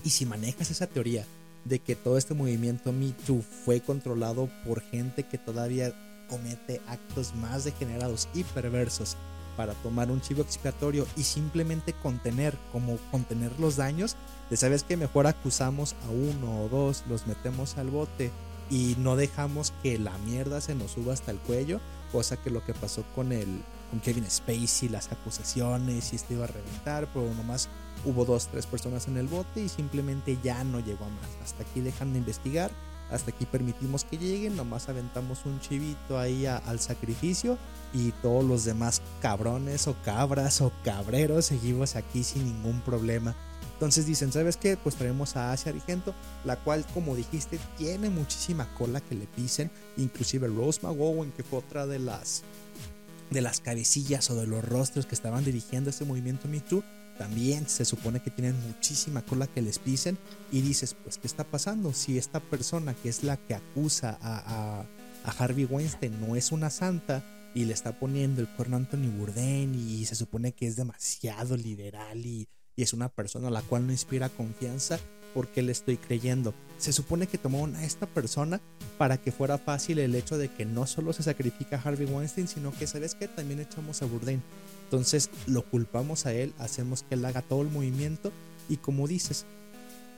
Y 0.05 0.11
si 0.11 0.27
manejas 0.27 0.71
esa 0.71 0.87
teoría 0.87 1.25
de 1.65 1.79
que 1.79 1.97
todo 1.97 2.19
este 2.19 2.35
movimiento 2.35 2.93
Me 2.93 3.13
Too 3.27 3.43
fue 3.65 3.81
controlado 3.81 4.51
por 4.67 4.83
gente 4.83 5.23
que 5.23 5.39
todavía 5.39 5.95
comete 6.29 6.83
actos 6.87 7.35
más 7.35 7.65
degenerados 7.65 8.29
y 8.35 8.45
perversos 8.45 9.17
para 9.57 9.73
tomar 9.75 10.11
un 10.11 10.21
chivo 10.21 10.43
expiatorio 10.43 11.07
y 11.17 11.23
simplemente 11.23 11.95
contener, 12.03 12.59
como 12.73 12.99
contener 13.11 13.53
los 13.59 13.77
daños, 13.77 14.17
de 14.51 14.57
sabes 14.57 14.83
que 14.83 14.97
mejor 14.97 15.27
acusamos 15.27 15.95
a 16.07 16.11
uno 16.11 16.65
o 16.65 16.69
dos, 16.69 17.05
los 17.09 17.27
metemos 17.27 17.77
al 17.79 17.91
bote 17.91 18.31
y 18.71 18.97
no 18.99 19.17
dejamos 19.17 19.73
que 19.83 19.99
la 19.99 20.17
mierda 20.19 20.61
se 20.61 20.75
nos 20.75 20.93
suba 20.93 21.13
hasta 21.13 21.31
el 21.31 21.39
cuello, 21.39 21.81
cosa 22.13 22.37
que 22.37 22.51
lo 22.51 22.65
que 22.65 22.75
pasó 22.75 23.05
con 23.15 23.33
el 23.33 23.63
con 23.91 24.01
Kevin 24.01 24.29
Spacey, 24.29 24.89
las 24.89 25.13
acusaciones 25.13 26.13
y 26.13 26.17
esto 26.17 26.35
iba 26.35 26.45
a 26.45 26.49
reventar, 26.49 27.09
pero 27.13 27.33
nomás 27.35 27.69
hubo 28.05 28.25
dos, 28.25 28.49
tres 28.49 28.67
personas 28.67 29.07
en 29.09 29.17
el 29.19 29.29
bote 29.29 29.63
y 29.63 29.69
simplemente 29.69 30.39
ya 30.43 30.65
no 30.65 30.81
llegó 30.81 31.05
a 31.05 31.09
más. 31.09 31.29
Hasta 31.43 31.63
aquí 31.63 31.81
dejan 31.81 32.13
de 32.13 32.19
investigar 32.19 32.71
hasta 33.11 33.31
aquí 33.31 33.45
permitimos 33.47 34.05
que 34.05 34.19
lleguen, 34.19 34.57
nomás 34.57 34.89
aventamos 34.89 35.45
un 35.45 35.61
chivito 35.61 36.19
ahí 36.19 36.47
al 36.47 36.81
sacrificio 36.81 37.59
y 37.93 38.13
todos 38.23 38.45
los 38.45 38.65
demás 38.65 39.03
cabrones 39.21 39.87
o 39.87 39.95
cabras 40.05 40.61
o 40.61 40.73
cabreros 40.85 41.47
seguimos 41.47 41.97
aquí 41.97 42.25
sin 42.25 42.45
ningún 42.45 42.81
problema. 42.81 43.35
Entonces 43.75 44.07
dicen, 44.07 44.33
¿sabes 44.33 44.57
qué? 44.57 44.77
Pues 44.77 44.95
traemos 44.95 45.37
a 45.37 45.53
Asia 45.53 45.73
Argento, 45.73 46.15
la 46.45 46.57
cual, 46.57 46.87
como 46.95 47.17
dijiste, 47.17 47.59
tiene 47.77 48.09
muchísima 48.09 48.73
cola 48.75 49.01
que 49.01 49.17
le 49.17 49.27
pisen. 49.27 49.71
Inclusive 49.97 50.47
Rose 50.49 50.81
McGowan, 50.83 51.33
que 51.33 51.43
fue 51.43 51.59
otra 51.59 51.87
de 51.87 51.99
las, 51.99 52.45
de 53.31 53.41
las 53.41 53.61
cabecillas 53.61 54.31
o 54.31 54.37
de 54.37 54.47
los 54.47 54.65
rostros 54.65 55.07
que 55.07 55.15
estaban 55.15 55.45
dirigiendo 55.45 55.91
este 55.91 56.05
movimiento 56.05 56.49
Me 56.49 56.61
Too, 56.61 56.85
también 57.19 57.69
se 57.69 57.85
supone 57.85 58.21
que 58.21 58.31
tienen 58.31 58.59
muchísima 58.67 59.23
cola 59.23 59.47
que 59.47 59.63
les 59.63 59.79
pisen 59.79 60.19
y 60.51 60.63
dices, 60.63 60.95
pues, 61.03 61.19
¿qué 61.19 61.27
está 61.27 61.45
pasando? 61.45 61.93
Si 61.93 62.17
esta 62.17 62.41
persona 62.41 62.95
que 62.95 63.09
es 63.09 63.23
la 63.23 63.37
que 63.37 63.55
acusa 63.55 64.19
a, 64.21 64.85
a, 65.25 65.31
Harvey 65.39 65.65
Weinstein 65.65 66.21
no 66.21 66.37
es 66.37 66.53
una 66.53 66.71
santa 66.71 67.25
y 67.55 67.65
le 67.65 67.73
está 67.73 67.99
poniendo 67.99 68.41
el 68.41 68.49
cuerno 68.49 68.77
a 68.77 68.81
Anthony 68.81 69.11
Bourdain 69.17 69.75
y 69.75 70.05
se 70.05 70.17
supone 70.17 70.53
que 70.53 70.67
es 70.67 70.77
demasiado 70.77 71.57
liberal 71.57 72.27
y, 72.27 72.49
y 72.77 72.83
es 72.83 72.93
una 72.93 73.09
persona 73.09 73.49
a 73.49 73.51
la 73.51 73.63
cual 73.63 73.87
no 73.87 73.93
inspira 73.93 74.29
confianza, 74.29 74.99
¿por 75.33 75.49
qué 75.49 75.63
le 75.63 75.73
estoy 75.73 75.97
creyendo? 75.97 76.55
Se 76.79 76.93
supone 76.93 77.27
que 77.27 77.39
tomaron 77.39 77.77
a 77.77 77.85
esta 77.85 78.07
persona 78.07 78.61
para 78.99 79.19
que 79.19 79.33
fuera 79.33 79.59
fácil 79.59 79.99
el 79.99 80.15
hecho 80.15 80.39
de 80.39 80.49
que 80.49 80.65
no 80.65 80.87
solo 80.87 81.13
se 81.13 81.23
sacrifica 81.23 81.77
a 81.77 81.81
Harvey 81.81 82.07
Weinstein, 82.07 82.49
sino 82.49 82.73
que, 82.73 82.87
¿sabes 82.87 83.15
qué? 83.15 83.29
También 83.29 83.61
echamos 83.61 84.03
a 84.03 84.07
Bourdain. 84.07 84.43
Entonces 84.85 85.31
lo 85.47 85.63
culpamos 85.63 86.27
a 86.27 86.33
él, 86.33 86.53
hacemos 86.59 87.03
que 87.03 87.15
él 87.15 87.25
haga 87.25 87.43
todo 87.43 87.63
el 87.63 87.69
movimiento 87.69 88.33
y 88.69 88.77
como 88.77 89.09
dices, 89.09 89.47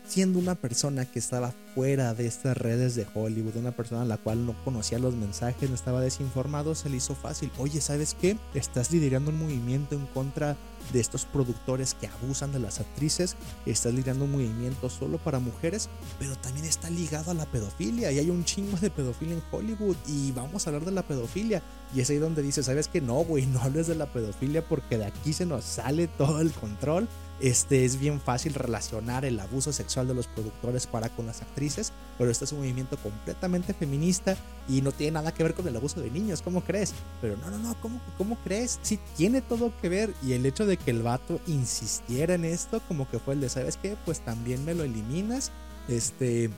siendo 0.09 0.39
una 0.39 0.55
persona 0.55 1.05
que 1.05 1.19
estaba 1.19 1.53
fuera 1.75 2.15
de 2.15 2.27
estas 2.27 2.57
redes 2.57 2.95
de 2.95 3.07
Hollywood, 3.15 3.57
una 3.57 3.73
persona 3.73 4.03
a 4.03 4.07
la 4.07 4.17
cual 4.17 4.47
no 4.47 4.55
conocía 4.65 4.99
los 4.99 5.15
mensajes, 5.15 5.69
no 5.69 5.75
estaba 5.75 6.01
desinformado, 6.01 6.75
se 6.75 6.89
le 6.89 6.97
hizo 6.97 7.15
fácil. 7.15 7.51
Oye, 7.59 7.81
¿sabes 7.81 8.17
qué? 8.19 8.39
Estás 8.55 8.93
liderando 8.93 9.31
un 9.31 9.39
movimiento 9.39 9.95
en 9.95 10.07
contra 10.07 10.57
de 10.93 11.01
estos 11.01 11.25
productores 11.25 11.95
que 11.95 12.07
abusan 12.07 12.53
de 12.53 12.61
las 12.61 12.81
actrices, 12.81 13.37
estás 13.67 13.93
liderando 13.93 14.25
un 14.25 14.33
movimiento 14.33 14.89
solo 14.89 15.19
para 15.19 15.41
mujeres, 15.41 15.89
pero 16.19 16.37
también 16.37 16.65
está 16.65 16.89
ligado 16.89 17.33
a 17.33 17.35
la 17.35 17.47
pedofilia 17.47 18.13
y 18.13 18.19
hay 18.19 18.31
un 18.31 18.45
chingo 18.45 18.79
de 18.79 18.91
pedofilia 18.91 19.35
en 19.35 19.43
Hollywood 19.51 19.97
y 20.07 20.31
vamos 20.33 20.67
a 20.67 20.71
hablar 20.71 20.85
de 20.85 20.93
la 20.93 21.03
pedofilia. 21.03 21.63
Y 21.95 22.01
es 22.01 22.11
ahí 22.11 22.19
donde 22.19 22.43
dice, 22.43 22.63
¿sabes 22.63 22.89
qué? 22.89 23.01
No, 23.01 23.17
güey, 23.25 23.47
no 23.47 23.61
hables 23.61 23.89
de 23.89 23.97
la 23.97 24.07
pedofilia 24.07 24.67
porque 24.67 24.99
de 24.99 25.07
aquí 25.07 25.33
se 25.33 25.47
nos 25.47 25.65
sale 25.65 26.09
todo 26.09 26.41
el 26.41 26.53
control 26.53 27.09
este 27.41 27.85
es 27.85 27.99
bien 27.99 28.21
fácil 28.21 28.55
relacionar 28.55 29.25
el 29.25 29.39
abuso 29.39 29.73
sexual 29.73 30.09
de 30.09 30.15
los 30.15 30.27
productores 30.27 30.87
para 30.87 31.11
con 31.11 31.27
las 31.27 31.43
actrices, 31.43 31.93
pero 32.17 32.31
este 32.31 32.47
es 32.47 32.53
un 32.53 32.59
movimiento 32.59 32.97
completamente 32.97 33.75
feminista 33.75 34.37
y 34.69 34.81
no 34.81 34.93
tiene 34.93 35.13
nada 35.13 35.35
que 35.35 35.43
ver 35.43 35.55
con 35.55 35.69
el 35.69 35.77
abuso 35.77 36.01
de 36.01 36.11
niños, 36.11 36.41
¿cómo 36.41 36.65
crees? 36.65 36.95
Pero 37.21 37.37
no, 37.37 37.51
no, 37.51 37.59
no, 37.59 37.81
¿cómo, 37.81 38.01
cómo 38.17 38.39
crees? 38.43 38.79
Sí 38.83 38.99
tiene 39.17 39.43
todo 39.43 39.73
que 39.83 39.89
ver 39.89 40.15
y 40.23 40.33
el 40.33 40.47
hecho 40.47 40.65
de 40.65 40.79
que 40.79 40.91
el 40.91 41.03
vato 41.03 41.41
insistiera 41.47 42.35
en 42.35 42.45
esto, 42.47 42.81
como 42.89 43.09
que 43.11 43.19
fue 43.19 43.35
el 43.35 43.41
de, 43.41 43.51
¿sabes 43.51 43.77
qué? 43.77 43.97
Pues 44.07 44.21
también 44.21 44.65
me 44.65 44.75
lo 44.75 44.85
eliminas, 44.85 45.53
este, 45.89 46.51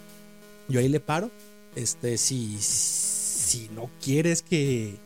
yo 0.68 0.79
ahí 0.79 0.89
le 0.89 1.01
paro, 1.01 1.31
este, 1.74 2.18
si, 2.18 2.59
si 2.61 3.68
no 3.74 3.91
quieres 4.01 4.43
que 4.43 4.99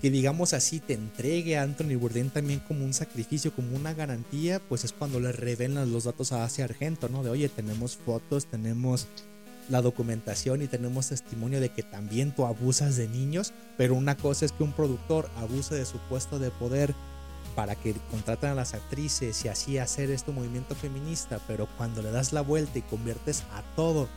que 0.00 0.10
digamos 0.10 0.52
así 0.52 0.80
te 0.80 0.94
entregue 0.94 1.56
a 1.56 1.62
Anthony 1.62 1.96
Bourdain 1.98 2.30
también 2.30 2.60
como 2.60 2.84
un 2.84 2.92
sacrificio, 2.92 3.52
como 3.54 3.76
una 3.76 3.94
garantía, 3.94 4.60
pues 4.60 4.84
es 4.84 4.92
cuando 4.92 5.20
le 5.20 5.32
revelan 5.32 5.92
los 5.92 6.04
datos 6.04 6.32
a 6.32 6.44
Asia 6.44 6.64
Argento, 6.64 7.08
¿no? 7.08 7.22
De 7.22 7.30
oye, 7.30 7.48
tenemos 7.48 7.96
fotos, 7.96 8.46
tenemos 8.46 9.06
la 9.68 9.82
documentación 9.82 10.62
y 10.62 10.68
tenemos 10.68 11.08
testimonio 11.08 11.60
de 11.60 11.70
que 11.70 11.82
también 11.82 12.32
tú 12.32 12.46
abusas 12.46 12.96
de 12.96 13.08
niños, 13.08 13.52
pero 13.76 13.94
una 13.94 14.16
cosa 14.16 14.44
es 14.44 14.52
que 14.52 14.62
un 14.62 14.72
productor 14.72 15.28
abuse 15.36 15.74
de 15.74 15.86
su 15.86 15.98
puesto 16.08 16.38
de 16.38 16.50
poder 16.50 16.94
para 17.54 17.74
que 17.74 17.94
contraten 18.10 18.50
a 18.50 18.54
las 18.54 18.74
actrices 18.74 19.44
y 19.44 19.48
así 19.48 19.78
hacer 19.78 20.10
este 20.10 20.30
movimiento 20.30 20.74
feminista, 20.74 21.40
pero 21.48 21.66
cuando 21.76 22.02
le 22.02 22.10
das 22.10 22.32
la 22.32 22.42
vuelta 22.42 22.78
y 22.78 22.82
conviertes 22.82 23.44
a 23.52 23.62
todo 23.74 24.08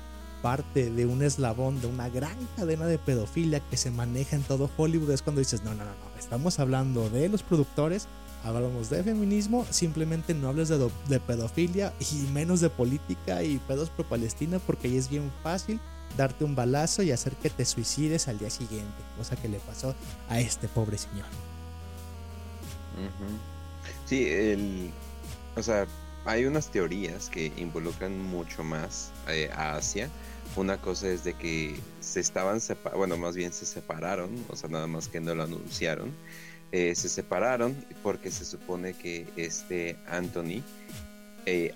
parte 0.42 0.90
de 0.90 1.06
un 1.06 1.22
eslabón 1.22 1.82
de 1.82 1.88
una 1.88 2.10
gran 2.10 2.38
cadena 2.56 2.86
de 2.86 2.98
pedofilia 2.98 3.60
que 3.60 3.78
se 3.78 3.92
maneja 3.92 4.36
en 4.36 4.44
todo 4.44 4.70
Hollywood 4.78 5.12
es 5.12 5.22
cuando 5.22 5.40
dices, 5.40 5.64
no, 5.64 5.72
no, 5.72 5.84
no, 5.84 5.92
no, 5.92 6.20
estamos 6.20 6.60
hablando 6.60 7.10
de 7.10 7.30
los 7.30 7.44
productores, 7.44 8.08
hablamos 8.44 8.90
de 8.90 9.04
feminismo, 9.04 9.66
simplemente 9.70 10.34
no 10.34 10.50
hables 10.50 10.70
de, 10.70 10.90
de 11.08 11.20
pedofilia 11.20 11.94
y 12.00 12.16
menos 12.32 12.62
de 12.62 12.70
política 12.70 13.44
y 13.44 13.58
pedos 13.60 13.90
pro 13.90 14.08
Palestina 14.08 14.60
porque 14.60 14.88
ahí 14.88 14.98
es 14.98 15.10
bien 15.10 15.32
fácil 15.44 15.80
darte 16.18 16.44
un 16.44 16.56
balazo 16.56 17.04
y 17.04 17.12
hacer 17.12 17.34
que 17.36 17.50
te 17.50 17.66
suicides 17.66 18.28
al 18.28 18.40
día 18.40 18.50
siguiente, 18.50 18.96
cosa 19.18 19.36
que 19.36 19.48
le 19.48 19.60
pasó 19.60 19.96
a 20.28 20.40
este 20.40 20.68
pobre 20.68 20.98
señor. 20.98 21.28
Sí, 24.06 24.28
el, 24.28 24.92
o 25.56 25.64
sea, 25.64 25.88
hay 26.26 26.46
unas 26.46 26.70
teorías 26.70 27.30
que 27.30 27.52
involucran 27.58 28.20
mucho 28.20 28.64
más 28.64 29.12
eh, 29.28 29.50
a 29.54 29.76
Asia 29.76 30.10
una 30.56 30.78
cosa 30.78 31.10
es 31.10 31.24
de 31.24 31.34
que 31.34 31.76
se 32.00 32.20
estaban 32.20 32.60
bueno, 32.96 33.18
más 33.18 33.36
bien 33.36 33.54
se 33.54 33.66
separaron, 33.66 34.30
o 34.50 34.56
sea, 34.56 34.70
nada 34.70 34.88
más 34.88 35.08
que 35.08 35.20
no 35.20 35.36
lo 35.36 35.44
anunciaron. 35.44 36.14
Eh, 36.72 36.94
se 36.96 37.10
separaron 37.10 37.76
porque 38.04 38.30
se 38.30 38.46
supone 38.46 38.94
que 38.94 39.28
este 39.36 39.98
Anthony, 40.08 40.62
eh, 41.46 41.74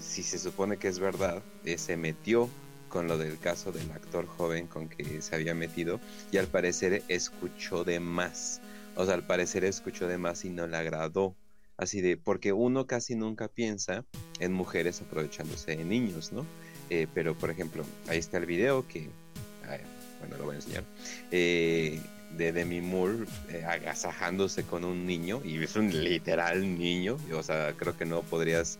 si 0.00 0.22
se 0.22 0.38
supone 0.38 0.78
que 0.78 0.88
es 0.88 0.98
verdad, 0.98 1.42
eh, 1.64 1.76
se 1.76 1.96
metió 1.96 2.48
con 2.88 3.08
lo 3.08 3.18
del 3.18 3.38
caso 3.38 3.72
del 3.72 3.90
actor 3.90 4.26
joven 4.26 4.66
con 4.66 4.88
que 4.88 5.20
se 5.20 5.34
había 5.34 5.54
metido 5.54 6.00
y 6.30 6.38
al 6.38 6.46
parecer 6.46 7.02
escuchó 7.08 7.84
de 7.84 8.00
más. 8.00 8.60
O 8.94 9.04
sea, 9.04 9.14
al 9.14 9.26
parecer 9.26 9.64
escuchó 9.64 10.06
de 10.08 10.18
más 10.18 10.44
y 10.44 10.50
no 10.50 10.66
le 10.66 10.76
agradó. 10.76 11.34
Así 11.78 12.00
de, 12.00 12.16
porque 12.16 12.52
uno 12.52 12.86
casi 12.86 13.14
nunca 13.14 13.48
piensa 13.48 14.04
en 14.40 14.52
mujeres 14.52 15.00
aprovechándose 15.00 15.76
de 15.76 15.84
niños, 15.84 16.32
¿no? 16.32 16.46
Eh, 16.94 17.06
pero, 17.14 17.34
por 17.34 17.48
ejemplo, 17.48 17.86
ahí 18.06 18.18
está 18.18 18.36
el 18.36 18.44
video 18.44 18.86
que, 18.86 19.08
bueno, 20.20 20.36
lo 20.36 20.44
voy 20.44 20.56
a 20.56 20.58
enseñar, 20.58 20.84
eh, 21.30 21.98
de 22.36 22.52
Demi 22.52 22.82
Moore 22.82 23.24
eh, 23.48 23.64
agasajándose 23.64 24.64
con 24.64 24.84
un 24.84 25.06
niño, 25.06 25.40
y 25.42 25.62
es 25.62 25.74
un 25.74 25.88
literal 26.04 26.78
niño, 26.78 27.16
o 27.34 27.42
sea, 27.42 27.72
creo 27.78 27.96
que 27.96 28.04
no 28.04 28.20
podrías 28.20 28.78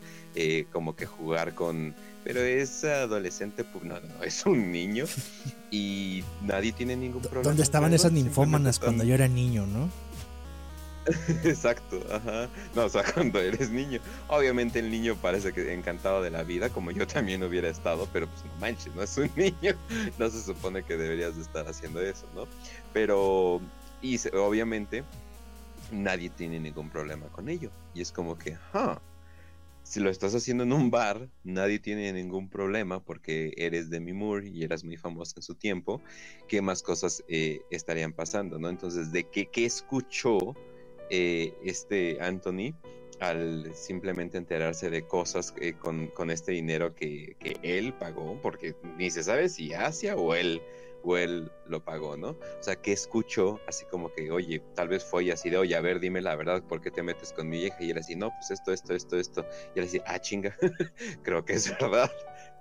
como 0.72 0.94
que 0.94 1.06
jugar 1.06 1.54
con, 1.54 1.94
pero 2.22 2.42
es 2.42 2.84
adolescente, 2.84 3.64
pues 3.64 3.82
no, 3.82 3.94
no, 3.94 4.22
es 4.22 4.44
un 4.44 4.70
niño, 4.70 5.06
y 5.70 6.22
nadie 6.42 6.72
tiene 6.72 6.96
ningún 6.96 7.22
problema. 7.22 7.44
¿Dónde 7.44 7.62
estaban 7.62 7.94
esas 7.94 8.12
ninfómanas 8.12 8.78
cuando 8.78 9.04
yo 9.04 9.14
era 9.14 9.26
niño, 9.26 9.66
no? 9.66 9.88
Exacto, 11.44 12.00
ajá. 12.10 12.48
No, 12.74 12.84
o 12.84 12.88
sea, 12.88 13.02
cuando 13.14 13.40
eres 13.40 13.70
niño. 13.70 14.00
Obviamente 14.28 14.78
el 14.78 14.90
niño 14.90 15.16
parece 15.16 15.52
que 15.52 15.72
encantado 15.72 16.22
de 16.22 16.30
la 16.30 16.42
vida, 16.42 16.70
como 16.70 16.90
yo 16.90 17.06
también 17.06 17.42
hubiera 17.42 17.68
estado, 17.68 18.08
pero 18.12 18.28
pues 18.28 18.44
no 18.44 18.52
manches, 18.60 18.94
no 18.94 19.02
es 19.02 19.16
un 19.16 19.30
niño. 19.36 19.76
No 20.18 20.30
se 20.30 20.42
supone 20.42 20.82
que 20.84 20.96
deberías 20.96 21.36
de 21.36 21.42
estar 21.42 21.66
haciendo 21.66 22.00
eso, 22.00 22.26
¿no? 22.34 22.46
Pero, 22.92 23.60
y 24.00 24.18
obviamente 24.36 25.04
nadie 25.90 26.30
tiene 26.30 26.60
ningún 26.60 26.90
problema 26.90 27.26
con 27.28 27.48
ello. 27.48 27.70
Y 27.94 28.00
es 28.00 28.12
como 28.12 28.38
que, 28.38 28.56
ah, 28.72 29.00
si 29.82 29.98
lo 29.98 30.08
estás 30.08 30.34
haciendo 30.34 30.62
en 30.62 30.72
un 30.72 30.90
bar, 30.90 31.28
nadie 31.42 31.80
tiene 31.80 32.12
ningún 32.12 32.48
problema 32.48 33.00
porque 33.02 33.52
eres 33.56 33.90
Demi 33.90 34.12
Moore 34.12 34.48
y 34.48 34.62
eras 34.62 34.84
muy 34.84 34.96
famosa 34.96 35.34
en 35.36 35.42
su 35.42 35.56
tiempo. 35.56 36.00
¿Qué 36.48 36.62
más 36.62 36.82
cosas 36.82 37.24
eh, 37.28 37.60
estarían 37.70 38.12
pasando, 38.12 38.58
no? 38.60 38.68
Entonces, 38.68 39.10
¿de 39.10 39.24
qué, 39.24 39.46
qué 39.46 39.64
escuchó? 39.64 40.54
Eh, 41.14 41.52
este 41.62 42.16
Anthony 42.22 42.74
al 43.20 43.74
simplemente 43.74 44.38
enterarse 44.38 44.88
de 44.88 45.06
cosas 45.06 45.52
eh, 45.60 45.74
con, 45.74 46.30
este 46.30 46.52
dinero 46.52 46.94
que, 46.94 47.36
él 47.62 47.92
pagó, 47.92 48.40
porque 48.40 48.74
ni 48.96 49.10
se 49.10 49.22
sabe 49.22 49.50
si 49.50 49.74
Asia 49.74 50.16
o 50.16 50.34
él, 50.34 50.62
o 51.02 51.18
él 51.18 51.52
lo 51.66 51.84
pagó, 51.84 52.16
¿no? 52.16 52.30
O 52.30 52.62
sea, 52.62 52.76
que 52.76 52.92
escuchó 52.92 53.60
así 53.66 53.84
como 53.90 54.10
que, 54.14 54.30
oye, 54.30 54.62
tal 54.74 54.88
vez 54.88 55.04
fue 55.04 55.30
así 55.30 55.50
de, 55.50 55.58
oye, 55.58 55.76
a 55.76 55.82
ver, 55.82 56.00
dime 56.00 56.22
la 56.22 56.34
verdad, 56.34 56.62
¿por 56.62 56.80
qué 56.80 56.90
te 56.90 57.02
metes 57.02 57.34
con 57.34 57.46
mi 57.46 57.58
vieja? 57.58 57.76
Y 57.80 57.90
él 57.90 57.98
así, 57.98 58.16
no, 58.16 58.30
pues 58.30 58.50
esto, 58.50 58.72
esto, 58.72 58.94
esto, 58.94 59.18
esto. 59.18 59.46
Y 59.76 59.80
él 59.80 59.84
así, 59.84 60.00
ah, 60.06 60.18
chinga, 60.18 60.56
creo 61.22 61.44
que 61.44 61.52
es 61.52 61.70
verdad, 61.78 62.10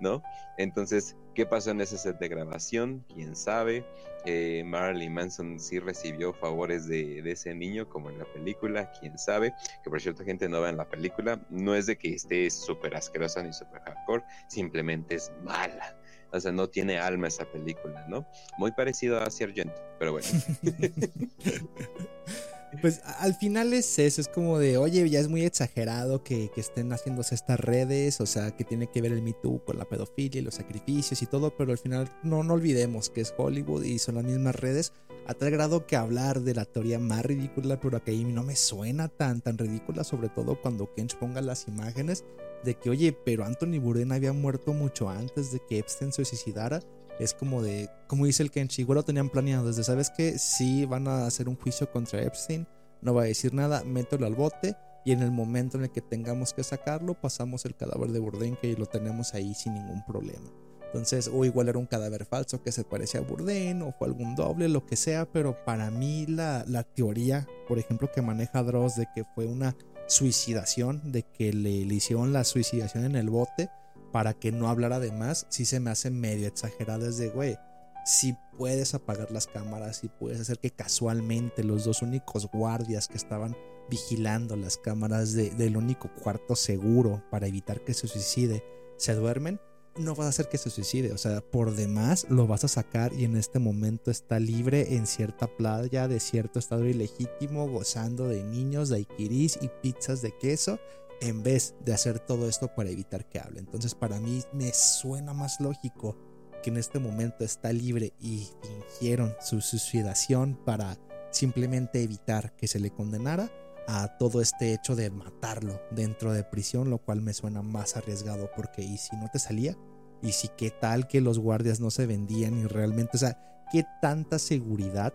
¿no? 0.02 0.22
Entonces, 0.58 1.16
¿qué 1.34 1.46
pasó 1.46 1.70
en 1.70 1.80
ese 1.80 1.96
set 1.96 2.18
de 2.18 2.28
grabación? 2.28 3.04
¿Quién 3.14 3.34
sabe? 3.34 3.86
Eh, 4.26 4.62
Marilyn 4.66 5.14
Manson 5.14 5.58
sí 5.58 5.78
recibió 5.78 6.34
favores 6.34 6.86
de, 6.86 7.20
ese 7.30 7.54
niño, 7.54 7.88
como 7.88 8.10
en 8.10 8.18
la 8.18 8.24
película, 8.26 8.92
quién 9.00 9.16
sabe. 9.18 9.54
Que 9.82 9.90
por 9.90 10.00
cierto, 10.00 10.24
gente 10.24 10.48
no 10.48 10.60
va 10.60 10.68
en 10.68 10.76
la 10.76 10.88
película. 10.88 11.40
No 11.48 11.74
es 11.74 11.86
de 11.86 11.96
que 11.96 12.14
esté 12.14 12.50
súper 12.50 12.94
asquerosa 12.94 13.42
ni 13.42 13.52
súper 13.52 13.80
hardcore, 13.80 14.24
simplemente 14.48 15.14
es 15.14 15.32
mala. 15.42 15.96
O 16.32 16.40
sea, 16.40 16.52
no 16.52 16.68
tiene 16.68 16.98
alma 16.98 17.28
esa 17.28 17.44
película, 17.44 18.06
¿no? 18.08 18.26
Muy 18.58 18.72
parecido 18.72 19.18
a 19.18 19.24
Argento, 19.24 19.74
pero 19.98 20.12
bueno. 20.12 20.28
Pues 22.80 23.02
al 23.18 23.34
final 23.34 23.74
es 23.74 23.98
eso, 23.98 24.20
es 24.20 24.28
como 24.28 24.58
de, 24.58 24.78
oye, 24.78 25.08
ya 25.10 25.20
es 25.20 25.28
muy 25.28 25.44
exagerado 25.44 26.24
que, 26.24 26.50
estén 26.56 26.90
haciéndose 26.92 27.34
estas 27.34 27.60
redes, 27.60 28.20
o 28.20 28.26
sea, 28.26 28.56
que 28.56 28.64
tiene 28.64 28.86
que 28.86 29.02
ver 29.02 29.12
el 29.12 29.20
Me 29.20 29.34
Too 29.34 29.62
con 29.64 29.78
la 29.78 29.84
pedofilia 29.84 30.40
y 30.40 30.44
los 30.44 30.54
sacrificios 30.54 31.20
y 31.20 31.26
todo, 31.26 31.54
pero 31.54 31.72
al 31.72 31.78
final 31.78 32.08
no, 32.22 32.42
no 32.42 32.54
olvidemos 32.54 33.10
que 33.10 33.20
es 33.20 33.34
Hollywood 33.36 33.84
y 33.84 33.98
son 33.98 34.14
las 34.14 34.24
mismas 34.24 34.56
redes, 34.56 34.92
a 35.26 35.34
tal 35.34 35.50
grado 35.50 35.86
que 35.86 35.96
hablar 35.96 36.40
de 36.40 36.54
la 36.54 36.64
teoría 36.64 36.98
más 36.98 37.24
ridícula, 37.24 37.78
pero 37.78 38.02
que 38.02 38.12
ahí 38.12 38.24
no 38.24 38.42
me 38.42 38.56
suena 38.56 39.08
tan, 39.08 39.40
tan 39.40 39.58
ridícula, 39.58 40.02
sobre 40.02 40.30
todo 40.30 40.60
cuando 40.60 40.92
Kench 40.94 41.16
ponga 41.16 41.42
las 41.42 41.68
imágenes 41.68 42.24
de 42.64 42.74
que, 42.74 42.90
oye, 42.90 43.12
pero 43.12 43.44
Anthony 43.44 43.78
Bourdain 43.80 44.12
había 44.12 44.32
muerto 44.32 44.72
mucho 44.72 45.08
antes 45.08 45.52
de 45.52 45.60
que 45.68 45.78
Epstein 45.78 46.12
se 46.12 46.24
suicidara 46.24 46.80
es 47.22 47.34
como 47.34 47.62
de, 47.62 47.88
como 48.06 48.26
dice 48.26 48.42
el 48.42 48.50
Kenshi, 48.50 48.82
igual 48.82 48.96
lo 48.96 49.04
tenían 49.04 49.28
planeado 49.28 49.66
desde, 49.66 49.84
¿sabes 49.84 50.10
que 50.10 50.38
Si 50.38 50.84
van 50.84 51.08
a 51.08 51.26
hacer 51.26 51.48
un 51.48 51.56
juicio 51.56 51.90
contra 51.90 52.22
Epstein, 52.22 52.66
no 53.00 53.14
va 53.14 53.22
a 53.22 53.26
decir 53.26 53.54
nada, 53.54 53.84
mételo 53.84 54.26
al 54.26 54.34
bote 54.34 54.76
y 55.04 55.12
en 55.12 55.22
el 55.22 55.30
momento 55.30 55.76
en 55.76 55.84
el 55.84 55.90
que 55.90 56.00
tengamos 56.00 56.52
que 56.52 56.62
sacarlo, 56.62 57.14
pasamos 57.14 57.64
el 57.64 57.74
cadáver 57.74 58.10
de 58.10 58.20
Burdenke 58.20 58.68
y 58.68 58.76
lo 58.76 58.86
tenemos 58.86 59.34
ahí 59.34 59.54
sin 59.54 59.74
ningún 59.74 60.04
problema. 60.04 60.50
Entonces, 60.86 61.30
o 61.32 61.44
igual 61.44 61.68
era 61.68 61.78
un 61.78 61.86
cadáver 61.86 62.26
falso 62.26 62.62
que 62.62 62.70
se 62.70 62.84
parecía 62.84 63.20
a 63.20 63.24
Burden, 63.24 63.82
o 63.82 63.92
fue 63.92 64.08
algún 64.08 64.34
doble, 64.34 64.68
lo 64.68 64.84
que 64.84 64.96
sea, 64.96 65.24
pero 65.24 65.64
para 65.64 65.90
mí 65.90 66.26
la, 66.26 66.64
la 66.68 66.82
teoría, 66.82 67.48
por 67.66 67.78
ejemplo, 67.78 68.10
que 68.14 68.20
maneja 68.20 68.62
Dross 68.62 68.96
de 68.96 69.06
que 69.14 69.24
fue 69.34 69.46
una 69.46 69.74
suicidación, 70.06 71.10
de 71.10 71.22
que 71.22 71.52
le, 71.52 71.86
le, 71.86 71.94
hicieron 71.94 72.32
la 72.32 72.44
suicidación 72.44 73.06
en 73.06 73.16
el 73.16 73.30
bote 73.30 73.70
para 74.12 74.34
que 74.34 74.52
no 74.52 74.68
hablara 74.68 75.00
de 75.00 75.12
más, 75.12 75.46
sí 75.48 75.64
se 75.64 75.80
me 75.80 75.90
hace 75.90 76.10
medio 76.10 76.46
exagerado 76.46 77.06
desde, 77.06 77.30
güey, 77.30 77.56
si 78.04 78.34
puedes 78.58 78.94
apagar 78.94 79.30
las 79.30 79.46
cámaras, 79.46 79.98
si 79.98 80.08
puedes 80.08 80.40
hacer 80.40 80.58
que 80.58 80.70
casualmente 80.70 81.64
los 81.64 81.84
dos 81.84 82.02
únicos 82.02 82.48
guardias 82.50 83.08
que 83.08 83.16
estaban 83.16 83.56
vigilando 83.88 84.56
las 84.56 84.76
cámaras 84.76 85.32
del 85.32 85.76
único 85.76 86.10
cuarto 86.14 86.56
seguro 86.56 87.22
para 87.30 87.46
evitar 87.46 87.82
que 87.84 87.94
se 87.94 88.08
suicide 88.08 88.62
se 88.96 89.14
duermen, 89.14 89.60
no 89.96 90.14
vas 90.14 90.26
a 90.26 90.30
hacer 90.30 90.48
que 90.48 90.58
se 90.58 90.70
suicide. 90.70 91.12
O 91.12 91.18
sea, 91.18 91.40
por 91.40 91.74
demás 91.74 92.26
lo 92.30 92.46
vas 92.46 92.64
a 92.64 92.68
sacar 92.68 93.12
y 93.12 93.24
en 93.24 93.36
este 93.36 93.58
momento 93.58 94.10
está 94.10 94.38
libre 94.38 94.94
en 94.94 95.06
cierta 95.06 95.48
playa 95.48 96.08
de 96.08 96.20
cierto 96.20 96.58
estado 96.58 96.86
ilegítimo, 96.86 97.68
gozando 97.68 98.28
de 98.28 98.44
niños, 98.44 98.88
de 98.88 98.96
daiquiris 98.96 99.58
y 99.60 99.68
pizzas 99.82 100.22
de 100.22 100.36
queso, 100.38 100.78
en 101.22 101.42
vez 101.42 101.74
de 101.84 101.94
hacer 101.94 102.18
todo 102.18 102.48
esto 102.48 102.74
para 102.74 102.90
evitar 102.90 103.28
que 103.28 103.38
hable. 103.38 103.60
Entonces, 103.60 103.94
para 103.94 104.18
mí 104.20 104.42
me 104.52 104.72
suena 104.72 105.32
más 105.32 105.60
lógico 105.60 106.16
que 106.62 106.70
en 106.70 106.76
este 106.76 106.98
momento 106.98 107.44
está 107.44 107.72
libre 107.72 108.12
y 108.20 108.48
fingieron 108.62 109.34
su 109.40 109.60
suicidación 109.60 110.58
para 110.64 110.98
simplemente 111.30 112.02
evitar 112.02 112.54
que 112.56 112.68
se 112.68 112.80
le 112.80 112.90
condenara 112.90 113.50
a 113.88 114.16
todo 114.18 114.40
este 114.40 114.72
hecho 114.72 114.94
de 114.94 115.10
matarlo 115.10 115.80
dentro 115.90 116.32
de 116.32 116.44
prisión, 116.44 116.90
lo 116.90 116.98
cual 116.98 117.20
me 117.20 117.34
suena 117.34 117.62
más 117.62 117.96
arriesgado 117.96 118.50
porque 118.54 118.82
y 118.82 118.98
si 118.98 119.16
no 119.16 119.28
te 119.32 119.38
salía, 119.38 119.76
y 120.22 120.32
si 120.32 120.48
qué 120.48 120.70
tal 120.70 121.08
que 121.08 121.20
los 121.20 121.38
guardias 121.38 121.80
no 121.80 121.90
se 121.90 122.06
vendían 122.06 122.58
y 122.58 122.64
realmente, 122.66 123.16
o 123.16 123.18
sea, 123.18 123.64
qué 123.72 123.84
tanta 124.00 124.38
seguridad 124.38 125.14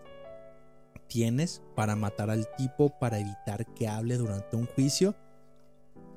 tienes 1.06 1.62
para 1.74 1.96
matar 1.96 2.28
al 2.30 2.46
tipo, 2.56 2.98
para 2.98 3.18
evitar 3.18 3.72
que 3.74 3.88
hable 3.88 4.18
durante 4.18 4.56
un 4.56 4.66
juicio, 4.66 5.14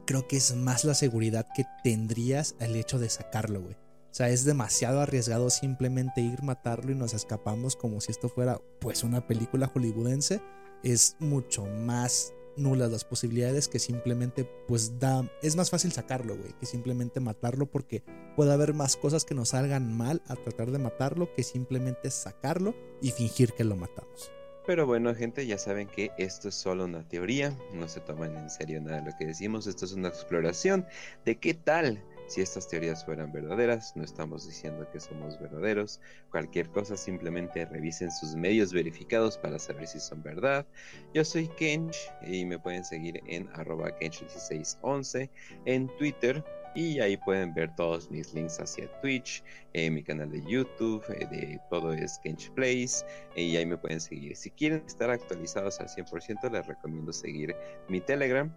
creo 0.06 0.28
que 0.28 0.38
es 0.38 0.56
más 0.56 0.84
la 0.84 0.94
seguridad 0.94 1.48
que 1.56 1.66
tendrías 1.84 2.56
al 2.60 2.76
hecho 2.76 3.00
de 3.00 3.10
sacarlo, 3.10 3.62
güey. 3.62 3.76
O 3.76 4.14
sea, 4.14 4.30
es 4.30 4.44
demasiado 4.44 5.00
arriesgado 5.00 5.50
simplemente 5.50 6.20
ir 6.20 6.44
matarlo 6.44 6.92
y 6.92 6.96
nos 6.96 7.14
escapamos 7.14 7.78
como 7.78 8.02
si 8.02 8.12
esto 8.12 8.28
fuera 8.28 8.60
pues 8.82 9.04
una 9.04 9.26
película 9.26 9.68
hollywoodense. 9.68 10.42
Es 10.84 11.16
mucho 11.20 11.66
más 11.66 12.34
nulas 12.58 12.92
las 12.92 13.06
posibilidades 13.06 13.70
que 13.70 13.80
simplemente 13.80 14.44
pues 14.68 15.00
da 15.00 15.24
es 15.42 15.56
más 15.56 15.70
fácil 15.70 15.94
sacarlo 15.94 16.36
güey 16.36 16.52
que 16.60 16.66
simplemente 16.66 17.22
matarlo 17.22 17.66
porque 17.72 18.04
puede 18.36 18.52
haber 18.52 18.74
más 18.74 18.98
cosas 18.98 19.24
que 19.24 19.36
nos 19.36 19.50
salgan 19.50 19.96
mal 19.96 20.22
a 20.28 20.36
tratar 20.36 20.70
de 20.72 20.78
matarlo 20.78 21.34
que 21.34 21.44
simplemente 21.44 22.12
sacarlo 22.12 22.76
y 23.02 23.12
fingir 23.12 23.54
que 23.54 23.64
lo 23.64 23.78
matamos 23.78 24.34
pero 24.72 24.86
bueno 24.86 25.14
gente 25.14 25.46
ya 25.46 25.58
saben 25.58 25.86
que 25.86 26.12
esto 26.18 26.48
es 26.48 26.56
solo 26.56 26.86
una 26.86 27.06
teoría 27.06 27.54
no 27.74 27.90
se 27.90 28.00
toman 28.00 28.38
en 28.38 28.50
serio 28.50 28.80
nada 28.80 29.02
de 29.02 29.12
lo 29.12 29.18
que 29.18 29.26
decimos 29.26 29.68
esto 29.68 29.84
es 29.84 29.92
una 29.92 30.08
exploración 30.08 30.86
de 31.26 31.38
qué 31.38 31.54
tal 31.54 32.02
si 32.28 32.40
estas 32.40 32.70
teorías 32.70 33.04
fueran 33.04 33.34
verdaderas, 33.34 33.94
no 33.98 34.06
estamos 34.06 34.48
diciendo 34.48 34.88
que 34.90 35.02
somos 35.02 35.38
verdaderos. 35.38 36.00
Cualquier 36.30 36.70
cosa, 36.70 36.96
simplemente 36.96 37.66
revisen 37.66 38.10
sus 38.10 38.38
medios 38.38 38.72
verificados 38.72 39.38
para 39.38 39.60
saber 39.60 39.86
si 39.86 40.00
son 40.00 40.24
verdad. 40.24 40.66
Yo 41.14 41.26
soy 41.26 41.50
Kench 41.50 41.98
y 42.26 42.46
me 42.46 42.58
pueden 42.58 42.86
seguir 42.86 43.22
en 43.28 43.50
arroba 43.56 43.90
Kench1611 44.00 45.30
en 45.66 45.90
Twitter. 45.98 46.42
Y 46.76 47.00
ahí 47.00 47.18
pueden 47.18 47.54
ver 47.54 47.76
todos 47.76 48.10
mis 48.10 48.34
links 48.34 48.60
hacia 48.60 48.90
Twitch, 49.02 49.44
eh, 49.74 49.90
mi 49.90 50.04
canal 50.04 50.32
de 50.32 50.42
YouTube, 50.48 51.04
eh, 51.10 51.28
de 51.30 51.60
todo 51.70 51.94
es 51.94 52.20
Kench 52.24 52.50
Plays, 52.52 53.06
y 53.36 53.56
ahí 53.58 53.66
me 53.66 53.78
pueden 53.78 54.00
seguir. 54.00 54.36
Si 54.36 54.50
quieren 54.52 54.84
estar 54.86 55.10
actualizados 55.10 55.80
al 55.80 55.90
100%, 55.90 56.50
les 56.50 56.66
recomiendo 56.66 57.12
seguir 57.12 57.56
mi 57.90 58.00
Telegram 58.00 58.52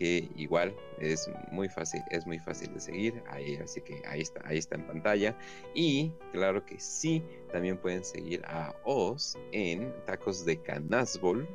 que 0.00 0.30
igual 0.34 0.74
es 0.98 1.30
muy 1.52 1.68
fácil, 1.68 2.02
es 2.10 2.26
muy 2.26 2.38
fácil 2.38 2.72
de 2.72 2.80
seguir, 2.80 3.22
ahí, 3.28 3.56
así 3.62 3.82
que 3.82 4.00
ahí 4.08 4.22
está, 4.22 4.40
ahí 4.46 4.56
está 4.56 4.76
en 4.76 4.86
pantalla. 4.86 5.36
Y 5.74 6.10
claro 6.32 6.64
que 6.64 6.80
sí, 6.80 7.22
también 7.52 7.76
pueden 7.76 8.02
seguir 8.02 8.42
a 8.46 8.74
Oz 8.84 9.36
en 9.52 9.92
Tacos 10.06 10.46
de 10.46 10.56
Canasbol 10.62 11.46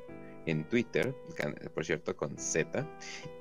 en 0.45 0.63
Twitter, 0.69 1.15
por 1.73 1.85
cierto, 1.85 2.15
con 2.15 2.37
Z. 2.37 2.87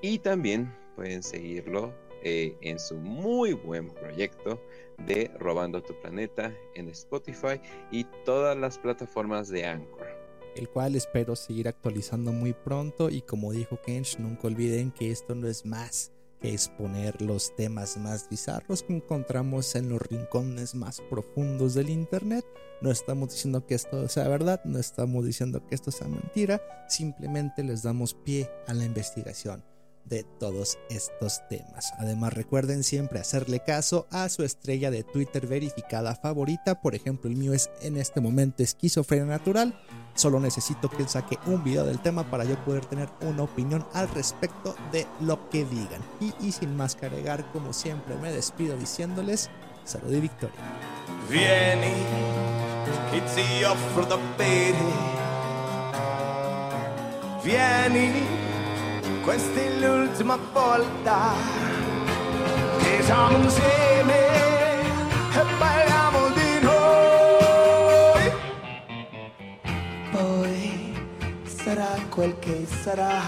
Y 0.00 0.18
también 0.20 0.74
pueden 0.96 1.22
seguirlo 1.22 1.92
eh, 2.24 2.56
en 2.62 2.78
su 2.78 2.96
muy 2.96 3.52
buen 3.52 3.88
proyecto 3.90 4.60
de 5.06 5.30
Robando 5.38 5.82
tu 5.82 5.94
Planeta 6.00 6.52
en 6.74 6.88
Spotify 6.88 7.60
y 7.90 8.04
todas 8.24 8.56
las 8.56 8.78
plataformas 8.78 9.48
de 9.48 9.66
Anchor 9.66 10.24
el 10.56 10.68
cual 10.68 10.94
espero 10.94 11.36
seguir 11.36 11.68
actualizando 11.68 12.32
muy 12.32 12.52
pronto 12.52 13.10
y 13.10 13.22
como 13.22 13.52
dijo 13.52 13.80
Kench, 13.84 14.18
nunca 14.18 14.46
olviden 14.46 14.90
que 14.90 15.10
esto 15.10 15.34
no 15.34 15.48
es 15.48 15.64
más 15.66 16.12
que 16.40 16.52
exponer 16.52 17.20
los 17.22 17.54
temas 17.56 17.96
más 17.96 18.28
bizarros 18.28 18.82
que 18.82 18.94
encontramos 18.94 19.74
en 19.74 19.88
los 19.88 20.00
rincones 20.02 20.74
más 20.74 21.00
profundos 21.10 21.74
del 21.74 21.90
internet. 21.90 22.44
No 22.80 22.90
estamos 22.90 23.30
diciendo 23.30 23.66
que 23.66 23.74
esto 23.74 24.08
sea 24.08 24.28
verdad, 24.28 24.60
no 24.64 24.78
estamos 24.78 25.24
diciendo 25.24 25.64
que 25.66 25.74
esto 25.74 25.90
sea 25.90 26.08
mentira, 26.08 26.60
simplemente 26.88 27.62
les 27.62 27.82
damos 27.82 28.14
pie 28.14 28.50
a 28.66 28.74
la 28.74 28.84
investigación 28.84 29.73
de 30.04 30.24
todos 30.38 30.78
estos 30.90 31.40
temas. 31.48 31.92
Además 31.98 32.32
recuerden 32.32 32.82
siempre 32.82 33.20
hacerle 33.20 33.60
caso 33.60 34.06
a 34.10 34.28
su 34.28 34.42
estrella 34.42 34.90
de 34.90 35.02
Twitter 35.02 35.46
verificada 35.46 36.14
favorita. 36.14 36.80
Por 36.80 36.94
ejemplo, 36.94 37.30
el 37.30 37.36
mío 37.36 37.52
es 37.52 37.70
en 37.82 37.96
este 37.96 38.20
momento 38.20 38.62
esquizofrenia 38.62 39.26
natural. 39.26 39.78
Solo 40.14 40.38
necesito 40.38 40.88
que 40.88 41.08
saque 41.08 41.38
un 41.46 41.64
video 41.64 41.84
del 41.84 42.00
tema 42.00 42.30
para 42.30 42.44
yo 42.44 42.56
poder 42.64 42.84
tener 42.86 43.08
una 43.20 43.42
opinión 43.42 43.84
al 43.92 44.08
respecto 44.10 44.76
de 44.92 45.06
lo 45.20 45.50
que 45.50 45.64
digan. 45.64 46.02
Y, 46.40 46.52
sin 46.52 46.76
más 46.76 46.94
que 46.94 47.06
agregar, 47.06 47.50
como 47.52 47.72
siempre 47.72 48.14
me 48.16 48.30
despido 48.32 48.76
diciéndoles 48.76 49.50
salud 49.84 50.12
y 50.12 50.20
victoria. 50.20 50.54
Vieni, 51.28 51.92
Vieni 57.44 58.53
questa 59.24 59.58
è 59.58 59.70
l'ultima 59.78 60.38
volta 60.52 61.32
che 62.78 63.02
siamo 63.02 63.38
insieme 63.38 64.18
e 65.32 65.44
parliamo 65.58 66.28
di 66.28 66.60
noi. 66.60 68.32
Poi 70.10 70.94
sarà 71.44 71.96
quel 72.10 72.38
che 72.38 72.66
sarà. 72.82 73.22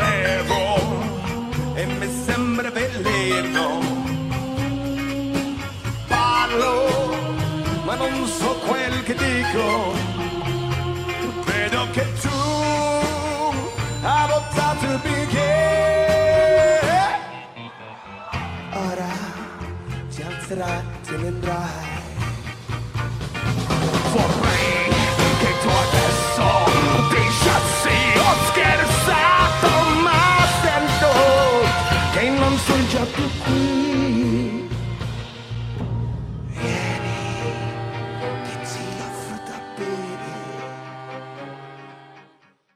Bevo 0.00 0.78
e 1.74 1.84
mi 1.84 2.08
sembra 2.24 2.70
veleno. 2.70 3.80
Parlo, 6.08 7.14
ma 7.84 7.94
non 7.96 8.26
so 8.26 8.54
quel 8.66 9.02
che 9.02 9.14
dico. 9.14 10.11
Te 21.42 21.81